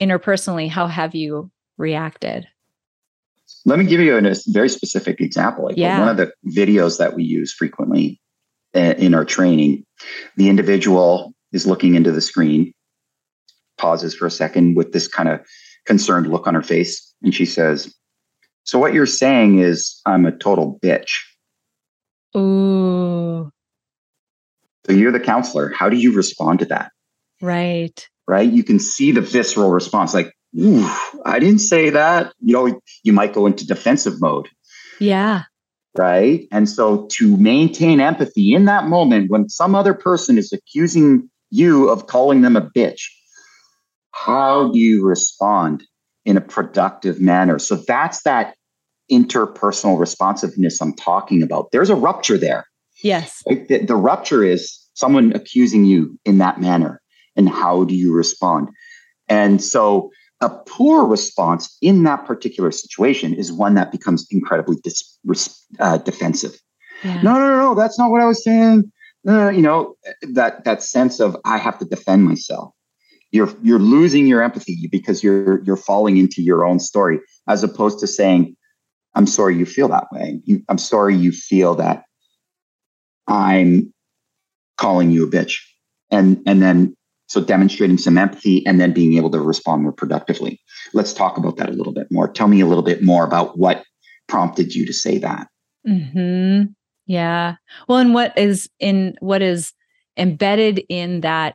interpersonally, 0.00 0.68
how 0.68 0.86
have 0.86 1.14
you 1.14 1.50
reacted? 1.76 2.46
Let 3.66 3.78
me 3.78 3.84
give 3.84 4.00
you 4.00 4.16
a 4.16 4.34
very 4.48 4.68
specific 4.68 5.20
example. 5.20 5.66
Like 5.66 5.76
yeah. 5.76 5.98
one 5.98 6.08
of 6.08 6.16
the 6.16 6.32
videos 6.46 6.98
that 6.98 7.14
we 7.14 7.24
use 7.24 7.52
frequently 7.52 8.20
eh, 8.74 8.94
in 8.96 9.14
our 9.14 9.24
training, 9.24 9.84
the 10.36 10.48
individual 10.48 11.34
is 11.52 11.66
looking 11.66 11.94
into 11.94 12.12
the 12.12 12.20
screen, 12.20 12.72
pauses 13.76 14.14
for 14.14 14.26
a 14.26 14.30
second 14.30 14.76
with 14.76 14.92
this 14.92 15.08
kind 15.08 15.28
of 15.28 15.40
concerned 15.84 16.28
look 16.28 16.46
on 16.46 16.54
her 16.54 16.62
face, 16.62 17.12
and 17.22 17.34
she 17.34 17.44
says, 17.44 17.94
So, 18.64 18.78
what 18.78 18.94
you're 18.94 19.06
saying 19.06 19.58
is, 19.58 20.00
I'm 20.06 20.24
a 20.24 20.32
total 20.32 20.78
bitch. 20.82 21.10
Ooh. 22.36 22.99
So, 24.86 24.92
you're 24.92 25.12
the 25.12 25.20
counselor. 25.20 25.70
How 25.70 25.88
do 25.88 25.96
you 25.96 26.14
respond 26.14 26.60
to 26.60 26.64
that? 26.66 26.92
Right. 27.42 28.08
Right. 28.26 28.50
You 28.50 28.62
can 28.62 28.78
see 28.78 29.12
the 29.12 29.20
visceral 29.20 29.70
response 29.70 30.14
like, 30.14 30.32
Ooh, 30.58 30.88
I 31.24 31.38
didn't 31.38 31.60
say 31.60 31.90
that. 31.90 32.32
You 32.40 32.54
know, 32.54 32.80
you 33.04 33.12
might 33.12 33.32
go 33.32 33.46
into 33.46 33.66
defensive 33.66 34.20
mode. 34.20 34.48
Yeah 34.98 35.44
right? 35.96 36.46
And 36.52 36.68
so 36.68 37.06
to 37.12 37.36
maintain 37.36 38.00
empathy 38.00 38.54
in 38.54 38.64
that 38.66 38.86
moment 38.86 39.30
when 39.30 39.48
some 39.48 39.74
other 39.74 39.94
person 39.94 40.38
is 40.38 40.52
accusing 40.52 41.28
you 41.50 41.88
of 41.88 42.06
calling 42.06 42.42
them 42.42 42.56
a 42.56 42.62
bitch, 42.62 43.02
how 44.12 44.70
do 44.72 44.78
you 44.78 45.04
respond 45.04 45.84
in 46.24 46.36
a 46.36 46.40
productive 46.40 47.20
manner? 47.20 47.58
So 47.58 47.76
that's 47.76 48.22
that 48.22 48.54
interpersonal 49.10 49.98
responsiveness 49.98 50.80
I'm 50.80 50.94
talking 50.94 51.42
about. 51.42 51.72
There's 51.72 51.90
a 51.90 51.96
rupture 51.96 52.38
there. 52.38 52.66
Yes. 53.02 53.42
The, 53.46 53.84
the 53.86 53.96
rupture 53.96 54.44
is 54.44 54.78
someone 54.94 55.32
accusing 55.34 55.84
you 55.84 56.18
in 56.24 56.38
that 56.38 56.60
manner. 56.60 57.00
And 57.36 57.48
how 57.48 57.84
do 57.84 57.94
you 57.94 58.12
respond? 58.12 58.68
And 59.28 59.62
so 59.62 60.10
a 60.40 60.50
poor 60.50 61.06
response 61.06 61.76
in 61.80 62.02
that 62.04 62.26
particular 62.26 62.70
situation 62.70 63.34
is 63.34 63.52
one 63.52 63.74
that 63.74 63.92
becomes 63.92 64.26
incredibly 64.30 64.76
dis, 64.82 65.18
uh, 65.78 65.98
defensive. 65.98 66.58
Yeah. 67.04 67.22
No, 67.22 67.34
no, 67.34 67.48
no, 67.48 67.56
no, 67.56 67.74
that's 67.74 67.98
not 67.98 68.10
what 68.10 68.20
I 68.20 68.26
was 68.26 68.42
saying. 68.42 68.90
Uh, 69.28 69.50
you 69.50 69.60
know 69.60 69.96
that 70.32 70.64
that 70.64 70.82
sense 70.82 71.20
of 71.20 71.36
I 71.44 71.58
have 71.58 71.78
to 71.78 71.84
defend 71.84 72.24
myself. 72.24 72.72
You're 73.32 73.52
you're 73.62 73.78
losing 73.78 74.26
your 74.26 74.42
empathy 74.42 74.88
because 74.90 75.22
you're 75.22 75.62
you're 75.64 75.76
falling 75.76 76.16
into 76.16 76.42
your 76.42 76.64
own 76.64 76.80
story, 76.80 77.20
as 77.46 77.62
opposed 77.62 78.00
to 78.00 78.06
saying, 78.06 78.56
"I'm 79.14 79.26
sorry 79.26 79.58
you 79.58 79.66
feel 79.66 79.88
that 79.88 80.06
way. 80.10 80.40
You, 80.44 80.62
I'm 80.70 80.78
sorry 80.78 81.14
you 81.16 81.32
feel 81.32 81.74
that 81.74 82.04
I'm 83.30 83.92
calling 84.76 85.10
you 85.10 85.26
a 85.26 85.30
bitch," 85.30 85.58
and 86.10 86.42
and 86.46 86.62
then 86.62 86.96
so 87.30 87.40
demonstrating 87.40 87.96
some 87.96 88.18
empathy 88.18 88.66
and 88.66 88.80
then 88.80 88.92
being 88.92 89.16
able 89.16 89.30
to 89.30 89.40
respond 89.40 89.82
more 89.82 89.92
productively. 89.92 90.60
Let's 90.92 91.12
talk 91.12 91.38
about 91.38 91.58
that 91.58 91.68
a 91.68 91.72
little 91.72 91.92
bit 91.92 92.08
more. 92.10 92.26
Tell 92.26 92.48
me 92.48 92.60
a 92.60 92.66
little 92.66 92.82
bit 92.82 93.04
more 93.04 93.24
about 93.24 93.56
what 93.56 93.84
prompted 94.26 94.74
you 94.74 94.84
to 94.84 94.92
say 94.92 95.18
that. 95.18 95.46
Hmm. 95.86 96.62
Yeah. 97.06 97.54
Well, 97.88 97.98
and 97.98 98.14
what 98.14 98.36
is 98.36 98.68
in 98.80 99.16
what 99.20 99.42
is 99.42 99.72
embedded 100.16 100.82
in 100.88 101.20
that 101.20 101.54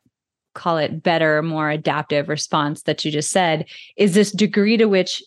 call 0.53 0.77
it 0.77 1.03
better, 1.03 1.43
more 1.43 1.69
adaptive 1.69 2.29
response 2.29 2.83
that 2.83 3.03
you 3.03 3.11
just 3.11 3.31
said 3.31 3.65
is 3.97 4.13
this 4.13 4.31
degree 4.31 4.77
to 4.77 4.85
which 4.85 5.21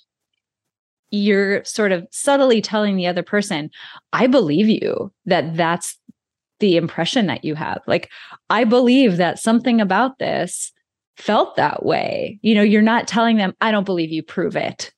you're 1.11 1.63
sort 1.65 1.93
of 1.93 2.07
subtly 2.11 2.61
telling 2.61 2.97
the 2.97 3.07
other 3.07 3.23
person, 3.23 3.71
I 4.13 4.27
believe 4.27 4.69
you 4.69 5.13
that 5.27 5.57
that's 5.57 5.99
the 6.61 6.77
impression 6.77 7.27
that 7.27 7.45
you 7.45 7.55
have. 7.55 7.81
Like, 7.87 8.11
I 8.51 8.65
believe 8.65 9.17
that 9.17 9.39
something 9.39 9.81
about 9.81 10.19
this 10.19 10.73
felt 11.17 11.57
that 11.57 11.85
way. 11.85 12.39
You 12.43 12.55
know, 12.55 12.63
you're 12.63 12.83
not 12.83 13.09
telling 13.09 13.37
them, 13.37 13.55
I 13.61 13.71
don't 13.71 13.85
believe 13.85 14.11
you, 14.11 14.23
prove 14.23 14.57
it. 14.57 14.93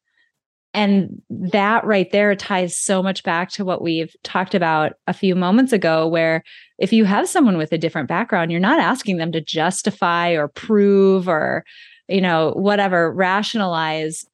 And 0.72 1.20
that 1.30 1.84
right 1.84 2.10
there 2.12 2.36
ties 2.36 2.76
so 2.76 3.02
much 3.02 3.24
back 3.24 3.50
to 3.50 3.64
what 3.64 3.82
we've 3.82 4.14
talked 4.22 4.54
about 4.54 4.92
a 5.08 5.12
few 5.12 5.34
moments 5.34 5.72
ago, 5.72 6.06
where 6.06 6.44
if 6.78 6.92
you 6.92 7.04
have 7.04 7.28
someone 7.28 7.56
with 7.56 7.72
a 7.72 7.78
different 7.78 8.08
background, 8.08 8.52
you're 8.52 8.60
not 8.60 8.78
asking 8.78 9.16
them 9.16 9.32
to 9.32 9.40
justify 9.40 10.30
or 10.30 10.46
prove 10.46 11.28
or, 11.28 11.64
you 12.08 12.20
know, 12.20 12.52
whatever, 12.54 13.12
rationalize 13.12 14.24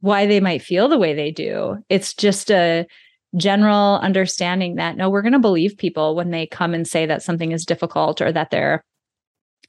why 0.00 0.24
they 0.24 0.40
might 0.40 0.62
feel 0.62 0.88
the 0.88 0.98
way 0.98 1.12
they 1.12 1.30
do. 1.30 1.76
It's 1.90 2.14
just 2.14 2.50
a 2.50 2.86
general 3.36 3.98
understanding 3.98 4.76
that 4.76 4.96
no, 4.96 5.10
we're 5.10 5.22
going 5.22 5.32
to 5.32 5.38
believe 5.38 5.76
people 5.76 6.14
when 6.14 6.30
they 6.30 6.46
come 6.46 6.74
and 6.74 6.86
say 6.86 7.06
that 7.06 7.22
something 7.22 7.52
is 7.52 7.66
difficult 7.66 8.20
or 8.20 8.32
that 8.32 8.50
they're 8.50 8.84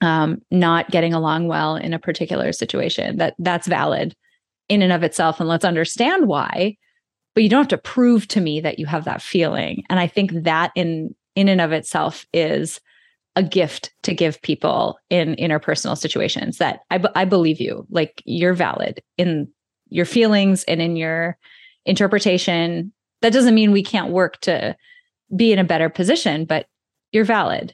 um, 0.01 0.41
not 0.51 0.91
getting 0.91 1.13
along 1.13 1.47
well 1.47 1.75
in 1.75 1.93
a 1.93 1.99
particular 1.99 2.51
situation. 2.51 3.17
That 3.17 3.35
that's 3.39 3.67
valid 3.67 4.15
in 4.69 4.81
and 4.81 4.93
of 4.93 5.03
itself, 5.03 5.39
and 5.39 5.49
let's 5.49 5.65
understand 5.65 6.27
why. 6.27 6.77
But 7.33 7.43
you 7.43 7.49
don't 7.49 7.61
have 7.61 7.67
to 7.69 7.77
prove 7.77 8.27
to 8.29 8.41
me 8.41 8.59
that 8.61 8.79
you 8.79 8.85
have 8.85 9.05
that 9.05 9.21
feeling. 9.21 9.83
And 9.89 9.99
I 9.99 10.07
think 10.07 10.31
that 10.43 10.71
in 10.75 11.15
in 11.35 11.49
and 11.49 11.61
of 11.61 11.71
itself 11.71 12.25
is 12.33 12.79
a 13.35 13.43
gift 13.43 13.93
to 14.01 14.15
give 14.15 14.41
people 14.41 14.97
in 15.11 15.35
interpersonal 15.35 15.95
situations 15.95 16.57
that 16.57 16.79
I, 16.89 17.03
I 17.13 17.25
believe 17.25 17.61
you 17.61 17.85
like 17.91 18.23
you're 18.25 18.55
valid 18.55 19.01
in 19.17 19.47
your 19.89 20.05
feelings 20.05 20.63
and 20.63 20.81
in 20.81 20.95
your 20.95 21.37
interpretation 21.85 22.91
that 23.21 23.33
doesn't 23.33 23.55
mean 23.55 23.71
we 23.71 23.83
can't 23.83 24.11
work 24.11 24.39
to 24.41 24.75
be 25.35 25.51
in 25.51 25.59
a 25.59 25.63
better 25.63 25.89
position, 25.89 26.45
but 26.45 26.67
you're 27.11 27.25
valid. 27.25 27.73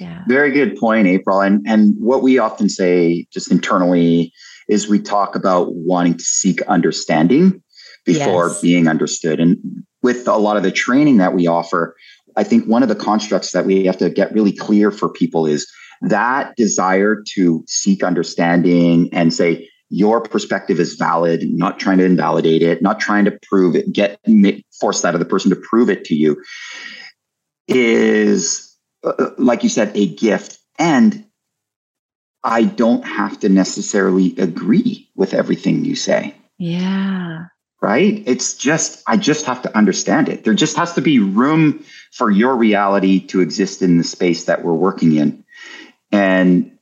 Yeah. 0.00 0.22
Very 0.28 0.52
good 0.52 0.76
point, 0.76 1.06
April. 1.06 1.40
And 1.40 1.64
and 1.66 1.94
what 1.98 2.22
we 2.22 2.38
often 2.38 2.68
say 2.68 3.26
just 3.32 3.50
internally 3.50 4.32
is 4.68 4.88
we 4.88 5.00
talk 5.00 5.34
about 5.34 5.74
wanting 5.74 6.16
to 6.16 6.24
seek 6.24 6.62
understanding 6.62 7.62
before 8.04 8.48
yes. 8.48 8.60
being 8.60 8.88
understood. 8.88 9.40
And 9.40 9.58
with 10.02 10.28
a 10.28 10.36
lot 10.36 10.56
of 10.56 10.62
the 10.62 10.70
training 10.70 11.16
that 11.18 11.34
we 11.34 11.46
offer, 11.46 11.96
I 12.36 12.44
think 12.44 12.66
one 12.66 12.82
of 12.82 12.88
the 12.88 12.94
constructs 12.94 13.52
that 13.52 13.64
we 13.64 13.84
have 13.86 13.98
to 13.98 14.10
get 14.10 14.32
really 14.32 14.52
clear 14.52 14.90
for 14.90 15.08
people 15.08 15.46
is 15.46 15.70
that 16.02 16.54
desire 16.56 17.22
to 17.34 17.64
seek 17.66 18.02
understanding 18.02 19.08
and 19.12 19.32
say, 19.32 19.68
your 19.94 20.20
perspective 20.20 20.80
is 20.80 20.94
valid, 20.94 21.48
not 21.48 21.78
trying 21.78 21.98
to 21.98 22.04
invalidate 22.04 22.62
it, 22.62 22.82
not 22.82 22.98
trying 22.98 23.24
to 23.26 23.38
prove 23.48 23.76
it, 23.76 23.92
get 23.92 24.18
force 24.80 25.02
that 25.02 25.14
other 25.14 25.24
person 25.24 25.50
to 25.50 25.56
prove 25.56 25.88
it 25.88 26.04
to 26.04 26.16
you, 26.16 26.42
is 27.68 28.76
uh, 29.04 29.10
uh, 29.10 29.30
like 29.38 29.62
you 29.62 29.68
said, 29.68 29.96
a 29.96 30.06
gift. 30.06 30.58
And 30.80 31.24
I 32.42 32.64
don't 32.64 33.04
have 33.04 33.38
to 33.40 33.48
necessarily 33.48 34.34
agree 34.36 35.08
with 35.14 35.32
everything 35.32 35.84
you 35.84 35.94
say. 35.94 36.34
Yeah. 36.58 37.44
Right? 37.80 38.20
It's 38.26 38.54
just, 38.54 39.00
I 39.06 39.16
just 39.16 39.46
have 39.46 39.62
to 39.62 39.76
understand 39.76 40.28
it. 40.28 40.42
There 40.42 40.54
just 40.54 40.76
has 40.76 40.94
to 40.94 41.02
be 41.02 41.20
room 41.20 41.84
for 42.12 42.32
your 42.32 42.56
reality 42.56 43.20
to 43.28 43.40
exist 43.40 43.80
in 43.80 43.98
the 43.98 44.04
space 44.04 44.46
that 44.46 44.64
we're 44.64 44.74
working 44.74 45.14
in. 45.14 45.44
And 46.10 46.72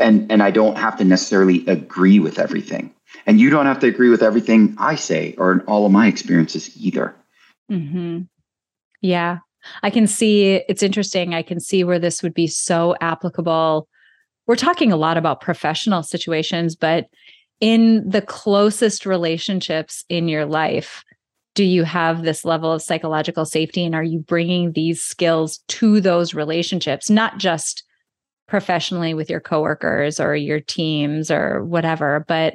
and 0.00 0.30
and 0.30 0.42
I 0.42 0.50
don't 0.50 0.76
have 0.76 0.96
to 0.98 1.04
necessarily 1.04 1.66
agree 1.66 2.18
with 2.18 2.38
everything. 2.38 2.92
And 3.26 3.40
you 3.40 3.50
don't 3.50 3.66
have 3.66 3.80
to 3.80 3.86
agree 3.86 4.08
with 4.08 4.22
everything 4.22 4.74
I 4.78 4.94
say 4.94 5.34
or 5.38 5.52
in 5.52 5.60
all 5.62 5.86
of 5.86 5.92
my 5.92 6.06
experiences 6.06 6.76
either. 6.76 7.14
Mm-hmm. 7.70 8.22
Yeah. 9.00 9.38
I 9.82 9.90
can 9.90 10.06
see 10.06 10.62
it's 10.68 10.82
interesting. 10.82 11.34
I 11.34 11.42
can 11.42 11.58
see 11.58 11.82
where 11.82 11.98
this 11.98 12.22
would 12.22 12.34
be 12.34 12.46
so 12.46 12.94
applicable. 13.00 13.88
We're 14.46 14.56
talking 14.56 14.92
a 14.92 14.96
lot 14.96 15.16
about 15.16 15.40
professional 15.40 16.02
situations, 16.02 16.76
but 16.76 17.06
in 17.60 18.08
the 18.08 18.22
closest 18.22 19.06
relationships 19.06 20.04
in 20.08 20.28
your 20.28 20.44
life, 20.44 21.02
do 21.54 21.64
you 21.64 21.84
have 21.84 22.22
this 22.22 22.44
level 22.44 22.70
of 22.70 22.82
psychological 22.82 23.46
safety? 23.46 23.84
And 23.84 23.94
are 23.94 24.04
you 24.04 24.20
bringing 24.20 24.72
these 24.72 25.02
skills 25.02 25.58
to 25.68 26.00
those 26.00 26.34
relationships, 26.34 27.08
not 27.08 27.38
just 27.38 27.82
professionally 28.48 29.14
with 29.14 29.28
your 29.28 29.40
coworkers 29.40 30.20
or 30.20 30.36
your 30.36 30.60
teams 30.60 31.30
or 31.30 31.64
whatever, 31.64 32.24
but 32.28 32.54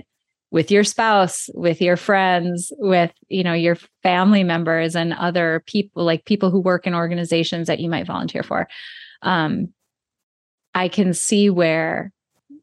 with 0.51 0.69
your 0.69 0.83
spouse, 0.83 1.49
with 1.53 1.81
your 1.81 1.95
friends, 1.95 2.73
with, 2.77 3.11
you 3.29 3.43
know, 3.43 3.53
your 3.53 3.77
family 4.03 4.43
members 4.43 4.95
and 4.95 5.13
other 5.13 5.63
people 5.65 6.03
like 6.03 6.25
people 6.25 6.51
who 6.51 6.59
work 6.59 6.85
in 6.85 6.93
organizations 6.93 7.67
that 7.67 7.79
you 7.79 7.89
might 7.89 8.05
volunteer 8.05 8.43
for. 8.43 8.67
Um, 9.21 9.69
I 10.75 10.87
can 10.87 11.13
see 11.13 11.49
where 11.49 12.11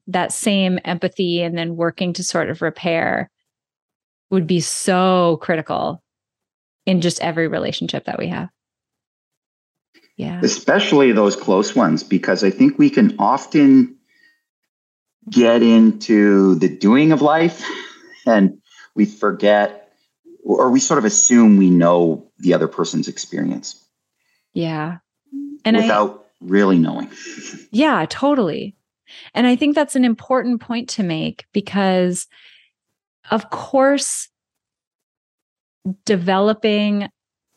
that 0.06 0.32
same 0.32 0.78
empathy 0.84 1.42
and 1.42 1.56
then 1.56 1.76
working 1.76 2.12
to 2.14 2.24
sort 2.24 2.50
of 2.50 2.62
repair 2.62 3.30
would 4.30 4.46
be 4.46 4.60
so 4.60 5.38
critical 5.42 6.02
in 6.86 7.00
just 7.00 7.20
every 7.20 7.48
relationship 7.48 8.04
that 8.04 8.18
we 8.18 8.28
have. 8.28 8.48
Yeah. 10.18 10.40
Especially 10.42 11.12
those 11.12 11.36
close 11.36 11.74
ones, 11.76 12.02
because 12.02 12.42
I 12.42 12.50
think 12.50 12.76
we 12.76 12.90
can 12.90 13.14
often 13.20 13.96
get 15.30 15.62
into 15.62 16.56
the 16.56 16.68
doing 16.68 17.12
of 17.12 17.22
life 17.22 17.64
and 18.26 18.58
we 18.96 19.06
forget 19.06 19.92
or 20.42 20.70
we 20.70 20.80
sort 20.80 20.98
of 20.98 21.04
assume 21.04 21.56
we 21.56 21.70
know 21.70 22.30
the 22.38 22.54
other 22.54 22.66
person's 22.66 23.06
experience. 23.06 23.80
Yeah. 24.54 24.98
And 25.64 25.76
without 25.76 26.24
I, 26.24 26.44
really 26.44 26.78
knowing. 26.78 27.10
Yeah, 27.70 28.04
totally. 28.08 28.74
And 29.34 29.46
I 29.46 29.54
think 29.54 29.76
that's 29.76 29.94
an 29.94 30.04
important 30.04 30.60
point 30.60 30.88
to 30.90 31.04
make 31.04 31.44
because, 31.52 32.26
of 33.30 33.50
course, 33.50 34.28
developing 36.04 37.08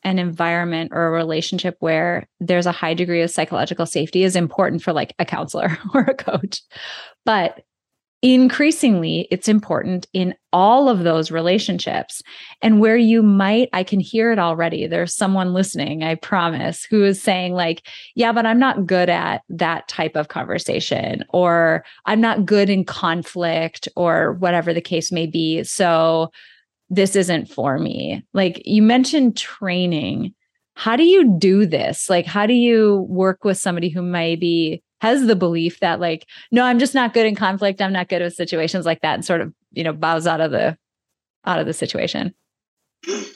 an 0.04 0.20
environment 0.20 0.92
or 0.94 1.08
a 1.08 1.12
relationship 1.12 1.76
where 1.80 2.28
there's 2.40 2.66
a 2.66 2.72
high 2.72 2.94
degree 2.94 3.22
of 3.22 3.32
psychological 3.32 3.86
safety 3.86 4.24
is 4.24 4.36
important 4.36 4.82
for 4.82 4.94
like 4.94 5.14
a 5.20 5.26
counselor 5.26 5.78
or 5.94 6.02
a 6.02 6.16
coach. 6.16 6.62
But 7.26 7.62
increasingly, 8.22 9.28
it's 9.32 9.48
important 9.48 10.08
in 10.14 10.36
all 10.54 10.90
of 10.90 11.04
those 11.04 11.32
relationships. 11.32 12.22
And 12.62 12.80
where 12.80 12.98
you 12.98 13.24
might, 13.24 13.70
I 13.74 13.84
can 13.84 14.00
hear 14.00 14.32
it 14.32 14.38
already. 14.38 14.86
There's 14.86 15.16
someone 15.16 15.54
listening, 15.54 16.04
I 16.04 16.16
promise, 16.16 16.86
who 16.86 17.04
is 17.04 17.22
saying, 17.22 17.54
like, 17.54 17.88
yeah, 18.16 18.32
but 18.32 18.46
I'm 18.46 18.60
not 18.60 18.86
good 18.86 19.10
at 19.10 19.42
that 19.50 19.88
type 19.88 20.16
of 20.16 20.28
conversation, 20.28 21.24
or 21.30 21.84
I'm 22.06 22.22
not 22.22 22.46
good 22.46 22.70
in 22.70 22.86
conflict, 22.86 23.88
or 23.96 24.34
whatever 24.34 24.74
the 24.74 24.82
case 24.82 25.12
may 25.12 25.26
be. 25.26 25.64
So, 25.64 26.32
this 26.92 27.16
isn't 27.16 27.48
for 27.48 27.80
me. 27.80 28.24
Like 28.34 28.62
you 28.66 28.84
mentioned 28.84 29.38
training. 29.38 30.36
How 30.76 30.96
do 30.96 31.04
you 31.04 31.38
do 31.38 31.66
this? 31.66 32.10
Like, 32.10 32.26
how 32.26 32.46
do 32.46 32.54
you 32.54 33.06
work 33.10 33.44
with 33.44 33.58
somebody 33.58 33.90
who 33.90 34.02
maybe 34.02 34.84
has 35.02 35.26
the 35.26 35.36
belief 35.36 35.80
that, 35.80 36.00
like, 36.00 36.26
no, 36.52 36.64
I'm 36.64 36.80
just 36.80 36.94
not 36.94 37.14
good 37.14 37.26
in 37.26 37.36
conflict. 37.36 37.82
I'm 37.82 37.92
not 37.92 38.08
good 38.08 38.22
with 38.22 38.34
situations 38.34 38.86
like 38.86 39.02
that, 39.02 39.16
and 39.16 39.26
sort 39.26 39.42
of, 39.42 39.54
you 39.72 39.84
know, 39.84 39.94
bows 39.94 40.28
out 40.28 40.42
of 40.42 40.52
the 40.52 40.78
out 41.46 41.60
of 41.60 41.66
the 41.66 41.74
situation? 41.74 42.34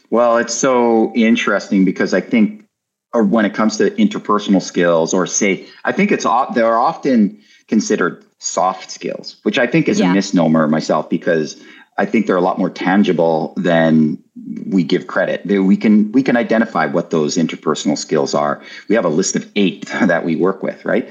Well, 0.10 0.38
it's 0.38 0.54
so 0.54 1.12
interesting 1.16 1.86
because 1.86 2.14
I 2.14 2.22
think, 2.22 2.66
or 3.14 3.24
when 3.24 3.46
it 3.46 3.54
comes 3.54 3.78
to 3.78 3.92
interpersonal 3.92 4.62
skills, 4.62 5.14
or 5.14 5.26
say, 5.26 5.66
I 5.84 5.92
think 5.92 6.12
it's 6.12 6.26
they're 6.54 6.78
often 6.78 7.42
considered 7.68 8.24
soft 8.40 8.92
skills, 8.92 9.38
which 9.44 9.58
I 9.58 9.66
think 9.66 9.88
is 9.88 10.00
yeah. 10.00 10.12
a 10.12 10.14
misnomer 10.14 10.68
myself 10.68 11.10
because 11.10 11.62
I 11.98 12.06
think 12.06 12.28
they're 12.28 12.36
a 12.36 12.42
lot 12.42 12.60
more 12.60 12.70
tangible 12.70 13.54
than 13.56 14.22
we 14.68 14.84
give 14.84 15.08
credit. 15.08 15.46
We 15.46 15.78
can 15.78 16.12
we 16.12 16.24
can 16.24 16.36
identify 16.36 16.88
what 16.88 17.10
those 17.10 17.38
interpersonal 17.38 17.98
skills 17.98 18.34
are. 18.34 18.62
We 18.90 18.96
have 18.96 19.06
a 19.06 19.10
list 19.10 19.36
of 19.36 19.50
eight 19.56 19.86
that 20.02 20.26
we 20.26 20.36
work 20.36 20.62
with, 20.62 20.84
right? 20.86 21.10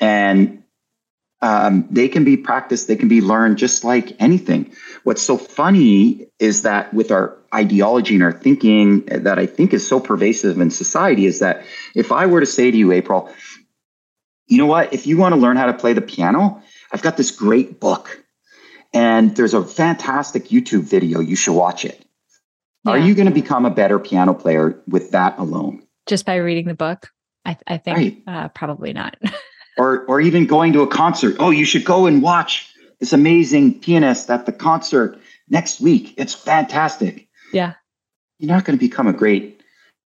And 0.00 0.64
um, 1.40 1.86
they 1.90 2.08
can 2.08 2.24
be 2.24 2.38
practiced. 2.38 2.88
They 2.88 2.96
can 2.96 3.08
be 3.08 3.20
learned 3.20 3.58
just 3.58 3.84
like 3.84 4.16
anything. 4.18 4.74
What's 5.02 5.22
so 5.22 5.36
funny 5.36 6.26
is 6.38 6.62
that 6.62 6.94
with 6.94 7.10
our 7.10 7.36
ideology 7.54 8.14
and 8.14 8.24
our 8.24 8.32
thinking 8.32 9.04
that 9.04 9.38
I 9.38 9.46
think 9.46 9.74
is 9.74 9.86
so 9.86 10.00
pervasive 10.00 10.58
in 10.58 10.70
society 10.70 11.26
is 11.26 11.40
that 11.40 11.64
if 11.94 12.12
I 12.12 12.26
were 12.26 12.40
to 12.40 12.46
say 12.46 12.70
to 12.70 12.76
you, 12.76 12.92
April, 12.92 13.30
you 14.46 14.58
know 14.58 14.66
what? 14.66 14.94
If 14.94 15.06
you 15.06 15.18
want 15.18 15.34
to 15.34 15.40
learn 15.40 15.56
how 15.56 15.66
to 15.66 15.74
play 15.74 15.92
the 15.92 16.00
piano, 16.00 16.62
I've 16.90 17.02
got 17.02 17.16
this 17.16 17.30
great 17.30 17.78
book 17.78 18.23
and 18.94 19.34
there's 19.34 19.54
a 19.54 19.64
fantastic 19.64 20.44
YouTube 20.44 20.84
video. 20.84 21.20
You 21.20 21.34
should 21.34 21.54
watch 21.54 21.84
it. 21.84 22.02
Yeah. 22.84 22.92
Are 22.92 22.98
you 22.98 23.14
going 23.14 23.26
to 23.26 23.34
become 23.34 23.66
a 23.66 23.70
better 23.70 23.98
piano 23.98 24.32
player 24.34 24.80
with 24.86 25.10
that 25.10 25.38
alone? 25.38 25.82
Just 26.06 26.24
by 26.24 26.36
reading 26.36 26.66
the 26.66 26.74
book? 26.74 27.10
I, 27.44 27.58
I 27.66 27.78
think 27.78 27.96
right. 27.98 28.22
uh, 28.26 28.48
probably 28.48 28.92
not. 28.92 29.16
or, 29.78 30.04
or 30.06 30.20
even 30.20 30.46
going 30.46 30.72
to 30.74 30.82
a 30.82 30.86
concert. 30.86 31.36
Oh, 31.38 31.50
you 31.50 31.64
should 31.64 31.84
go 31.84 32.06
and 32.06 32.22
watch 32.22 32.72
this 33.00 33.12
amazing 33.12 33.80
pianist 33.80 34.30
at 34.30 34.46
the 34.46 34.52
concert 34.52 35.18
next 35.48 35.80
week. 35.80 36.14
It's 36.16 36.34
fantastic. 36.34 37.28
Yeah. 37.52 37.74
You're 38.38 38.48
not 38.48 38.64
going 38.64 38.78
to 38.78 38.84
become 38.84 39.08
a 39.08 39.12
great, 39.12 39.62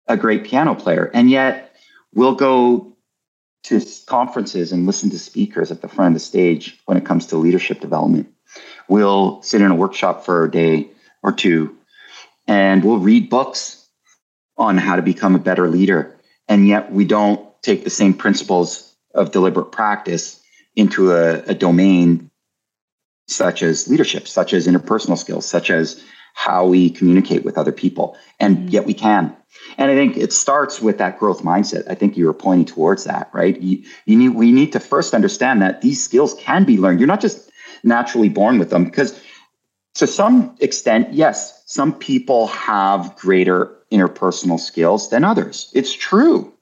a 0.07 0.17
great 0.17 0.45
piano 0.45 0.75
player. 0.75 1.11
And 1.13 1.29
yet 1.29 1.75
we'll 2.15 2.35
go 2.35 2.97
to 3.65 3.81
conferences 4.07 4.73
and 4.73 4.87
listen 4.87 5.11
to 5.11 5.19
speakers 5.19 5.71
at 5.71 5.83
the 5.83 5.89
front 5.89 6.09
of 6.09 6.15
the 6.15 6.25
stage 6.25 6.81
when 6.85 6.97
it 6.97 7.05
comes 7.05 7.27
to 7.27 7.37
leadership 7.37 7.81
development. 7.81 8.33
We'll 8.89 9.43
sit 9.43 9.61
in 9.61 9.71
a 9.71 9.75
workshop 9.75 10.25
for 10.25 10.45
a 10.45 10.51
day 10.51 10.91
or 11.23 11.33
two 11.33 11.77
and 12.47 12.83
we'll 12.83 12.99
read 12.99 13.29
books 13.29 13.87
on 14.57 14.79
how 14.79 14.97
to 14.97 15.03
become 15.03 15.35
a 15.35 15.39
better 15.39 15.69
leader. 15.69 16.17
And 16.49 16.67
yet 16.67 16.91
we 16.91 17.05
don't 17.05 17.41
take 17.63 17.85
the 17.85 17.91
same 17.91 18.15
principles 18.15 18.95
of 19.15 19.31
deliberate 19.31 19.71
practice 19.73 20.41
into 20.75 21.13
a, 21.13 21.41
a 21.43 21.55
domain 21.55 22.31
such 23.27 23.63
as 23.63 23.89
leadership, 23.89 24.27
such 24.27 24.55
as 24.55 24.67
interpersonal 24.67 25.19
skills, 25.19 25.45
such 25.45 25.71
as 25.71 26.03
how 26.35 26.67
we 26.67 26.89
communicate 26.89 27.45
with 27.45 27.59
other 27.59 27.73
people. 27.73 28.17
And 28.41 28.57
mm-hmm. 28.57 28.69
yet 28.69 28.87
we 28.87 28.95
can. 28.95 29.37
And 29.77 29.91
I 29.91 29.95
think 29.95 30.17
it 30.17 30.33
starts 30.33 30.81
with 30.81 30.99
that 30.99 31.19
growth 31.19 31.43
mindset. 31.43 31.91
I 31.91 31.95
think 31.95 32.17
you 32.17 32.27
were 32.27 32.35
pointing 32.35 32.67
towards 32.67 33.05
that, 33.05 33.29
right? 33.33 33.61
You, 33.61 33.85
you 34.07 34.17
need, 34.17 34.31
we 34.31 34.53
need 34.53 34.73
to 34.73 34.81
first 34.81 35.15
understand 35.15 35.63
that 35.63 35.83
these 35.83 36.03
skills 36.03 36.35
can 36.35 36.65
be 36.65 36.79
learned. 36.79 37.01
You're 37.01 37.09
not 37.09 37.21
just 37.21 37.48
naturally 37.83 38.29
born 38.29 38.59
with 38.59 38.71
them 38.71 38.85
because 38.85 39.19
to 39.95 40.07
some 40.07 40.57
extent, 40.61 41.13
yes, 41.13 41.63
some 41.67 41.93
people 41.93 42.47
have 42.49 43.17
greater 43.17 43.77
interpersonal 43.91 44.61
skills 44.61 45.11
than 45.11 45.25
others. 45.25 45.71
It's 45.75 45.93
true. 45.93 46.53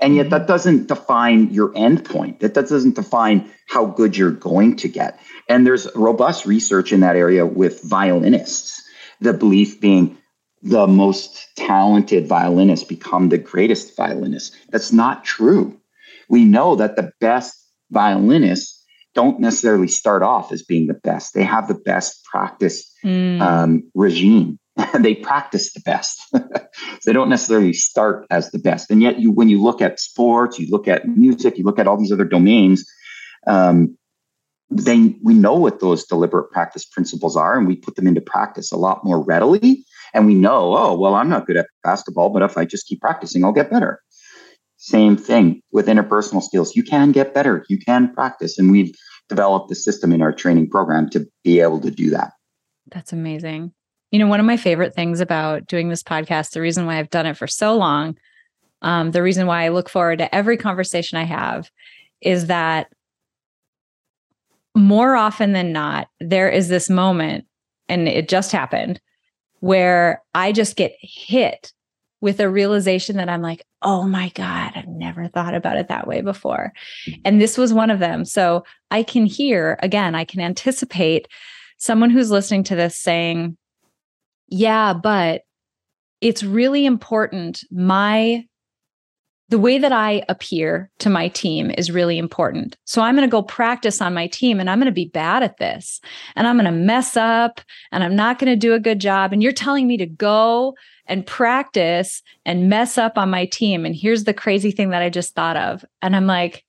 And 0.00 0.14
yet 0.14 0.30
that 0.30 0.42
mm-hmm. 0.42 0.46
doesn't 0.48 0.88
define 0.88 1.50
your 1.50 1.72
end 1.74 2.04
point. 2.04 2.40
That, 2.40 2.54
that 2.54 2.68
doesn't 2.68 2.94
define 2.94 3.50
how 3.66 3.86
good 3.86 4.16
you're 4.16 4.30
going 4.30 4.76
to 4.76 4.88
get. 4.88 5.20
And 5.48 5.66
there's 5.66 5.88
robust 5.94 6.46
research 6.46 6.92
in 6.92 7.00
that 7.00 7.16
area 7.16 7.44
with 7.44 7.82
violinists. 7.82 8.82
The 9.20 9.32
belief 9.32 9.80
being 9.80 10.16
the 10.62 10.86
most 10.86 11.46
talented 11.56 12.26
violinists 12.26 12.86
become 12.86 13.28
the 13.28 13.38
greatest 13.38 13.96
violinists. 13.96 14.56
That's 14.70 14.92
not 14.92 15.24
true. 15.24 15.78
We 16.28 16.44
know 16.44 16.76
that 16.76 16.96
the 16.96 17.12
best 17.20 17.54
violinists 17.90 18.77
don't 19.14 19.40
necessarily 19.40 19.88
start 19.88 20.22
off 20.22 20.52
as 20.52 20.62
being 20.62 20.86
the 20.86 20.94
best. 20.94 21.34
They 21.34 21.44
have 21.44 21.68
the 21.68 21.74
best 21.74 22.24
practice 22.24 22.90
mm. 23.04 23.40
um, 23.40 23.82
regime. 23.94 24.58
they 25.00 25.14
practice 25.14 25.72
the 25.72 25.80
best. 25.80 26.20
so 26.32 26.40
they 27.04 27.12
don't 27.12 27.28
necessarily 27.28 27.72
start 27.72 28.26
as 28.30 28.50
the 28.50 28.58
best. 28.58 28.90
And 28.90 29.02
yet, 29.02 29.18
you 29.18 29.32
when 29.32 29.48
you 29.48 29.62
look 29.62 29.82
at 29.82 29.98
sports, 29.98 30.58
you 30.58 30.68
look 30.70 30.88
at 30.88 31.06
music, 31.06 31.58
you 31.58 31.64
look 31.64 31.78
at 31.78 31.88
all 31.88 31.96
these 31.96 32.12
other 32.12 32.24
domains. 32.24 32.84
Um, 33.46 33.96
they 34.70 35.16
we 35.22 35.34
know 35.34 35.54
what 35.54 35.80
those 35.80 36.04
deliberate 36.04 36.50
practice 36.50 36.84
principles 36.84 37.36
are, 37.36 37.56
and 37.56 37.66
we 37.66 37.76
put 37.76 37.96
them 37.96 38.06
into 38.06 38.20
practice 38.20 38.70
a 38.70 38.76
lot 38.76 39.04
more 39.04 39.22
readily. 39.22 39.84
And 40.14 40.26
we 40.26 40.34
know, 40.34 40.76
oh 40.76 40.98
well, 40.98 41.14
I'm 41.14 41.28
not 41.28 41.46
good 41.46 41.56
at 41.56 41.66
basketball, 41.82 42.30
but 42.30 42.42
if 42.42 42.56
I 42.56 42.64
just 42.64 42.86
keep 42.86 43.00
practicing, 43.00 43.44
I'll 43.44 43.52
get 43.52 43.70
better. 43.70 44.00
Same 44.78 45.16
thing 45.16 45.60
with 45.72 45.86
interpersonal 45.86 46.42
skills. 46.42 46.74
You 46.74 46.82
can 46.82 47.12
get 47.12 47.34
better, 47.34 47.64
you 47.68 47.78
can 47.78 48.12
practice. 48.14 48.58
And 48.58 48.70
we've 48.70 48.94
developed 49.28 49.68
the 49.68 49.74
system 49.74 50.12
in 50.12 50.22
our 50.22 50.32
training 50.32 50.70
program 50.70 51.10
to 51.10 51.26
be 51.44 51.60
able 51.60 51.80
to 51.80 51.90
do 51.90 52.10
that. 52.10 52.32
That's 52.90 53.12
amazing. 53.12 53.72
You 54.10 54.18
know, 54.18 54.26
one 54.26 54.40
of 54.40 54.46
my 54.46 54.56
favorite 54.56 54.94
things 54.94 55.20
about 55.20 55.66
doing 55.66 55.90
this 55.90 56.02
podcast, 56.02 56.52
the 56.52 56.62
reason 56.62 56.86
why 56.86 56.98
I've 56.98 57.10
done 57.10 57.26
it 57.26 57.36
for 57.36 57.46
so 57.46 57.76
long, 57.76 58.16
um, 58.80 59.10
the 59.10 59.22
reason 59.22 59.46
why 59.46 59.64
I 59.64 59.68
look 59.68 59.88
forward 59.88 60.18
to 60.18 60.34
every 60.34 60.56
conversation 60.56 61.18
I 61.18 61.24
have 61.24 61.70
is 62.22 62.46
that 62.46 62.90
more 64.74 65.16
often 65.16 65.52
than 65.52 65.72
not, 65.72 66.08
there 66.20 66.48
is 66.48 66.68
this 66.68 66.88
moment, 66.88 67.44
and 67.88 68.08
it 68.08 68.28
just 68.28 68.52
happened, 68.52 69.00
where 69.60 70.22
I 70.34 70.52
just 70.52 70.76
get 70.76 70.94
hit 71.00 71.72
with 72.20 72.40
a 72.40 72.50
realization 72.50 73.16
that 73.16 73.28
I'm 73.28 73.42
like, 73.42 73.64
oh 73.82 74.04
my 74.04 74.30
God, 74.30 74.72
I've 74.74 74.88
never 74.88 75.28
thought 75.28 75.54
about 75.54 75.76
it 75.76 75.88
that 75.88 76.06
way 76.06 76.20
before. 76.20 76.72
Mm-hmm. 77.06 77.20
And 77.24 77.40
this 77.40 77.56
was 77.56 77.72
one 77.72 77.90
of 77.90 78.00
them. 78.00 78.24
So 78.24 78.64
I 78.90 79.02
can 79.02 79.24
hear, 79.24 79.78
again, 79.82 80.14
I 80.14 80.24
can 80.24 80.40
anticipate 80.40 81.28
someone 81.78 82.10
who's 82.10 82.30
listening 82.30 82.64
to 82.64 82.76
this 82.76 82.96
saying, 82.96 83.56
yeah, 84.48 84.94
but 84.94 85.42
it's 86.20 86.42
really 86.42 86.86
important. 86.86 87.62
My 87.70 88.44
the 89.50 89.58
way 89.58 89.78
that 89.78 89.92
I 89.92 90.22
appear 90.28 90.90
to 90.98 91.08
my 91.08 91.28
team 91.28 91.70
is 91.70 91.90
really 91.90 92.18
important. 92.18 92.76
So 92.84 93.00
I'm 93.00 93.16
going 93.16 93.26
to 93.26 93.30
go 93.30 93.42
practice 93.42 94.02
on 94.02 94.12
my 94.12 94.26
team 94.26 94.60
and 94.60 94.68
I'm 94.68 94.78
going 94.78 94.86
to 94.86 94.92
be 94.92 95.08
bad 95.08 95.42
at 95.42 95.56
this 95.56 96.02
and 96.36 96.46
I'm 96.46 96.56
going 96.56 96.66
to 96.66 96.70
mess 96.70 97.16
up 97.16 97.62
and 97.90 98.04
I'm 98.04 98.14
not 98.14 98.38
going 98.38 98.52
to 98.52 98.56
do 98.56 98.74
a 98.74 98.80
good 98.80 99.00
job. 99.00 99.32
And 99.32 99.42
you're 99.42 99.52
telling 99.52 99.86
me 99.86 99.96
to 99.96 100.06
go 100.06 100.74
and 101.08 101.26
practice 101.26 102.22
and 102.44 102.68
mess 102.68 102.98
up 102.98 103.18
on 103.18 103.30
my 103.30 103.46
team. 103.46 103.84
And 103.84 103.96
here's 103.96 104.24
the 104.24 104.34
crazy 104.34 104.70
thing 104.70 104.90
that 104.90 105.02
I 105.02 105.10
just 105.10 105.34
thought 105.34 105.56
of. 105.56 105.84
And 106.02 106.14
I'm 106.14 106.26
like, 106.26 106.64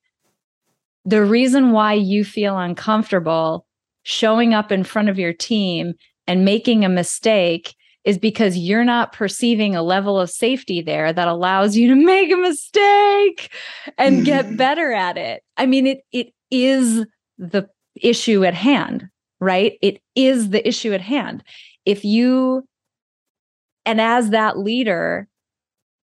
the 1.04 1.24
reason 1.24 1.72
why 1.72 1.94
you 1.94 2.24
feel 2.24 2.58
uncomfortable 2.58 3.66
showing 4.02 4.54
up 4.54 4.72
in 4.72 4.84
front 4.84 5.08
of 5.08 5.18
your 5.18 5.32
team 5.32 5.94
and 6.26 6.44
making 6.44 6.84
a 6.84 6.88
mistake 6.88 7.74
is 8.04 8.16
because 8.16 8.56
you're 8.56 8.84
not 8.84 9.12
perceiving 9.12 9.76
a 9.76 9.82
level 9.82 10.18
of 10.18 10.30
safety 10.30 10.80
there 10.80 11.12
that 11.12 11.28
allows 11.28 11.76
you 11.76 11.88
to 11.88 11.94
make 12.04 12.32
a 12.32 12.36
mistake 12.36 13.52
and 13.98 14.24
get 14.24 14.46
mm-hmm. 14.46 14.56
better 14.56 14.92
at 14.92 15.18
it. 15.18 15.42
I 15.56 15.66
mean, 15.66 15.86
it 15.86 16.00
it 16.12 16.32
is 16.50 17.04
the 17.38 17.68
issue 17.96 18.44
at 18.44 18.54
hand, 18.54 19.08
right? 19.40 19.74
It 19.82 20.00
is 20.14 20.50
the 20.50 20.66
issue 20.66 20.92
at 20.92 21.00
hand. 21.00 21.44
If 21.84 22.04
you 22.04 22.66
and 23.84 24.00
as 24.00 24.30
that 24.30 24.58
leader, 24.58 25.28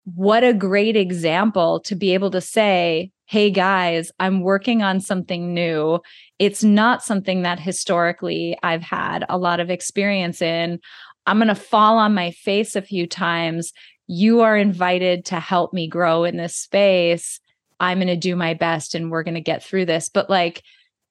what 0.04 0.42
a 0.44 0.52
great 0.52 0.96
example 0.96 1.80
to 1.80 1.94
be 1.94 2.14
able 2.14 2.30
to 2.32 2.40
say, 2.40 3.12
hey 3.26 3.50
guys, 3.50 4.10
I'm 4.18 4.40
working 4.40 4.82
on 4.82 5.00
something 5.00 5.54
new. 5.54 6.00
It's 6.38 6.64
not 6.64 7.04
something 7.04 7.42
that 7.42 7.60
historically 7.60 8.58
I've 8.62 8.82
had 8.82 9.24
a 9.28 9.38
lot 9.38 9.60
of 9.60 9.70
experience 9.70 10.42
in. 10.42 10.80
I'm 11.24 11.38
going 11.38 11.48
to 11.48 11.54
fall 11.54 11.98
on 11.98 12.14
my 12.14 12.32
face 12.32 12.74
a 12.74 12.82
few 12.82 13.06
times. 13.06 13.72
You 14.08 14.40
are 14.40 14.56
invited 14.56 15.24
to 15.26 15.38
help 15.38 15.72
me 15.72 15.86
grow 15.86 16.24
in 16.24 16.36
this 16.36 16.56
space. 16.56 17.40
I'm 17.78 17.98
going 17.98 18.08
to 18.08 18.16
do 18.16 18.36
my 18.36 18.54
best 18.54 18.94
and 18.94 19.10
we're 19.10 19.22
going 19.22 19.34
to 19.34 19.40
get 19.40 19.62
through 19.62 19.86
this. 19.86 20.08
But 20.08 20.28
like 20.28 20.62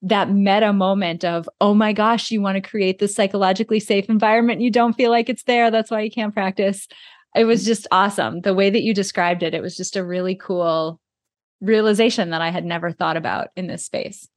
that 0.02 0.30
meta 0.30 0.72
moment 0.72 1.24
of, 1.24 1.48
oh 1.60 1.74
my 1.74 1.92
gosh, 1.92 2.30
you 2.30 2.40
want 2.40 2.56
to 2.56 2.68
create 2.68 2.98
this 2.98 3.14
psychologically 3.14 3.80
safe 3.80 4.08
environment. 4.08 4.60
You 4.60 4.70
don't 4.70 4.94
feel 4.94 5.10
like 5.10 5.28
it's 5.28 5.44
there. 5.44 5.70
That's 5.70 5.90
why 5.90 6.00
you 6.00 6.10
can't 6.10 6.34
practice. 6.34 6.88
It 7.36 7.44
was 7.44 7.64
just 7.64 7.86
awesome. 7.92 8.40
The 8.40 8.54
way 8.54 8.68
that 8.68 8.82
you 8.82 8.92
described 8.92 9.42
it, 9.42 9.54
it 9.54 9.62
was 9.62 9.76
just 9.76 9.96
a 9.96 10.04
really 10.04 10.34
cool 10.34 11.00
realization 11.60 12.30
that 12.30 12.42
I 12.42 12.50
had 12.50 12.64
never 12.64 12.90
thought 12.90 13.16
about 13.16 13.48
in 13.56 13.68
this 13.68 13.84
space. 13.84 14.28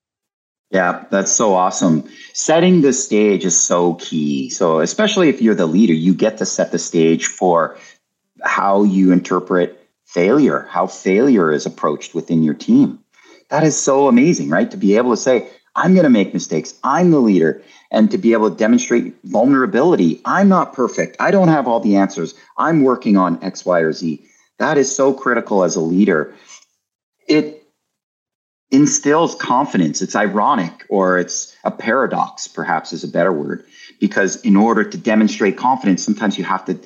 Yeah, 0.72 1.06
that's 1.10 1.32
so 1.32 1.54
awesome. 1.54 2.08
Setting 2.34 2.82
the 2.82 2.94
stage 2.94 3.46
is 3.46 3.60
so 3.60 3.96
key. 3.96 4.50
So, 4.50 4.80
especially 4.80 5.30
if 5.30 5.42
you're 5.42 5.56
the 5.56 5.68
leader, 5.68 5.94
you 5.94 6.14
get 6.14 6.38
to 6.38 6.46
set 6.46 6.72
the 6.72 6.80
stage 6.80 7.26
for 7.26 7.78
how 8.44 8.84
you 8.84 9.12
interpret 9.12 9.88
failure, 10.06 10.68
how 10.70 10.88
failure 10.88 11.52
is 11.52 11.66
approached 11.66 12.14
within 12.14 12.44
your 12.44 12.54
team. 12.54 13.00
That 13.50 13.64
is 13.64 13.80
so 13.80 14.08
amazing, 14.08 14.50
right? 14.50 14.70
To 14.72 14.78
be 14.78 14.98
able 14.98 15.12
to 15.12 15.18
say, 15.18 15.50
I'm 15.76 15.94
going 15.94 16.06
to 16.06 16.10
make 16.10 16.34
mistakes. 16.34 16.74
I'm 16.84 17.12
the 17.12 17.20
leader. 17.20 17.62
And 17.92 18.10
to 18.12 18.18
be 18.18 18.34
able 18.34 18.50
to 18.50 18.56
demonstrate 18.56 19.16
vulnerability. 19.24 20.22
I'm 20.26 20.50
not 20.50 20.74
perfect. 20.74 21.18
I 21.20 21.32
don't 21.32 21.48
have 21.50 21.68
all 21.68 21.80
the 21.80 21.96
answers. 21.98 22.34
I'm 22.58 22.84
working 22.84 23.18
on 23.18 23.44
X, 23.44 23.66
Y, 23.66 23.80
or 23.80 23.94
Z. 23.94 24.26
That 24.58 24.78
is 24.78 24.94
so 24.94 25.14
critical 25.14 25.64
as 25.64 25.76
a 25.76 25.82
leader. 25.82 26.34
It 27.28 27.66
instills 28.72 29.36
confidence. 29.36 30.02
It's 30.02 30.16
ironic 30.16 30.86
or 30.90 31.18
it's 31.18 31.56
a 31.64 31.72
paradox, 31.72 32.48
perhaps 32.48 32.94
is 32.94 33.04
a 33.04 33.08
better 33.08 33.32
word, 33.32 33.66
because 34.00 34.42
in 34.42 34.56
order 34.56 34.84
to 34.84 34.98
demonstrate 34.98 35.58
confidence, 35.58 36.04
sometimes 36.04 36.38
you 36.38 36.44
have 36.44 36.66
to 36.66 36.80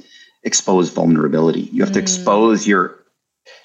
expose 0.44 0.90
vulnerability. 0.90 1.62
You 1.62 1.84
have 1.84 1.92
mm. 1.92 1.96
to 1.96 2.00
expose 2.00 2.68
your 2.68 3.00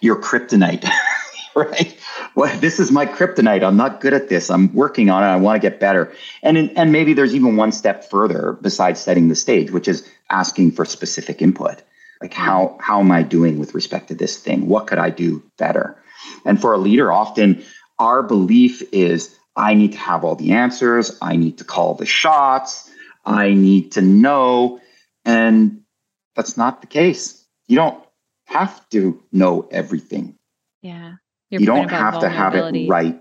your 0.00 0.16
kryptonite, 0.16 0.88
right? 1.54 1.96
Well, 2.34 2.58
this 2.58 2.80
is 2.80 2.90
my 2.90 3.06
kryptonite. 3.06 3.62
I'm 3.62 3.76
not 3.76 4.00
good 4.00 4.12
at 4.12 4.28
this. 4.28 4.50
I'm 4.50 4.72
working 4.74 5.08
on 5.08 5.22
it. 5.22 5.26
I 5.26 5.36
want 5.36 5.60
to 5.60 5.70
get 5.70 5.78
better. 5.78 6.12
And 6.42 6.56
in, 6.56 6.70
and 6.76 6.90
maybe 6.90 7.14
there's 7.14 7.34
even 7.34 7.56
one 7.56 7.72
step 7.72 8.10
further 8.10 8.58
besides 8.60 9.00
setting 9.00 9.28
the 9.28 9.36
stage, 9.36 9.70
which 9.70 9.88
is 9.88 10.08
asking 10.30 10.72
for 10.72 10.84
specific 10.84 11.40
input. 11.42 11.82
Like 12.20 12.32
how 12.32 12.78
how 12.80 13.00
am 13.00 13.10
I 13.10 13.22
doing 13.22 13.58
with 13.58 13.74
respect 13.74 14.08
to 14.08 14.14
this 14.14 14.36
thing? 14.38 14.68
What 14.68 14.86
could 14.86 14.98
I 14.98 15.10
do 15.10 15.42
better? 15.58 15.96
And 16.44 16.60
for 16.60 16.72
a 16.72 16.78
leader, 16.78 17.12
often 17.12 17.64
our 17.98 18.22
belief 18.22 18.82
is 18.92 19.36
I 19.56 19.74
need 19.74 19.92
to 19.92 19.98
have 19.98 20.24
all 20.24 20.34
the 20.34 20.52
answers, 20.52 21.16
I 21.22 21.36
need 21.36 21.58
to 21.58 21.64
call 21.64 21.94
the 21.94 22.06
shots, 22.06 22.90
I 23.24 23.52
need 23.52 23.92
to 23.92 24.02
know. 24.02 24.80
And 25.24 25.82
that's 26.34 26.56
not 26.56 26.80
the 26.80 26.86
case. 26.86 27.44
You 27.66 27.76
don't 27.76 28.02
have 28.46 28.88
to 28.90 29.22
know 29.32 29.68
everything. 29.70 30.36
Yeah. 30.82 31.14
You 31.60 31.66
don't 31.66 31.90
have 31.90 32.20
to 32.20 32.28
have 32.28 32.54
it 32.54 32.88
right. 32.88 33.18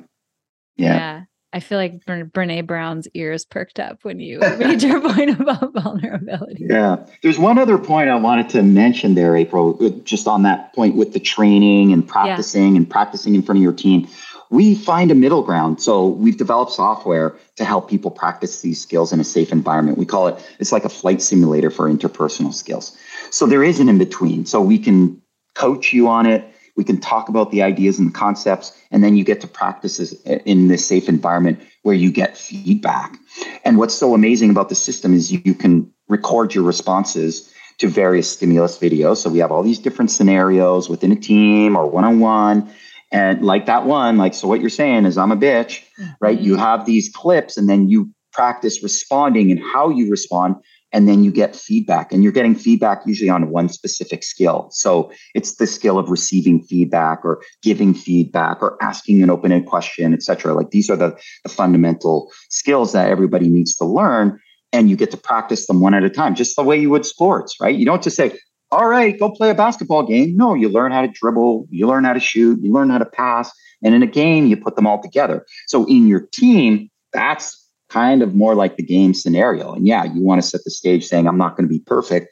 Yeah. 0.75 0.95
yeah. 0.95 1.21
I 1.55 1.59
feel 1.59 1.77
like 1.77 2.03
Brene 2.05 2.65
Brown's 2.65 3.07
ears 3.13 3.45
perked 3.45 3.79
up 3.79 3.99
when 4.01 4.19
you 4.19 4.39
made 4.57 4.81
your 4.81 4.99
point 5.01 5.39
about 5.39 5.71
vulnerability. 5.73 6.65
Yeah. 6.67 7.05
There's 7.21 7.37
one 7.37 7.59
other 7.59 7.77
point 7.77 8.09
I 8.09 8.15
wanted 8.15 8.49
to 8.49 8.63
mention 8.63 9.13
there, 9.13 9.35
April, 9.35 9.77
uh, 9.79 9.89
just 10.03 10.27
on 10.27 10.43
that 10.43 10.73
point 10.73 10.95
with 10.95 11.13
the 11.13 11.19
training 11.19 11.93
and 11.93 12.07
practicing 12.07 12.71
yeah. 12.71 12.77
and 12.77 12.89
practicing 12.89 13.35
in 13.35 13.43
front 13.43 13.59
of 13.59 13.63
your 13.63 13.73
team 13.73 14.07
we 14.53 14.75
find 14.75 15.09
a 15.09 15.15
middle 15.15 15.41
ground. 15.41 15.81
So 15.81 16.05
we've 16.05 16.37
developed 16.37 16.73
software 16.73 17.35
to 17.55 17.65
help 17.65 17.89
people 17.89 18.11
practice 18.11 18.61
these 18.61 18.79
skills 18.79 19.11
in 19.11 19.19
a 19.19 19.23
safe 19.23 19.51
environment. 19.51 19.97
We 19.97 20.05
call 20.05 20.27
it, 20.27 20.55
it's 20.59 20.71
like 20.71 20.85
a 20.85 20.89
flight 20.89 21.23
simulator 21.23 21.71
for 21.71 21.91
interpersonal 21.91 22.53
skills. 22.53 22.95
So 23.31 23.47
there 23.47 23.63
is 23.63 23.79
an 23.79 23.89
in 23.89 23.97
between. 23.97 24.45
So 24.45 24.61
we 24.61 24.77
can 24.77 25.19
coach 25.55 25.91
you 25.91 26.07
on 26.07 26.27
it. 26.27 26.52
We 26.75 26.83
can 26.83 26.99
talk 26.99 27.29
about 27.29 27.51
the 27.51 27.61
ideas 27.61 27.99
and 27.99 28.09
the 28.09 28.13
concepts, 28.13 28.75
and 28.91 29.03
then 29.03 29.15
you 29.15 29.23
get 29.23 29.41
to 29.41 29.47
practice 29.47 29.99
in 30.23 30.67
this 30.67 30.85
safe 30.85 31.07
environment 31.07 31.59
where 31.83 31.95
you 31.95 32.11
get 32.11 32.37
feedback. 32.37 33.15
And 33.63 33.77
what's 33.77 33.93
so 33.93 34.13
amazing 34.13 34.49
about 34.49 34.69
the 34.69 34.75
system 34.75 35.13
is 35.13 35.31
you 35.31 35.53
can 35.53 35.91
record 36.07 36.55
your 36.55 36.63
responses 36.63 37.51
to 37.79 37.87
various 37.87 38.29
stimulus 38.29 38.77
videos. 38.77 39.17
So 39.17 39.29
we 39.29 39.39
have 39.39 39.51
all 39.51 39.63
these 39.63 39.79
different 39.79 40.11
scenarios 40.11 40.89
within 40.89 41.11
a 41.11 41.15
team 41.15 41.75
or 41.75 41.87
one 41.87 42.03
on 42.03 42.19
one 42.19 42.71
and 43.13 43.45
like 43.45 43.67
that 43.67 43.85
one, 43.85 44.17
like, 44.17 44.33
so 44.33 44.47
what 44.47 44.59
you're 44.59 44.71
saying 44.71 45.05
is 45.05 45.19
I'm 45.19 45.31
a 45.31 45.37
bitch, 45.37 45.83
mm-hmm. 45.99 46.11
right? 46.19 46.37
You 46.37 46.55
have 46.57 46.85
these 46.85 47.11
clips 47.13 47.57
and 47.57 47.69
then 47.69 47.87
you 47.87 48.09
practice 48.33 48.81
responding 48.81 49.51
and 49.51 49.61
how 49.61 49.89
you 49.89 50.09
respond. 50.09 50.55
And 50.93 51.07
then 51.07 51.23
you 51.23 51.31
get 51.31 51.55
feedback 51.55 52.13
and 52.13 52.23
you're 52.23 52.31
getting 52.31 52.53
feedback 52.53 53.01
usually 53.05 53.29
on 53.29 53.49
one 53.49 53.67
specific 53.67 54.23
skill. 54.23 54.69
So 54.71 55.11
it's 55.33 55.55
the 55.55 55.65
skill 55.65 55.97
of 55.97 56.09
receiving 56.09 56.61
feedback 56.61 57.25
or 57.25 57.41
giving 57.63 57.95
feedback 57.95 58.61
or 58.61 58.77
asking 58.81 59.23
an 59.23 59.31
open-ended 59.31 59.67
question, 59.67 60.13
et 60.13 60.21
cetera. 60.21 60.53
Like 60.53 60.69
these 60.69 60.91
are 60.91 60.95
the, 60.95 61.19
the 61.43 61.49
fundamental 61.49 62.31
skills 62.49 62.93
that 62.93 63.09
everybody 63.09 63.49
needs 63.49 63.75
to 63.77 63.85
learn 63.85 64.39
and 64.71 64.89
you 64.89 64.95
get 64.95 65.11
to 65.11 65.17
practice 65.17 65.67
them 65.67 65.81
one 65.81 65.93
at 65.93 66.03
a 66.03 66.09
time, 66.09 66.35
just 66.35 66.55
the 66.55 66.63
way 66.63 66.79
you 66.79 66.89
would 66.91 67.05
sports, 67.05 67.59
right? 67.59 67.75
You 67.75 67.85
don't 67.85 68.03
just 68.03 68.15
say, 68.15 68.37
all 68.71 68.87
right, 68.87 69.19
go 69.19 69.29
play 69.29 69.49
a 69.49 69.55
basketball 69.55 70.03
game. 70.03 70.35
No, 70.35 70.53
you 70.55 70.69
learn 70.69 70.91
how 70.91 71.01
to 71.01 71.07
dribble, 71.07 71.67
you 71.69 71.87
learn 71.87 72.03
how 72.03 72.13
to 72.13 72.19
shoot, 72.19 72.59
you 72.61 72.71
learn 72.71 72.89
how 72.89 72.97
to 72.97 73.05
pass. 73.05 73.51
And 73.83 73.93
in 73.93 74.01
a 74.01 74.07
game, 74.07 74.47
you 74.47 74.57
put 74.57 74.75
them 74.75 74.87
all 74.87 75.01
together. 75.01 75.45
So 75.67 75.85
in 75.85 76.07
your 76.07 76.21
team, 76.21 76.89
that's 77.11 77.62
kind 77.93 78.23
of 78.23 78.33
more 78.33 78.55
like 78.55 78.75
the 78.75 78.83
game 78.83 79.13
scenario. 79.13 79.73
And 79.73 79.85
yeah, 79.87 80.03
you 80.03 80.21
want 80.21 80.41
to 80.41 80.47
set 80.47 80.63
the 80.63 80.71
stage 80.71 81.05
saying, 81.05 81.27
I'm 81.27 81.37
not 81.37 81.55
going 81.55 81.67
to 81.67 81.73
be 81.73 81.83
perfect. 81.85 82.27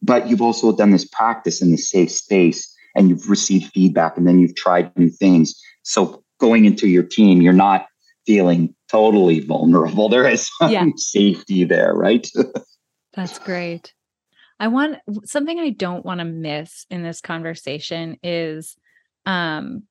But 0.00 0.28
you've 0.28 0.40
also 0.40 0.74
done 0.74 0.92
this 0.92 1.04
practice 1.04 1.60
in 1.60 1.70
this 1.70 1.90
safe 1.90 2.10
space 2.10 2.74
and 2.96 3.10
you've 3.10 3.28
received 3.28 3.72
feedback 3.72 4.16
and 4.16 4.26
then 4.26 4.38
you've 4.38 4.54
tried 4.54 4.96
new 4.96 5.10
things. 5.10 5.54
So 5.82 6.24
going 6.40 6.64
into 6.64 6.88
your 6.88 7.02
team, 7.02 7.42
you're 7.42 7.52
not 7.52 7.86
feeling 8.26 8.74
totally 8.90 9.40
vulnerable. 9.40 10.08
There 10.10 10.26
is 10.26 10.48
some 10.58 10.70
yeah. 10.70 10.86
safety 10.96 11.64
there, 11.64 11.92
right? 11.92 12.26
That's 13.14 13.38
great. 13.38 13.92
I 14.60 14.68
want 14.68 14.98
something 15.24 15.58
I 15.58 15.70
don't 15.70 16.04
want 16.04 16.20
to 16.20 16.24
miss 16.24 16.86
in 16.90 17.02
this 17.02 17.20
conversation 17.20 18.16
is 18.22 18.76
um 19.26 19.84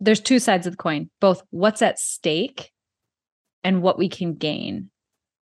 there's 0.00 0.20
two 0.20 0.38
sides 0.38 0.66
of 0.66 0.74
the 0.74 0.76
coin, 0.76 1.10
both 1.20 1.42
what's 1.50 1.82
at 1.82 1.98
stake 1.98 2.70
and 3.64 3.82
what 3.82 3.98
we 3.98 4.08
can 4.08 4.34
gain. 4.34 4.90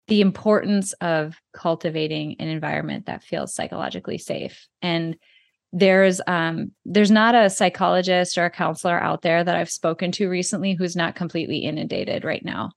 The 0.08 0.20
importance 0.20 0.92
of 0.94 1.36
cultivating 1.52 2.36
an 2.38 2.48
environment 2.48 3.06
that 3.06 3.24
feels 3.24 3.54
psychologically 3.54 4.18
safe. 4.18 4.66
And 4.80 5.16
there's 5.72 6.20
um 6.26 6.70
there's 6.84 7.10
not 7.10 7.34
a 7.34 7.50
psychologist 7.50 8.38
or 8.38 8.44
a 8.44 8.50
counselor 8.50 9.02
out 9.02 9.22
there 9.22 9.42
that 9.42 9.56
I've 9.56 9.70
spoken 9.70 10.12
to 10.12 10.28
recently 10.28 10.74
who's 10.74 10.96
not 10.96 11.16
completely 11.16 11.58
inundated 11.58 12.24
right 12.24 12.44
now. 12.44 12.70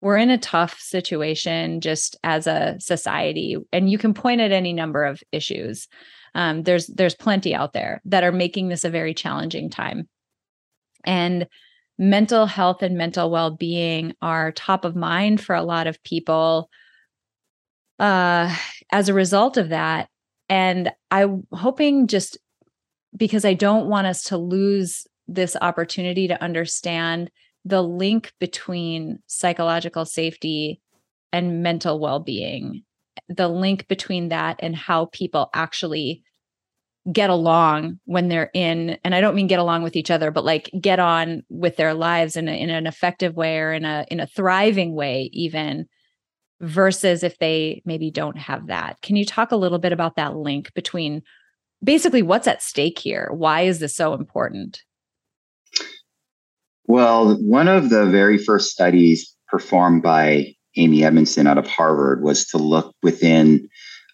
We're 0.00 0.18
in 0.18 0.30
a 0.30 0.38
tough 0.38 0.78
situation 0.80 1.80
just 1.80 2.16
as 2.24 2.48
a 2.48 2.76
society 2.80 3.56
and 3.72 3.88
you 3.88 3.96
can 3.96 4.12
point 4.12 4.40
at 4.40 4.50
any 4.50 4.72
number 4.72 5.04
of 5.04 5.22
issues. 5.30 5.86
Um, 6.34 6.64
there's 6.64 6.88
there's 6.88 7.14
plenty 7.14 7.54
out 7.54 7.72
there 7.72 8.02
that 8.06 8.24
are 8.24 8.32
making 8.32 8.68
this 8.68 8.84
a 8.84 8.90
very 8.90 9.14
challenging 9.14 9.70
time 9.70 10.08
and 11.04 11.46
mental 11.98 12.46
health 12.46 12.82
and 12.82 12.96
mental 12.96 13.30
well-being 13.30 14.14
are 14.20 14.52
top 14.52 14.84
of 14.84 14.96
mind 14.96 15.40
for 15.40 15.54
a 15.54 15.62
lot 15.62 15.86
of 15.86 16.02
people 16.02 16.68
uh, 17.98 18.54
as 18.90 19.08
a 19.08 19.14
result 19.14 19.56
of 19.56 19.68
that. 19.70 20.08
And 20.48 20.92
i'm 21.10 21.46
hoping 21.52 22.08
just 22.08 22.38
because 23.16 23.44
i 23.44 23.54
don't 23.54 23.88
want 23.88 24.06
us 24.06 24.24
to 24.24 24.36
lose 24.36 25.06
this 25.28 25.56
opportunity 25.60 26.28
to 26.28 26.42
understand 26.42 27.30
the 27.64 27.82
link 27.82 28.32
between 28.40 29.20
psychological 29.26 30.04
safety 30.04 30.80
and 31.32 31.62
mental 31.62 32.00
well-being 32.00 32.82
the 33.28 33.48
link 33.48 33.86
between 33.88 34.30
that 34.30 34.56
and 34.60 34.74
how 34.74 35.06
people 35.06 35.48
actually 35.54 36.24
get 37.10 37.30
along 37.30 37.98
when 38.04 38.28
they're 38.28 38.50
in 38.54 38.96
and 39.02 39.12
i 39.12 39.20
don't 39.20 39.34
mean 39.34 39.48
get 39.48 39.58
along 39.58 39.82
with 39.82 39.96
each 39.96 40.10
other 40.10 40.30
but 40.30 40.44
like 40.44 40.70
get 40.80 41.00
on 41.00 41.42
with 41.48 41.76
their 41.76 41.94
lives 41.94 42.36
in, 42.36 42.48
a, 42.48 42.52
in 42.52 42.70
an 42.70 42.86
effective 42.86 43.34
way 43.34 43.58
or 43.58 43.72
in 43.72 43.84
a 43.84 44.06
in 44.08 44.20
a 44.20 44.26
thriving 44.26 44.94
way 44.94 45.28
even 45.32 45.88
versus 46.62 47.24
if 47.24 47.38
they 47.38 47.82
maybe 47.84 48.10
don't 48.10 48.38
have 48.38 48.68
that. 48.68 48.96
Can 49.02 49.16
you 49.16 49.26
talk 49.26 49.50
a 49.50 49.56
little 49.56 49.80
bit 49.80 49.92
about 49.92 50.14
that 50.14 50.36
link 50.36 50.72
between 50.74 51.22
basically 51.82 52.22
what's 52.22 52.46
at 52.46 52.62
stake 52.62 53.00
here? 53.00 53.28
Why 53.32 53.62
is 53.62 53.80
this 53.80 53.96
so 53.96 54.14
important? 54.14 54.82
Well 56.86 57.34
one 57.36 57.68
of 57.68 57.90
the 57.90 58.06
very 58.06 58.38
first 58.38 58.70
studies 58.70 59.34
performed 59.48 60.02
by 60.02 60.54
amy 60.76 61.04
edmondson 61.04 61.46
out 61.46 61.58
of 61.58 61.66
harvard 61.66 62.22
was 62.22 62.46
to 62.46 62.56
look 62.56 62.94
within 63.02 63.68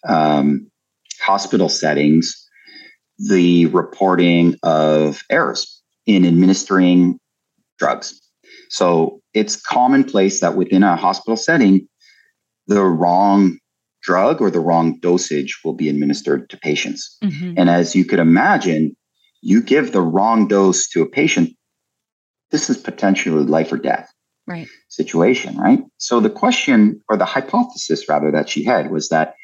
um, 0.07 0.69
hospital 1.21 1.69
settings 1.69 2.48
the 3.19 3.65
reporting 3.67 4.55
of 4.63 5.21
errors 5.29 5.81
in 6.05 6.25
administering 6.25 7.19
drugs. 7.77 8.19
So 8.69 9.21
it's 9.33 9.59
commonplace 9.59 10.39
that 10.39 10.55
within 10.55 10.83
a 10.83 10.95
hospital 10.95 11.37
setting, 11.37 11.87
the 12.67 12.83
wrong 12.83 13.57
drug 14.01 14.41
or 14.41 14.49
the 14.49 14.59
wrong 14.59 14.99
dosage 14.99 15.59
will 15.63 15.73
be 15.73 15.89
administered 15.89 16.49
to 16.49 16.57
patients. 16.57 17.17
Mm-hmm. 17.23 17.53
And 17.57 17.69
as 17.69 17.95
you 17.95 18.05
could 18.05 18.19
imagine, 18.19 18.95
you 19.41 19.61
give 19.61 19.91
the 19.91 20.01
wrong 20.01 20.47
dose 20.47 20.87
to 20.89 21.01
a 21.01 21.09
patient, 21.09 21.49
this 22.51 22.69
is 22.69 22.77
potentially 22.77 23.43
life 23.43 23.71
or 23.71 23.77
death 23.77 24.11
right. 24.47 24.67
situation, 24.87 25.57
right? 25.57 25.81
So 25.97 26.19
the 26.19 26.29
question 26.29 27.01
or 27.09 27.17
the 27.17 27.25
hypothesis 27.25 28.07
rather 28.09 28.31
that 28.31 28.49
she 28.49 28.63
had 28.63 28.91
was 28.91 29.09
that 29.09 29.35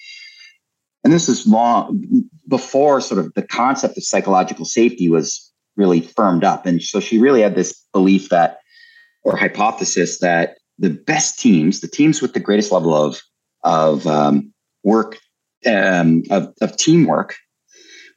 and 1.05 1.13
this 1.13 1.29
is 1.29 1.45
long 1.45 2.27
before 2.47 2.99
sort 2.99 3.23
of 3.23 3.31
the 3.35 3.43
concept 3.43 3.95
of 3.95 4.03
psychological 4.03 4.65
safety 4.65 5.07
was 5.07 5.53
really 5.77 6.01
firmed 6.01 6.43
up. 6.43 6.65
And 6.65 6.81
so 6.81 6.99
she 6.99 7.19
really 7.19 7.41
had 7.41 7.53
this 7.53 7.79
belief 7.93 8.29
that, 8.29 8.57
or 9.23 9.37
hypothesis 9.37 10.19
that 10.19 10.57
the 10.79 10.89
best 10.89 11.39
teams, 11.39 11.81
the 11.81 11.87
teams 11.87 12.23
with 12.23 12.33
the 12.33 12.39
greatest 12.39 12.71
level 12.71 12.93
of 12.93 13.21
of 13.63 14.07
um, 14.07 14.51
work, 14.83 15.19
um, 15.67 16.23
of, 16.31 16.51
of 16.61 16.75
teamwork, 16.75 17.35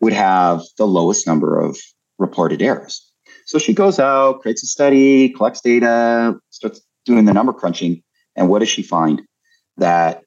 would 0.00 0.14
have 0.14 0.62
the 0.78 0.86
lowest 0.86 1.26
number 1.26 1.60
of 1.60 1.78
reported 2.18 2.62
errors. 2.62 3.04
So 3.44 3.58
she 3.58 3.74
goes 3.74 3.98
out, 3.98 4.40
creates 4.40 4.62
a 4.62 4.66
study, 4.66 5.28
collects 5.28 5.60
data, 5.60 6.38
starts 6.50 6.80
doing 7.04 7.26
the 7.26 7.34
number 7.34 7.52
crunching, 7.52 8.02
and 8.34 8.48
what 8.48 8.60
does 8.60 8.68
she 8.70 8.82
find? 8.82 9.20
That 9.76 10.22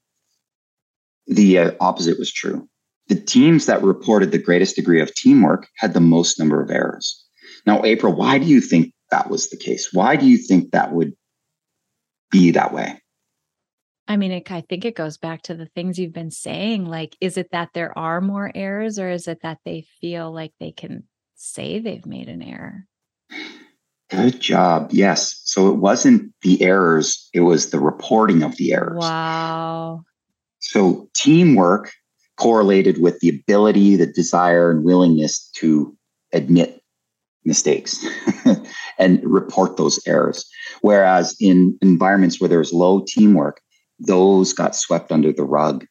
the 1.27 1.59
uh, 1.59 1.71
opposite 1.79 2.19
was 2.19 2.31
true. 2.31 2.67
The 3.07 3.15
teams 3.15 3.65
that 3.65 3.83
reported 3.83 4.31
the 4.31 4.37
greatest 4.37 4.75
degree 4.75 5.01
of 5.01 5.13
teamwork 5.13 5.67
had 5.77 5.93
the 5.93 5.99
most 5.99 6.39
number 6.39 6.61
of 6.61 6.71
errors. 6.71 7.25
Now, 7.65 7.83
April, 7.83 8.13
why 8.13 8.37
do 8.37 8.45
you 8.45 8.61
think 8.61 8.93
that 9.11 9.29
was 9.29 9.49
the 9.49 9.57
case? 9.57 9.89
Why 9.91 10.15
do 10.15 10.25
you 10.25 10.37
think 10.37 10.71
that 10.71 10.93
would 10.93 11.13
be 12.31 12.51
that 12.51 12.73
way? 12.73 13.01
I 14.07 14.17
mean, 14.17 14.31
it, 14.31 14.51
I 14.51 14.61
think 14.61 14.83
it 14.85 14.95
goes 14.95 15.17
back 15.17 15.41
to 15.43 15.55
the 15.55 15.67
things 15.67 15.99
you've 15.99 16.13
been 16.13 16.31
saying. 16.31 16.85
Like, 16.85 17.15
is 17.21 17.37
it 17.37 17.51
that 17.51 17.69
there 17.73 17.97
are 17.97 18.19
more 18.19 18.51
errors, 18.53 18.99
or 18.99 19.09
is 19.09 19.27
it 19.27 19.41
that 19.43 19.59
they 19.63 19.85
feel 19.99 20.33
like 20.33 20.53
they 20.59 20.71
can 20.71 21.03
say 21.35 21.79
they've 21.79 22.05
made 22.05 22.27
an 22.27 22.41
error? 22.41 22.87
Good 24.09 24.41
job. 24.41 24.89
Yes. 24.91 25.41
So 25.45 25.69
it 25.69 25.77
wasn't 25.77 26.33
the 26.41 26.61
errors, 26.61 27.29
it 27.33 27.39
was 27.41 27.69
the 27.69 27.79
reporting 27.79 28.43
of 28.43 28.57
the 28.57 28.73
errors. 28.73 28.97
Wow. 28.97 30.03
So 30.61 31.09
teamwork 31.15 31.91
correlated 32.37 33.01
with 33.01 33.19
the 33.19 33.29
ability, 33.29 33.95
the 33.95 34.07
desire, 34.07 34.71
and 34.71 34.83
willingness 34.83 35.49
to 35.57 35.95
admit 36.33 36.81
mistakes 37.43 38.05
and 38.97 39.21
report 39.23 39.77
those 39.77 39.99
errors. 40.07 40.49
Whereas 40.81 41.35
in 41.39 41.77
environments 41.81 42.39
where 42.39 42.47
there's 42.47 42.73
low 42.73 43.03
teamwork, 43.07 43.61
those 43.99 44.53
got 44.53 44.75
swept 44.75 45.11
under 45.11 45.31
the 45.31 45.43
rug. 45.43 45.85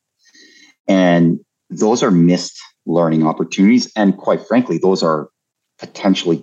And 0.88 1.40
those 1.68 2.02
are 2.02 2.10
missed 2.10 2.58
learning 2.86 3.26
opportunities. 3.26 3.90
And 3.94 4.16
quite 4.16 4.40
frankly, 4.46 4.78
those 4.78 5.02
are 5.02 5.28
potentially 5.78 6.42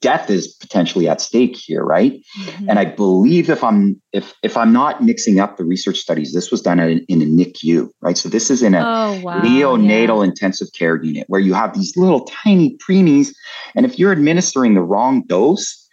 death 0.00 0.30
is 0.30 0.48
potentially 0.48 1.08
at 1.08 1.20
stake 1.20 1.54
here, 1.54 1.84
right? 1.84 2.12
Mm-hmm. 2.12 2.70
And 2.70 2.78
I 2.78 2.86
believe 2.86 3.50
if 3.50 3.62
I'm 3.62 4.00
if 4.12 4.32
if 4.42 4.56
I'm 4.56 4.72
not 4.72 5.02
mixing 5.02 5.38
up 5.38 5.56
the 5.56 5.64
research 5.64 5.98
studies, 5.98 6.32
this 6.32 6.50
was 6.50 6.62
done 6.62 6.80
in, 6.80 7.04
in 7.08 7.20
a 7.20 7.26
NICU, 7.26 7.88
right? 8.00 8.16
So 8.16 8.28
this 8.28 8.50
is 8.50 8.62
in 8.62 8.74
a 8.74 8.80
oh, 8.80 9.20
wow. 9.22 9.40
neonatal 9.42 10.18
yeah. 10.18 10.30
intensive 10.30 10.68
care 10.76 11.02
unit 11.02 11.26
where 11.28 11.40
you 11.40 11.52
have 11.54 11.74
these 11.74 11.96
little 11.96 12.24
tiny 12.24 12.76
preemies, 12.78 13.34
and 13.74 13.84
if 13.84 13.98
you're 13.98 14.12
administering 14.12 14.74
the 14.74 14.82
wrong 14.82 15.24
dose, 15.26 15.86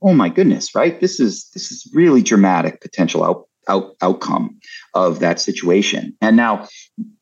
oh 0.00 0.14
my 0.14 0.28
goodness, 0.28 0.74
right? 0.74 1.00
This 1.00 1.18
is 1.18 1.50
this 1.54 1.72
is 1.72 1.90
really 1.92 2.22
dramatic 2.22 2.80
potential 2.80 3.24
out, 3.24 3.48
out 3.68 3.96
outcome 4.00 4.58
of 4.94 5.18
that 5.18 5.40
situation. 5.40 6.16
And 6.20 6.36
now 6.36 6.68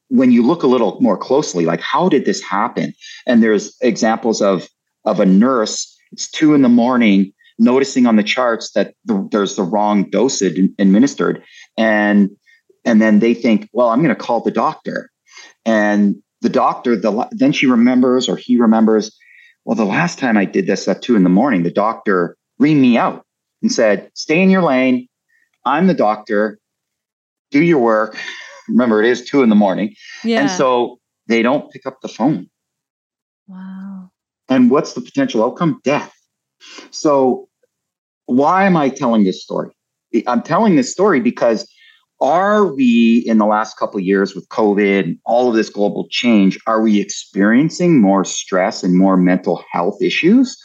when 0.09 0.31
you 0.31 0.47
look 0.47 0.63
a 0.63 0.69
little 0.69 0.99
more 1.01 1.17
closely, 1.17 1.65
like 1.65 1.81
how 1.81 2.09
did 2.09 2.27
this 2.27 2.43
happen? 2.43 2.93
And 3.27 3.43
there's 3.43 3.77
examples 3.81 4.41
of 4.41 4.69
of 5.07 5.21
a 5.21 5.27
nurse. 5.27 5.97
It's 6.13 6.31
two 6.31 6.55
in 6.55 6.63
the 6.63 6.69
morning, 6.69 7.33
noticing 7.59 8.07
on 8.07 8.17
the 8.17 8.23
charts 8.23 8.73
that 8.73 8.95
the, 9.05 9.27
there's 9.31 9.57
the 9.57 9.63
wrong 9.63 10.11
dosage 10.11 10.59
administered, 10.79 11.43
and 11.79 12.31
and 12.85 13.01
then 13.01 13.21
they 13.21 13.35
think, 13.35 13.69
well, 13.73 13.89
I'm 13.89 14.03
going 14.03 14.15
to 14.15 14.21
call 14.21 14.41
the 14.41 14.51
doctor, 14.51 15.11
and 15.65 16.17
the 16.43 16.49
doctor, 16.49 16.97
the 16.97 17.29
then 17.33 17.53
she 17.53 17.67
remembers 17.67 18.29
or 18.29 18.37
he 18.37 18.57
remembers, 18.57 19.17
well, 19.65 19.77
the 19.77 19.85
last 19.85 20.19
time 20.19 20.37
I 20.37 20.45
did 20.45 20.67
this 20.67 20.87
at 20.87 21.03
two 21.03 21.17
in 21.17 21.25
the 21.25 21.31
morning, 21.31 21.63
the 21.63 21.71
doctor 21.71 22.37
reamed 22.61 22.81
me 22.81 22.99
out 22.99 23.25
and 23.63 23.73
said, 23.73 24.11
"Stay 24.15 24.43
in 24.43 24.51
your 24.51 24.63
lane. 24.63 25.09
I'm 25.65 25.87
the 25.87 25.95
doctor. 25.95 26.59
Do 27.51 27.63
your 27.63 27.81
work." 27.81 28.19
Remember, 28.69 29.03
it 29.03 29.09
is 29.09 29.25
two 29.25 29.43
in 29.43 29.49
the 29.49 29.55
morning, 29.55 29.95
yeah. 30.25 30.41
and 30.41 30.51
so 30.51 30.99
they 31.29 31.43
don't 31.43 31.71
pick 31.71 31.87
up 31.87 32.01
the 32.03 32.09
phone. 32.09 32.49
Wow. 33.47 33.96
And 34.49 34.71
what's 34.71 34.93
the 34.93 35.01
potential 35.01 35.45
outcome? 35.45 35.81
Death. 35.85 36.15
So, 36.91 37.49
why 38.27 38.65
am 38.65 38.77
I 38.77 38.89
telling 38.89 39.25
this 39.25 39.43
story? 39.43 39.71
I'm 40.27 40.43
telling 40.43 40.77
this 40.77 40.91
story 40.91 41.21
because 41.21 41.69
are 42.21 42.73
we 42.73 43.23
in 43.27 43.39
the 43.39 43.47
last 43.47 43.77
couple 43.77 43.99
of 43.99 44.05
years 44.05 44.35
with 44.35 44.49
COVID 44.49 45.05
and 45.05 45.19
all 45.27 45.49
of 45.49 45.55
this 45.55 45.69
global 45.69 46.09
change, 46.11 46.59
are 46.67 46.81
we 46.81 47.01
experiencing 47.01 48.01
more 48.01 48.25
stress 48.25 48.83
and 48.83 48.97
more 48.97 49.17
mental 49.17 49.63
health 49.71 50.01
issues? 50.01 50.57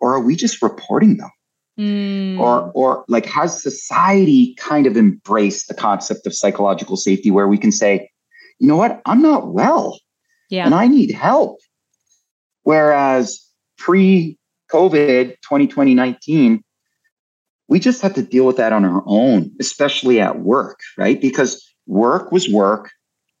Or 0.00 0.14
are 0.14 0.20
we 0.20 0.34
just 0.34 0.62
reporting 0.62 1.18
them? 1.18 1.30
Mm. 1.78 2.38
Or, 2.38 2.70
or 2.74 3.04
like, 3.08 3.26
has 3.26 3.62
society 3.62 4.54
kind 4.58 4.86
of 4.86 4.96
embraced 4.96 5.68
the 5.68 5.74
concept 5.74 6.26
of 6.26 6.34
psychological 6.34 6.96
safety 6.96 7.30
where 7.30 7.48
we 7.48 7.58
can 7.58 7.72
say, 7.72 8.08
you 8.58 8.68
know 8.68 8.76
what, 8.76 9.02
I'm 9.04 9.20
not 9.20 9.52
well 9.52 9.98
yeah. 10.50 10.64
and 10.64 10.74
I 10.74 10.86
need 10.86 11.10
help. 11.10 11.58
Whereas 12.64 13.40
pre 13.78 14.38
COVID 14.72 15.36
2020 15.42 15.94
19, 15.94 16.64
we 17.68 17.78
just 17.78 18.02
had 18.02 18.14
to 18.16 18.22
deal 18.22 18.44
with 18.44 18.56
that 18.56 18.72
on 18.72 18.84
our 18.84 19.02
own, 19.06 19.50
especially 19.60 20.20
at 20.20 20.40
work, 20.40 20.80
right? 20.98 21.20
Because 21.20 21.64
work 21.86 22.32
was 22.32 22.48
work 22.48 22.90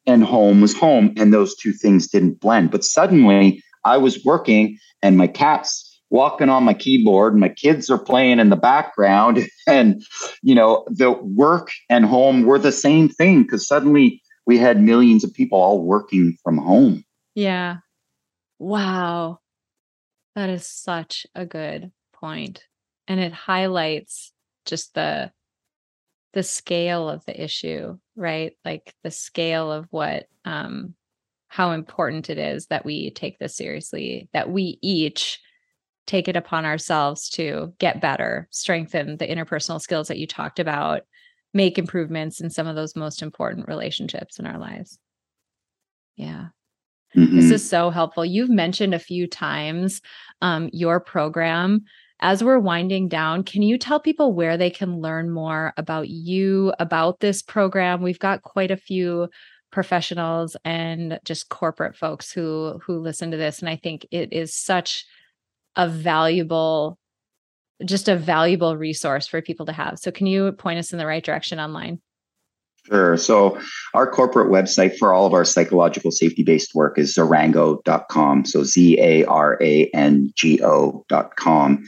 and 0.06 0.22
home 0.24 0.60
was 0.60 0.76
home, 0.76 1.14
and 1.16 1.32
those 1.32 1.56
two 1.56 1.72
things 1.72 2.08
didn't 2.08 2.40
blend. 2.40 2.70
But 2.70 2.84
suddenly, 2.84 3.62
I 3.84 3.96
was 3.96 4.24
working 4.24 4.78
and 5.02 5.18
my 5.18 5.26
cat's 5.26 5.90
walking 6.10 6.48
on 6.48 6.62
my 6.62 6.74
keyboard, 6.74 7.32
and 7.32 7.40
my 7.40 7.48
kids 7.48 7.90
are 7.90 7.98
playing 7.98 8.38
in 8.38 8.48
the 8.48 8.56
background, 8.56 9.46
and 9.66 10.02
you 10.42 10.54
know, 10.54 10.84
the 10.88 11.12
work 11.12 11.70
and 11.90 12.04
home 12.04 12.44
were 12.44 12.58
the 12.58 12.72
same 12.72 13.08
thing 13.08 13.42
because 13.42 13.66
suddenly 13.66 14.22
we 14.46 14.58
had 14.58 14.80
millions 14.80 15.24
of 15.24 15.32
people 15.34 15.58
all 15.58 15.82
working 15.82 16.36
from 16.42 16.58
home. 16.58 17.04
Yeah. 17.34 17.78
Wow. 18.58 19.40
That 20.34 20.50
is 20.50 20.66
such 20.66 21.26
a 21.34 21.46
good 21.46 21.92
point. 22.12 22.64
And 23.08 23.20
it 23.20 23.32
highlights 23.32 24.32
just 24.64 24.94
the 24.94 25.32
the 26.32 26.42
scale 26.42 27.08
of 27.08 27.24
the 27.26 27.42
issue, 27.44 27.96
right? 28.16 28.56
Like 28.64 28.94
the 29.02 29.10
scale 29.10 29.70
of 29.70 29.86
what 29.90 30.26
um 30.44 30.94
how 31.48 31.72
important 31.72 32.30
it 32.30 32.38
is 32.38 32.66
that 32.66 32.84
we 32.84 33.10
take 33.12 33.38
this 33.38 33.56
seriously, 33.56 34.28
that 34.32 34.50
we 34.50 34.78
each 34.82 35.40
take 36.06 36.28
it 36.28 36.36
upon 36.36 36.64
ourselves 36.64 37.30
to 37.30 37.74
get 37.78 38.00
better, 38.00 38.48
strengthen 38.50 39.16
the 39.18 39.26
interpersonal 39.26 39.80
skills 39.80 40.08
that 40.08 40.18
you 40.18 40.26
talked 40.26 40.58
about, 40.58 41.02
make 41.54 41.78
improvements 41.78 42.40
in 42.40 42.50
some 42.50 42.66
of 42.66 42.76
those 42.76 42.96
most 42.96 43.22
important 43.22 43.68
relationships 43.68 44.38
in 44.38 44.46
our 44.46 44.58
lives. 44.58 44.98
Yeah. 46.16 46.48
Mm-hmm. 47.16 47.36
This 47.36 47.50
is 47.50 47.68
so 47.68 47.90
helpful. 47.90 48.24
You've 48.24 48.50
mentioned 48.50 48.94
a 48.94 48.98
few 48.98 49.26
times 49.26 50.00
um, 50.42 50.70
your 50.72 51.00
program. 51.00 51.84
As 52.20 52.42
we're 52.42 52.58
winding 52.58 53.08
down, 53.08 53.42
can 53.42 53.62
you 53.62 53.76
tell 53.76 54.00
people 54.00 54.32
where 54.32 54.56
they 54.56 54.70
can 54.70 55.00
learn 55.00 55.30
more 55.30 55.74
about 55.76 56.08
you, 56.08 56.72
about 56.78 57.20
this 57.20 57.42
program? 57.42 58.02
We've 58.02 58.18
got 58.18 58.42
quite 58.42 58.70
a 58.70 58.76
few 58.76 59.28
professionals 59.74 60.56
and 60.64 61.18
just 61.24 61.48
corporate 61.48 61.96
folks 61.96 62.30
who 62.30 62.80
who 62.86 63.00
listen 63.00 63.32
to 63.32 63.36
this 63.36 63.58
and 63.58 63.68
I 63.68 63.74
think 63.74 64.06
it 64.12 64.32
is 64.32 64.54
such 64.54 65.04
a 65.74 65.88
valuable 65.88 66.96
just 67.84 68.08
a 68.08 68.14
valuable 68.14 68.76
resource 68.76 69.26
for 69.26 69.42
people 69.42 69.66
to 69.66 69.72
have. 69.72 69.98
So 69.98 70.12
can 70.12 70.28
you 70.28 70.52
point 70.52 70.78
us 70.78 70.92
in 70.92 70.98
the 70.98 71.06
right 71.06 71.24
direction 71.24 71.58
online? 71.58 72.00
Sure. 72.86 73.16
So 73.16 73.58
our 73.94 74.06
corporate 74.06 74.50
website 74.50 74.98
for 74.98 75.14
all 75.14 75.26
of 75.26 75.32
our 75.32 75.44
psychological 75.46 76.10
safety 76.10 76.42
based 76.42 76.74
work 76.74 76.98
is 76.98 77.14
zarango.com. 77.14 78.44
So 78.44 78.62
Z 78.62 79.00
A 79.00 79.24
R 79.24 79.56
A 79.62 79.86
N 79.94 80.32
G 80.36 80.60
O.com. 80.62 81.86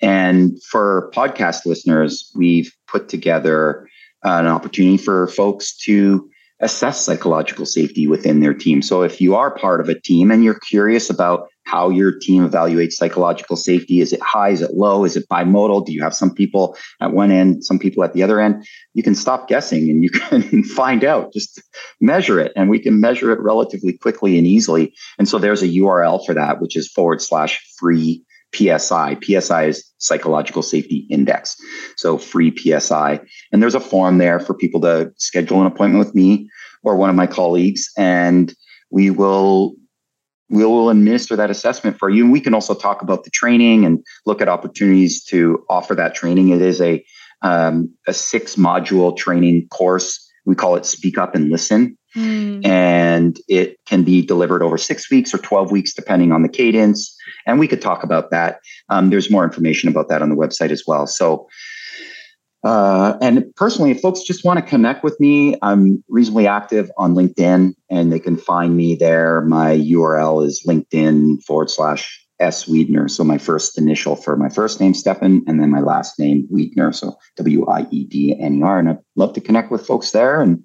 And 0.00 0.62
for 0.64 1.10
podcast 1.14 1.66
listeners, 1.66 2.32
we've 2.34 2.74
put 2.86 3.10
together 3.10 3.88
an 4.22 4.46
opportunity 4.46 4.96
for 4.96 5.28
folks 5.28 5.76
to 5.84 6.30
assess 6.60 7.00
psychological 7.00 7.66
safety 7.66 8.06
within 8.06 8.40
their 8.40 8.54
team. 8.54 8.82
So 8.82 9.02
if 9.02 9.20
you 9.20 9.34
are 9.34 9.56
part 9.56 9.80
of 9.80 9.88
a 9.88 10.00
team 10.00 10.30
and 10.30 10.42
you're 10.42 10.58
curious 10.58 11.10
about 11.10 11.48
how 11.68 11.90
your 11.90 12.12
team 12.18 12.48
evaluates 12.48 12.94
psychological 12.94 13.56
safety, 13.56 14.00
is 14.00 14.12
it 14.12 14.22
high, 14.22 14.48
is 14.48 14.62
it 14.62 14.74
low, 14.74 15.04
is 15.04 15.16
it 15.16 15.28
bimodal? 15.28 15.84
Do 15.84 15.92
you 15.92 16.02
have 16.02 16.14
some 16.14 16.34
people 16.34 16.76
at 17.00 17.12
one 17.12 17.30
end, 17.30 17.64
some 17.64 17.78
people 17.78 18.02
at 18.04 18.14
the 18.14 18.22
other 18.22 18.40
end? 18.40 18.66
You 18.94 19.02
can 19.02 19.14
stop 19.14 19.48
guessing 19.48 19.90
and 19.90 20.02
you 20.02 20.10
can 20.10 20.64
find 20.64 21.04
out. 21.04 21.32
Just 21.32 21.62
measure 22.00 22.40
it, 22.40 22.52
and 22.56 22.70
we 22.70 22.78
can 22.78 23.00
measure 23.00 23.32
it 23.32 23.40
relatively 23.40 23.92
quickly 23.92 24.38
and 24.38 24.46
easily. 24.46 24.94
And 25.18 25.28
so 25.28 25.38
there's 25.38 25.62
a 25.62 25.68
URL 25.68 26.24
for 26.24 26.34
that, 26.34 26.60
which 26.60 26.74
is 26.74 26.90
forward 26.90 27.20
slash 27.20 27.62
free 27.78 28.24
PSI. 28.54 29.18
PSI 29.22 29.66
is 29.66 29.84
Psychological 29.98 30.62
Safety 30.62 31.06
Index. 31.10 31.56
So 31.96 32.16
free 32.16 32.54
PSI. 32.56 33.20
And 33.52 33.62
there's 33.62 33.74
a 33.74 33.80
form 33.80 34.16
there 34.16 34.40
for 34.40 34.54
people 34.54 34.80
to 34.82 35.12
schedule 35.16 35.60
an 35.60 35.66
appointment 35.66 36.04
with 36.04 36.14
me 36.14 36.48
or 36.82 36.96
one 36.96 37.10
of 37.10 37.16
my 37.16 37.26
colleagues. 37.26 37.90
And 37.98 38.54
we 38.90 39.10
will 39.10 39.74
we 40.50 40.64
will 40.64 40.90
administer 40.90 41.36
that 41.36 41.50
assessment 41.50 41.98
for 41.98 42.08
you. 42.08 42.24
And 42.24 42.32
we 42.32 42.40
can 42.40 42.54
also 42.54 42.74
talk 42.74 43.02
about 43.02 43.24
the 43.24 43.30
training 43.30 43.84
and 43.84 44.04
look 44.26 44.40
at 44.40 44.48
opportunities 44.48 45.22
to 45.24 45.64
offer 45.68 45.94
that 45.94 46.14
training. 46.14 46.48
It 46.48 46.62
is 46.62 46.80
a 46.80 47.04
um, 47.42 47.94
a 48.06 48.14
six 48.14 48.56
module 48.56 49.16
training 49.16 49.68
course. 49.68 50.28
We 50.44 50.54
call 50.54 50.76
it 50.76 50.86
Speak 50.86 51.18
Up 51.18 51.34
and 51.34 51.50
Listen. 51.50 51.96
Mm. 52.16 52.66
And 52.66 53.38
it 53.48 53.78
can 53.86 54.02
be 54.02 54.22
delivered 54.22 54.62
over 54.62 54.78
six 54.78 55.10
weeks 55.10 55.34
or 55.34 55.38
12 55.38 55.70
weeks, 55.70 55.94
depending 55.94 56.32
on 56.32 56.42
the 56.42 56.48
cadence. 56.48 57.14
And 57.46 57.58
we 57.58 57.68
could 57.68 57.82
talk 57.82 58.02
about 58.02 58.30
that. 58.30 58.60
Um, 58.88 59.10
there's 59.10 59.30
more 59.30 59.44
information 59.44 59.88
about 59.88 60.08
that 60.08 60.22
on 60.22 60.30
the 60.30 60.34
website 60.34 60.70
as 60.70 60.84
well. 60.86 61.06
So, 61.06 61.48
uh, 62.64 63.16
and 63.20 63.44
personally, 63.54 63.92
if 63.92 64.00
folks 64.00 64.22
just 64.22 64.44
want 64.44 64.58
to 64.58 64.64
connect 64.64 65.04
with 65.04 65.18
me, 65.20 65.54
I'm 65.62 66.02
reasonably 66.08 66.46
active 66.46 66.90
on 66.96 67.14
LinkedIn 67.14 67.74
and 67.88 68.12
they 68.12 68.18
can 68.18 68.36
find 68.36 68.76
me 68.76 68.96
there. 68.96 69.42
My 69.42 69.76
URL 69.76 70.44
is 70.44 70.64
LinkedIn 70.66 71.42
forward 71.44 71.70
slash 71.70 72.26
S 72.40 72.66
Wiedner. 72.66 73.10
So 73.10 73.24
my 73.24 73.38
first 73.38 73.78
initial 73.78 74.16
for 74.16 74.36
my 74.36 74.48
first 74.48 74.80
name, 74.80 74.94
Stefan, 74.94 75.44
and 75.46 75.60
then 75.60 75.70
my 75.70 75.80
last 75.80 76.18
name, 76.18 76.48
Wiedner. 76.52 76.94
So 76.94 77.16
W 77.36 77.66
I 77.66 77.86
E 77.90 78.04
D 78.04 78.36
N 78.38 78.58
E 78.58 78.62
R. 78.62 78.78
And 78.78 78.90
I'd 78.90 78.98
love 79.16 79.34
to 79.34 79.40
connect 79.40 79.70
with 79.70 79.86
folks 79.86 80.10
there 80.10 80.40
and 80.40 80.64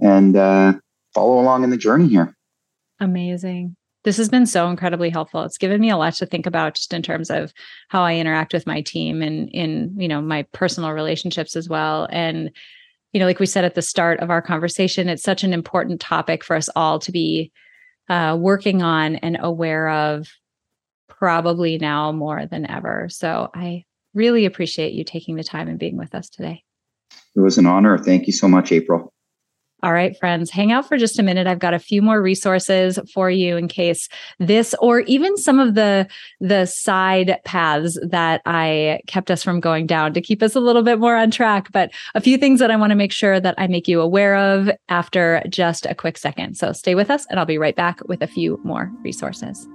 and 0.00 0.36
uh, 0.36 0.74
follow 1.14 1.40
along 1.40 1.64
in 1.64 1.70
the 1.70 1.76
journey 1.76 2.08
here. 2.08 2.34
Amazing. 3.00 3.76
This 4.06 4.18
has 4.18 4.28
been 4.28 4.46
so 4.46 4.68
incredibly 4.68 5.10
helpful. 5.10 5.42
It's 5.42 5.58
given 5.58 5.80
me 5.80 5.90
a 5.90 5.96
lot 5.96 6.14
to 6.14 6.26
think 6.26 6.46
about 6.46 6.76
just 6.76 6.94
in 6.94 7.02
terms 7.02 7.28
of 7.28 7.52
how 7.88 8.04
I 8.04 8.14
interact 8.14 8.52
with 8.52 8.64
my 8.64 8.80
team 8.80 9.20
and 9.20 9.48
in, 9.48 9.96
you 9.98 10.06
know, 10.06 10.22
my 10.22 10.44
personal 10.52 10.92
relationships 10.92 11.56
as 11.56 11.68
well. 11.68 12.06
And, 12.12 12.52
you 13.12 13.18
know, 13.18 13.26
like 13.26 13.40
we 13.40 13.46
said 13.46 13.64
at 13.64 13.74
the 13.74 13.82
start 13.82 14.20
of 14.20 14.30
our 14.30 14.40
conversation, 14.40 15.08
it's 15.08 15.24
such 15.24 15.42
an 15.42 15.52
important 15.52 16.00
topic 16.00 16.44
for 16.44 16.54
us 16.54 16.68
all 16.76 17.00
to 17.00 17.10
be 17.10 17.50
uh, 18.08 18.36
working 18.38 18.80
on 18.80 19.16
and 19.16 19.38
aware 19.40 19.88
of 19.88 20.28
probably 21.08 21.76
now 21.76 22.12
more 22.12 22.46
than 22.46 22.64
ever. 22.70 23.08
So 23.10 23.50
I 23.54 23.86
really 24.14 24.44
appreciate 24.44 24.92
you 24.92 25.02
taking 25.02 25.34
the 25.34 25.42
time 25.42 25.66
and 25.66 25.80
being 25.80 25.96
with 25.96 26.14
us 26.14 26.28
today. 26.28 26.62
It 27.34 27.40
was 27.40 27.58
an 27.58 27.66
honor. 27.66 27.98
Thank 27.98 28.28
you 28.28 28.32
so 28.32 28.46
much, 28.46 28.70
April. 28.70 29.12
All 29.86 29.92
right, 29.92 30.18
friends, 30.18 30.50
hang 30.50 30.72
out 30.72 30.88
for 30.88 30.98
just 30.98 31.16
a 31.16 31.22
minute. 31.22 31.46
I've 31.46 31.60
got 31.60 31.72
a 31.72 31.78
few 31.78 32.02
more 32.02 32.20
resources 32.20 32.98
for 33.14 33.30
you 33.30 33.56
in 33.56 33.68
case 33.68 34.08
this 34.40 34.74
or 34.80 35.02
even 35.02 35.36
some 35.36 35.60
of 35.60 35.76
the 35.76 36.08
the 36.40 36.66
side 36.66 37.38
paths 37.44 37.96
that 38.02 38.42
I 38.46 38.98
kept 39.06 39.30
us 39.30 39.44
from 39.44 39.60
going 39.60 39.86
down 39.86 40.12
to 40.14 40.20
keep 40.20 40.42
us 40.42 40.56
a 40.56 40.60
little 40.60 40.82
bit 40.82 40.98
more 40.98 41.14
on 41.14 41.30
track, 41.30 41.70
but 41.70 41.92
a 42.16 42.20
few 42.20 42.36
things 42.36 42.58
that 42.58 42.72
I 42.72 42.74
want 42.74 42.90
to 42.90 42.96
make 42.96 43.12
sure 43.12 43.38
that 43.38 43.54
I 43.58 43.68
make 43.68 43.86
you 43.86 44.00
aware 44.00 44.34
of 44.34 44.68
after 44.88 45.40
just 45.48 45.86
a 45.86 45.94
quick 45.94 46.18
second. 46.18 46.56
So 46.56 46.72
stay 46.72 46.96
with 46.96 47.08
us 47.08 47.24
and 47.30 47.38
I'll 47.38 47.46
be 47.46 47.56
right 47.56 47.76
back 47.76 48.00
with 48.08 48.22
a 48.22 48.26
few 48.26 48.60
more 48.64 48.90
resources. 49.04 49.68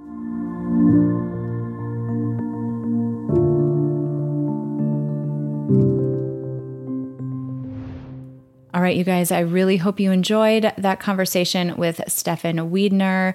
All 8.82 8.84
right, 8.84 8.96
you 8.96 9.04
guys, 9.04 9.30
I 9.30 9.38
really 9.38 9.76
hope 9.76 10.00
you 10.00 10.10
enjoyed 10.10 10.72
that 10.76 10.98
conversation 10.98 11.76
with 11.76 12.00
Stefan 12.08 12.56
Wiedner. 12.56 13.34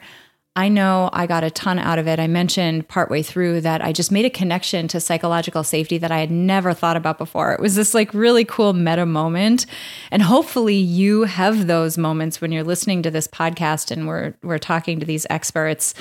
I 0.57 0.67
know 0.67 1.09
I 1.13 1.25
got 1.25 1.45
a 1.45 1.49
ton 1.49 1.79
out 1.79 1.99
of 1.99 2.05
it. 2.05 2.19
I 2.19 2.27
mentioned 2.27 2.89
partway 2.89 3.23
through 3.23 3.61
that 3.61 3.81
I 3.81 3.93
just 3.93 4.11
made 4.11 4.25
a 4.25 4.29
connection 4.29 4.89
to 4.89 4.99
psychological 4.99 5.63
safety 5.63 5.97
that 5.99 6.11
I 6.11 6.19
had 6.19 6.31
never 6.31 6.73
thought 6.73 6.97
about 6.97 7.17
before. 7.17 7.53
It 7.53 7.61
was 7.61 7.75
this 7.75 7.93
like 7.93 8.13
really 8.13 8.43
cool 8.43 8.73
meta 8.73 9.05
moment. 9.05 9.67
And 10.11 10.21
hopefully 10.21 10.75
you 10.75 11.23
have 11.23 11.67
those 11.67 11.97
moments 11.97 12.41
when 12.41 12.51
you're 12.51 12.65
listening 12.65 13.01
to 13.03 13.11
this 13.11 13.29
podcast 13.29 13.89
and 13.89 14.05
we're 14.05 14.33
we're 14.43 14.57
talking 14.57 14.99
to 14.99 15.05
these 15.05 15.25
experts 15.29 15.93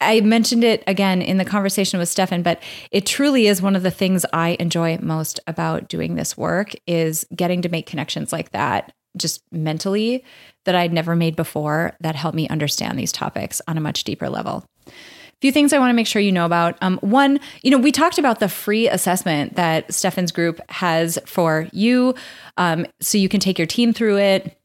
I 0.00 0.20
mentioned 0.20 0.64
it 0.64 0.82
again 0.86 1.20
in 1.20 1.36
the 1.36 1.44
conversation 1.44 1.98
with 1.98 2.08
Stefan, 2.08 2.42
but 2.42 2.62
it 2.90 3.06
truly 3.06 3.46
is 3.46 3.60
one 3.60 3.76
of 3.76 3.82
the 3.82 3.90
things 3.90 4.24
I 4.32 4.56
enjoy 4.58 4.98
most 5.00 5.40
about 5.46 5.88
doing 5.88 6.14
this 6.14 6.36
work 6.36 6.72
is 6.86 7.26
getting 7.34 7.62
to 7.62 7.68
make 7.68 7.86
connections 7.86 8.32
like 8.32 8.52
that 8.52 8.92
just 9.16 9.42
mentally 9.50 10.24
that 10.64 10.74
I'd 10.74 10.92
never 10.92 11.16
made 11.16 11.36
before 11.36 11.96
that 12.00 12.14
help 12.14 12.34
me 12.34 12.48
understand 12.48 12.98
these 12.98 13.12
topics 13.12 13.60
on 13.66 13.76
a 13.76 13.80
much 13.80 14.04
deeper 14.04 14.28
level. 14.28 14.64
A 14.86 14.92
few 15.40 15.52
things 15.52 15.72
I 15.72 15.78
want 15.78 15.90
to 15.90 15.94
make 15.94 16.06
sure 16.06 16.20
you 16.20 16.32
know 16.32 16.44
about. 16.44 16.76
Um, 16.80 16.98
one, 16.98 17.40
you 17.62 17.70
know, 17.70 17.78
we 17.78 17.92
talked 17.92 18.18
about 18.18 18.40
the 18.40 18.48
free 18.48 18.88
assessment 18.88 19.56
that 19.56 19.92
Stefan's 19.92 20.32
group 20.32 20.60
has 20.70 21.18
for 21.24 21.66
you. 21.72 22.14
Um, 22.56 22.86
so 23.00 23.18
you 23.18 23.28
can 23.28 23.40
take 23.40 23.58
your 23.58 23.66
team 23.66 23.92
through 23.92 24.18
it 24.18 24.59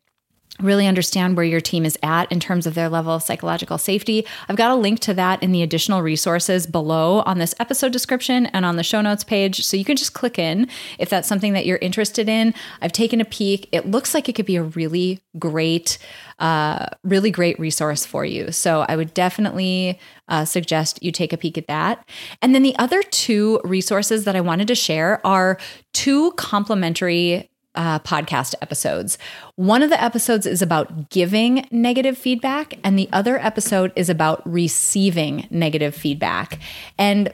really 0.61 0.87
understand 0.87 1.35
where 1.35 1.45
your 1.45 1.59
team 1.59 1.85
is 1.85 1.97
at 2.01 2.31
in 2.31 2.39
terms 2.39 2.65
of 2.65 2.75
their 2.75 2.87
level 2.87 3.13
of 3.13 3.23
psychological 3.23 3.77
safety. 3.77 4.25
I've 4.47 4.55
got 4.55 4.71
a 4.71 4.75
link 4.75 4.99
to 5.01 5.13
that 5.13 5.43
in 5.43 5.51
the 5.51 5.61
additional 5.61 6.01
resources 6.01 6.65
below 6.65 7.21
on 7.25 7.39
this 7.39 7.53
episode 7.59 7.91
description 7.91 8.45
and 8.47 8.65
on 8.65 8.77
the 8.77 8.83
show 8.83 9.01
notes 9.01 9.23
page. 9.23 9.65
So 9.65 9.75
you 9.75 9.83
can 9.83 9.97
just 9.97 10.13
click 10.13 10.39
in 10.39 10.67
if 10.97 11.09
that's 11.09 11.27
something 11.27 11.53
that 11.53 11.65
you're 11.65 11.77
interested 11.79 12.29
in. 12.29 12.53
I've 12.81 12.93
taken 12.93 13.19
a 13.19 13.25
peek. 13.25 13.67
It 13.71 13.85
looks 13.85 14.13
like 14.13 14.29
it 14.29 14.33
could 14.33 14.45
be 14.45 14.55
a 14.55 14.63
really 14.63 15.21
great, 15.37 15.97
uh, 16.39 16.85
really 17.03 17.31
great 17.31 17.59
resource 17.59 18.05
for 18.05 18.23
you. 18.23 18.51
So 18.51 18.85
I 18.87 18.95
would 18.95 19.13
definitely 19.13 19.99
uh, 20.29 20.45
suggest 20.45 21.03
you 21.03 21.11
take 21.11 21.33
a 21.33 21.37
peek 21.37 21.57
at 21.57 21.67
that. 21.67 22.07
And 22.41 22.55
then 22.55 22.63
the 22.63 22.75
other 22.77 23.03
two 23.03 23.59
resources 23.63 24.23
that 24.23 24.35
I 24.35 24.41
wanted 24.41 24.67
to 24.69 24.75
share 24.75 25.25
are 25.25 25.57
two 25.93 26.31
complementary 26.33 27.49
uh, 27.75 27.99
podcast 27.99 28.55
episodes. 28.61 29.17
One 29.55 29.83
of 29.83 29.89
the 29.89 30.01
episodes 30.01 30.45
is 30.45 30.61
about 30.61 31.09
giving 31.09 31.67
negative 31.71 32.17
feedback, 32.17 32.77
and 32.83 32.97
the 32.97 33.09
other 33.11 33.37
episode 33.39 33.91
is 33.95 34.09
about 34.09 34.41
receiving 34.45 35.47
negative 35.49 35.95
feedback. 35.95 36.59
And 36.97 37.31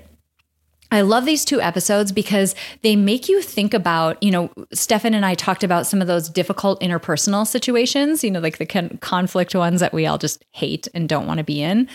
I 0.92 1.02
love 1.02 1.26
these 1.26 1.46
two 1.46 1.62
episodes 1.62 2.12
because 2.12 2.54
they 2.82 2.96
make 2.96 3.30
you 3.30 3.42
think 3.42 3.74
about, 3.74 4.22
you 4.22 4.30
know, 4.30 4.52
Stefan 4.74 5.14
and 5.14 5.26
I 5.26 5.36
talked 5.36 5.64
about 5.64 5.88
some 5.88 6.02
of 6.02 6.08
those 6.08 6.30
difficult 6.30 6.82
interpersonal 6.82 7.48
situations, 7.48 8.24
you 8.24 8.32
know, 8.32 8.42
like 8.42 8.58
the 8.58 8.66
con- 8.66 8.98
conflict 9.02 9.56
ones 9.56 9.80
that 9.80 9.94
we 9.94 10.06
all 10.06 10.18
just 10.18 10.44
hate 10.52 10.88
and 10.94 11.08
don't 11.08 11.28
want 11.28 11.38
to 11.38 11.44
be 11.44 11.62
in. 11.62 11.88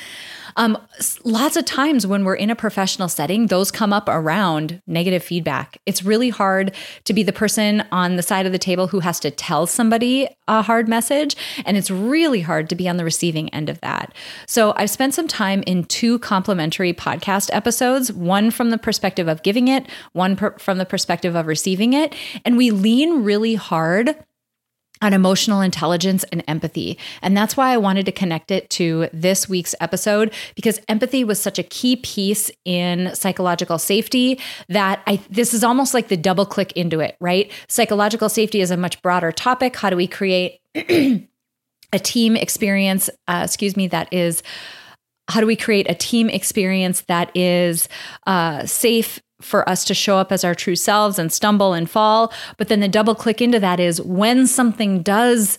Um, 0.56 0.78
lots 1.24 1.56
of 1.56 1.66
times 1.66 2.06
when 2.06 2.24
we're 2.24 2.34
in 2.34 2.48
a 2.48 2.56
professional 2.56 3.08
setting, 3.08 3.48
those 3.48 3.70
come 3.70 3.92
up 3.92 4.08
around 4.08 4.80
negative 4.86 5.22
feedback. 5.22 5.78
It's 5.84 6.02
really 6.02 6.30
hard 6.30 6.74
to 7.04 7.12
be 7.12 7.22
the 7.22 7.32
person 7.32 7.84
on 7.92 8.16
the 8.16 8.22
side 8.22 8.46
of 8.46 8.52
the 8.52 8.58
table 8.58 8.86
who 8.86 9.00
has 9.00 9.20
to 9.20 9.30
tell 9.30 9.66
somebody 9.66 10.28
a 10.48 10.62
hard 10.62 10.88
message. 10.88 11.36
And 11.66 11.76
it's 11.76 11.90
really 11.90 12.40
hard 12.40 12.70
to 12.70 12.74
be 12.74 12.88
on 12.88 12.96
the 12.96 13.04
receiving 13.04 13.50
end 13.50 13.68
of 13.68 13.80
that. 13.82 14.14
So 14.46 14.72
I've 14.76 14.90
spent 14.90 15.12
some 15.12 15.28
time 15.28 15.62
in 15.66 15.84
two 15.84 16.18
complementary 16.20 16.94
podcast 16.94 17.50
episodes, 17.52 18.10
one 18.12 18.50
from 18.50 18.70
the 18.70 18.78
perspective 18.86 19.26
of 19.26 19.42
giving 19.42 19.66
it, 19.66 19.84
one 20.12 20.36
per- 20.36 20.56
from 20.58 20.78
the 20.78 20.86
perspective 20.86 21.34
of 21.34 21.48
receiving 21.48 21.92
it. 21.92 22.14
And 22.44 22.56
we 22.56 22.70
lean 22.70 23.24
really 23.24 23.56
hard 23.56 24.14
on 25.02 25.12
emotional 25.12 25.60
intelligence 25.60 26.24
and 26.30 26.42
empathy. 26.46 26.96
And 27.20 27.36
that's 27.36 27.56
why 27.56 27.72
I 27.72 27.78
wanted 27.78 28.06
to 28.06 28.12
connect 28.12 28.52
it 28.52 28.70
to 28.70 29.08
this 29.12 29.48
week's 29.48 29.74
episode 29.80 30.32
because 30.54 30.80
empathy 30.88 31.24
was 31.24 31.40
such 31.40 31.58
a 31.58 31.64
key 31.64 31.96
piece 31.96 32.48
in 32.64 33.12
psychological 33.12 33.78
safety 33.78 34.40
that 34.68 35.02
I 35.06 35.20
this 35.28 35.52
is 35.52 35.64
almost 35.64 35.92
like 35.92 36.06
the 36.06 36.16
double 36.16 36.46
click 36.46 36.72
into 36.72 37.00
it, 37.00 37.16
right? 37.20 37.50
Psychological 37.66 38.28
safety 38.28 38.60
is 38.60 38.70
a 38.70 38.76
much 38.76 39.02
broader 39.02 39.32
topic. 39.32 39.74
How 39.74 39.90
do 39.90 39.96
we 39.96 40.06
create 40.06 40.60
a 40.74 41.98
team 41.98 42.36
experience, 42.36 43.10
uh, 43.26 43.42
excuse 43.44 43.76
me, 43.76 43.88
that 43.88 44.12
is 44.12 44.44
how 45.28 45.40
do 45.40 45.46
we 45.46 45.56
create 45.56 45.90
a 45.90 45.94
team 45.94 46.28
experience 46.28 47.02
that 47.02 47.30
is 47.36 47.88
uh, 48.26 48.64
safe 48.64 49.20
for 49.40 49.68
us 49.68 49.84
to 49.84 49.94
show 49.94 50.16
up 50.16 50.32
as 50.32 50.44
our 50.44 50.54
true 50.54 50.76
selves 50.76 51.18
and 51.18 51.32
stumble 51.32 51.74
and 51.74 51.90
fall. 51.90 52.32
But 52.56 52.68
then 52.68 52.80
the 52.80 52.88
double 52.88 53.14
click 53.14 53.42
into 53.42 53.60
that 53.60 53.80
is 53.80 54.00
when 54.00 54.46
something 54.46 55.02
does 55.02 55.58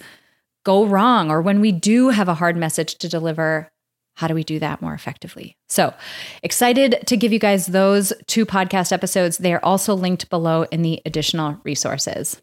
go 0.64 0.86
wrong 0.86 1.30
or 1.30 1.42
when 1.42 1.62
we 1.62 1.72
do 1.72 2.10
have 2.10 2.28
a 2.28 2.34
hard 2.34 2.58
message 2.58 2.96
to 2.96 3.08
deliver, 3.08 3.70
how 4.16 4.28
do 4.28 4.34
we 4.34 4.44
do 4.44 4.58
that 4.60 4.82
more 4.82 4.94
effectively? 4.94 5.56
So 5.70 5.94
excited 6.42 7.04
to 7.06 7.16
give 7.16 7.32
you 7.32 7.40
guys 7.40 7.68
those 7.68 8.12
two 8.26 8.46
podcast 8.46 8.92
episodes. 8.92 9.38
They 9.38 9.54
are 9.54 9.64
also 9.64 9.94
linked 9.94 10.30
below 10.30 10.64
in 10.64 10.82
the 10.82 11.02
additional 11.06 11.60
resources. 11.64 12.42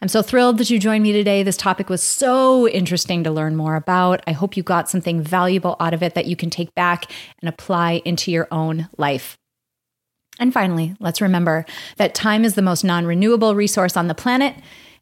I'm 0.00 0.08
so 0.08 0.22
thrilled 0.22 0.58
that 0.58 0.70
you 0.70 0.78
joined 0.78 1.02
me 1.02 1.12
today. 1.12 1.42
This 1.42 1.56
topic 1.56 1.88
was 1.88 2.02
so 2.02 2.68
interesting 2.68 3.24
to 3.24 3.30
learn 3.30 3.56
more 3.56 3.76
about. 3.76 4.22
I 4.26 4.32
hope 4.32 4.56
you 4.56 4.62
got 4.62 4.88
something 4.88 5.20
valuable 5.20 5.76
out 5.80 5.94
of 5.94 6.02
it 6.02 6.14
that 6.14 6.26
you 6.26 6.36
can 6.36 6.50
take 6.50 6.74
back 6.74 7.10
and 7.40 7.48
apply 7.48 8.02
into 8.04 8.30
your 8.30 8.48
own 8.50 8.88
life. 8.96 9.36
And 10.38 10.52
finally, 10.52 10.96
let's 10.98 11.20
remember 11.20 11.64
that 11.96 12.14
time 12.14 12.44
is 12.44 12.54
the 12.54 12.62
most 12.62 12.84
non 12.84 13.06
renewable 13.06 13.54
resource 13.54 13.96
on 13.96 14.08
the 14.08 14.14
planet. 14.14 14.56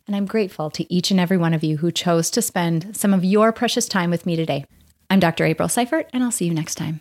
And 0.06 0.16
I'm 0.16 0.26
grateful 0.26 0.70
to 0.70 0.92
each 0.92 1.10
and 1.10 1.20
every 1.20 1.36
one 1.36 1.54
of 1.54 1.62
you 1.62 1.78
who 1.78 1.92
chose 1.92 2.30
to 2.30 2.42
spend 2.42 2.96
some 2.96 3.14
of 3.14 3.24
your 3.24 3.52
precious 3.52 3.86
time 3.86 4.10
with 4.10 4.26
me 4.26 4.36
today. 4.36 4.64
I'm 5.08 5.20
Dr. 5.20 5.44
April 5.44 5.68
Seifert, 5.68 6.08
and 6.12 6.24
I'll 6.24 6.32
see 6.32 6.46
you 6.46 6.54
next 6.54 6.74
time. 6.74 7.00